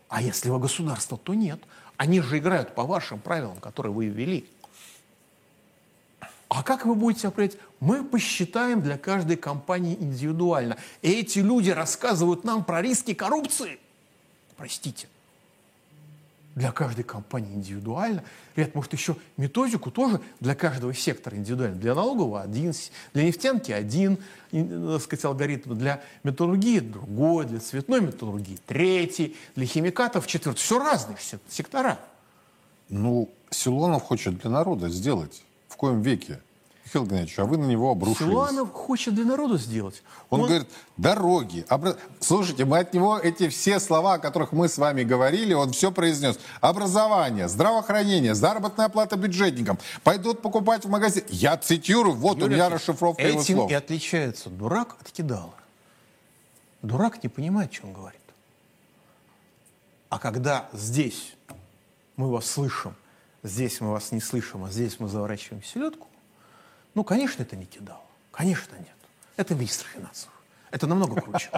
А 0.08 0.20
если 0.20 0.50
вы 0.50 0.58
государство, 0.58 1.16
то 1.16 1.34
нет. 1.34 1.60
Они 1.98 2.20
же 2.20 2.38
играют 2.38 2.74
по 2.74 2.82
вашим 2.82 3.20
правилам, 3.20 3.58
которые 3.58 3.92
вы 3.92 4.06
ввели. 4.06 4.50
А 6.48 6.64
как 6.64 6.84
вы 6.84 6.96
будете 6.96 7.28
определять? 7.28 7.60
Мы 7.78 8.02
посчитаем 8.02 8.82
для 8.82 8.98
каждой 8.98 9.36
компании 9.36 9.94
индивидуально. 10.00 10.78
И 11.00 11.12
эти 11.12 11.38
люди 11.38 11.70
рассказывают 11.70 12.42
нам 12.42 12.64
про 12.64 12.82
риски 12.82 13.14
коррупции. 13.14 13.78
Простите. 14.56 15.06
Для 16.56 16.72
каждой 16.72 17.04
компании 17.04 17.54
индивидуально. 17.54 18.24
Ребят, 18.56 18.74
может, 18.74 18.92
еще 18.92 19.16
методику 19.36 19.90
тоже 19.90 20.20
для 20.40 20.54
каждого 20.54 20.92
сектора 20.92 21.36
индивидуально. 21.36 21.76
Для 21.76 21.94
налогового 21.94 22.42
один, 22.42 22.72
для 23.14 23.24
нефтянки 23.24 23.70
один, 23.70 24.18
так 24.50 25.02
сказать, 25.02 25.24
алгоритм, 25.24 25.78
для 25.78 26.02
металлургии 26.24 26.80
другой, 26.80 27.46
для 27.46 27.60
цветной 27.60 28.00
металлургии 28.00 28.58
третий, 28.66 29.36
для 29.54 29.66
химикатов 29.66 30.26
четвертый. 30.26 30.58
Все 30.58 30.78
разные 30.78 31.16
сектора. 31.48 31.98
Ну, 32.88 33.30
Силонов 33.50 34.02
хочет 34.02 34.38
для 34.38 34.50
народа 34.50 34.88
сделать 34.88 35.44
коем 35.80 36.02
веке? 36.02 36.40
Михаил 36.90 37.06
Геннадьевич, 37.06 37.38
а 37.38 37.44
вы 37.44 37.56
на 37.56 37.66
него 37.66 37.92
обрушились. 37.92 38.28
Силуанов 38.28 38.72
хочет 38.72 39.14
для 39.14 39.24
народа 39.24 39.58
сделать. 39.58 40.02
Он, 40.28 40.40
Он... 40.40 40.48
говорит, 40.48 40.68
дороги. 40.96 41.64
Обра... 41.68 41.94
Слушайте, 42.18 42.64
мы 42.64 42.80
от 42.80 42.92
него 42.92 43.16
эти 43.16 43.48
все 43.48 43.78
слова, 43.78 44.14
о 44.14 44.18
которых 44.18 44.50
мы 44.50 44.68
с 44.68 44.76
вами 44.76 45.04
говорили, 45.04 45.54
он 45.54 45.70
все 45.70 45.92
произнес. 45.92 46.40
Образование, 46.60 47.48
здравоохранение, 47.48 48.34
заработная 48.34 48.88
плата 48.88 49.16
бюджетникам. 49.16 49.78
Пойдут 50.02 50.42
покупать 50.42 50.84
в 50.84 50.88
магазин. 50.88 51.22
Я 51.28 51.56
цитирую, 51.56 52.16
вот 52.16 52.38
Юрий, 52.38 52.46
у 52.46 52.50
меня 52.56 52.68
расшифровка 52.68 53.22
этим 53.22 53.38
его 53.38 53.42
слов. 53.44 53.70
и 53.70 53.74
отличается 53.74 54.50
дурак 54.50 54.96
от 55.00 55.12
кидала. 55.12 55.54
Дурак 56.82 57.22
не 57.22 57.28
понимает, 57.28 57.72
что 57.72 57.86
он 57.86 57.92
говорит. 57.92 58.20
А 60.08 60.18
когда 60.18 60.68
здесь 60.72 61.34
мы 62.16 62.32
вас 62.32 62.46
слышим, 62.46 62.96
здесь 63.44 63.80
мы 63.80 63.92
вас 63.92 64.10
не 64.10 64.20
слышим, 64.20 64.64
а 64.64 64.70
здесь 64.70 64.98
мы 64.98 65.08
заворачиваем 65.08 65.62
селедку, 65.62 66.08
ну, 66.94 67.04
конечно, 67.04 67.42
это 67.42 67.56
не 67.56 67.66
кидал. 67.66 68.02
Конечно, 68.30 68.74
нет. 68.76 68.88
Это 69.36 69.54
министр 69.54 69.86
финансов. 69.86 70.30
Это 70.70 70.86
намного 70.86 71.20
круче. 71.20 71.50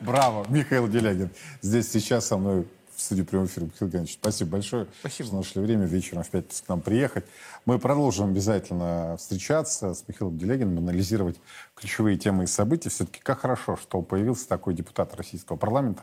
Браво, 0.00 0.46
Михаил 0.48 0.88
Делягин. 0.88 1.30
Здесь 1.62 1.90
сейчас 1.90 2.26
со 2.26 2.36
мной 2.36 2.66
в 2.94 3.02
студии 3.02 3.22
прямого 3.22 3.46
эфира. 3.46 3.64
Михаил 3.64 3.90
Геннадьевич, 3.90 4.18
спасибо 4.20 4.50
большое, 4.50 4.86
спасибо. 5.00 5.28
что 5.28 5.36
нашли 5.36 5.62
время 5.62 5.86
вечером 5.86 6.22
в 6.22 6.28
пятницу 6.28 6.62
к 6.62 6.68
нам 6.68 6.82
приехать. 6.82 7.24
Мы 7.64 7.78
продолжим 7.78 8.30
обязательно 8.30 9.16
встречаться 9.18 9.94
с 9.94 10.04
Михаилом 10.06 10.36
Делягиным, 10.36 10.78
анализировать 10.78 11.40
ключевые 11.74 12.18
темы 12.18 12.44
и 12.44 12.46
события. 12.46 12.90
Все-таки 12.90 13.20
как 13.20 13.40
хорошо, 13.40 13.76
что 13.76 14.02
появился 14.02 14.46
такой 14.46 14.74
депутат 14.74 15.14
российского 15.14 15.56
парламента, 15.56 16.02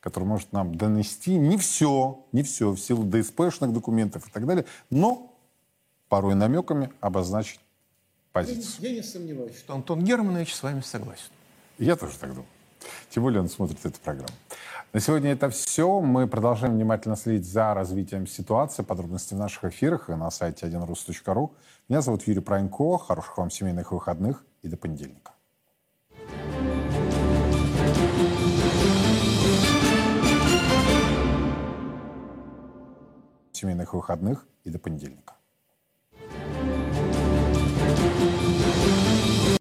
который 0.00 0.24
может 0.24 0.52
нам 0.52 0.74
донести 0.74 1.34
не 1.36 1.58
все, 1.58 2.24
не 2.32 2.42
все, 2.42 2.70
в 2.70 2.78
силу 2.78 3.04
ДСПшных 3.04 3.72
документов 3.72 4.26
и 4.26 4.30
так 4.30 4.46
далее, 4.46 4.64
но 4.88 5.37
порой 6.08 6.34
намеками 6.34 6.90
обозначить 7.00 7.60
позицию. 8.32 8.74
Я, 8.80 8.88
я 8.90 8.94
не 8.96 9.02
сомневаюсь, 9.02 9.58
что 9.58 9.74
Антон 9.74 10.02
Германович 10.02 10.54
с 10.54 10.62
вами 10.62 10.80
согласен. 10.80 11.30
Я 11.78 11.96
тоже 11.96 12.16
так 12.18 12.30
думаю. 12.30 12.46
Тем 13.10 13.24
более 13.24 13.40
он 13.40 13.48
смотрит 13.48 13.84
эту 13.84 13.98
программу. 14.00 14.34
На 14.92 15.00
сегодня 15.00 15.32
это 15.32 15.50
все. 15.50 16.00
Мы 16.00 16.26
продолжаем 16.26 16.74
внимательно 16.74 17.16
следить 17.16 17.46
за 17.46 17.74
развитием 17.74 18.26
ситуации. 18.26 18.82
Подробности 18.82 19.34
в 19.34 19.38
наших 19.38 19.64
эфирах 19.64 20.08
и 20.08 20.14
на 20.14 20.30
сайте 20.30 20.66
1rus.ru. 20.66 21.50
Меня 21.88 22.00
зовут 22.00 22.26
Юрий 22.26 22.40
Пронько. 22.40 22.98
Хороших 22.98 23.36
вам 23.36 23.50
семейных 23.50 23.92
выходных 23.92 24.44
и 24.62 24.68
до 24.68 24.76
понедельника. 24.76 25.32
семейных 33.58 33.92
выходных 33.92 34.46
и 34.62 34.70
до 34.70 34.78
понедельника. 34.78 35.37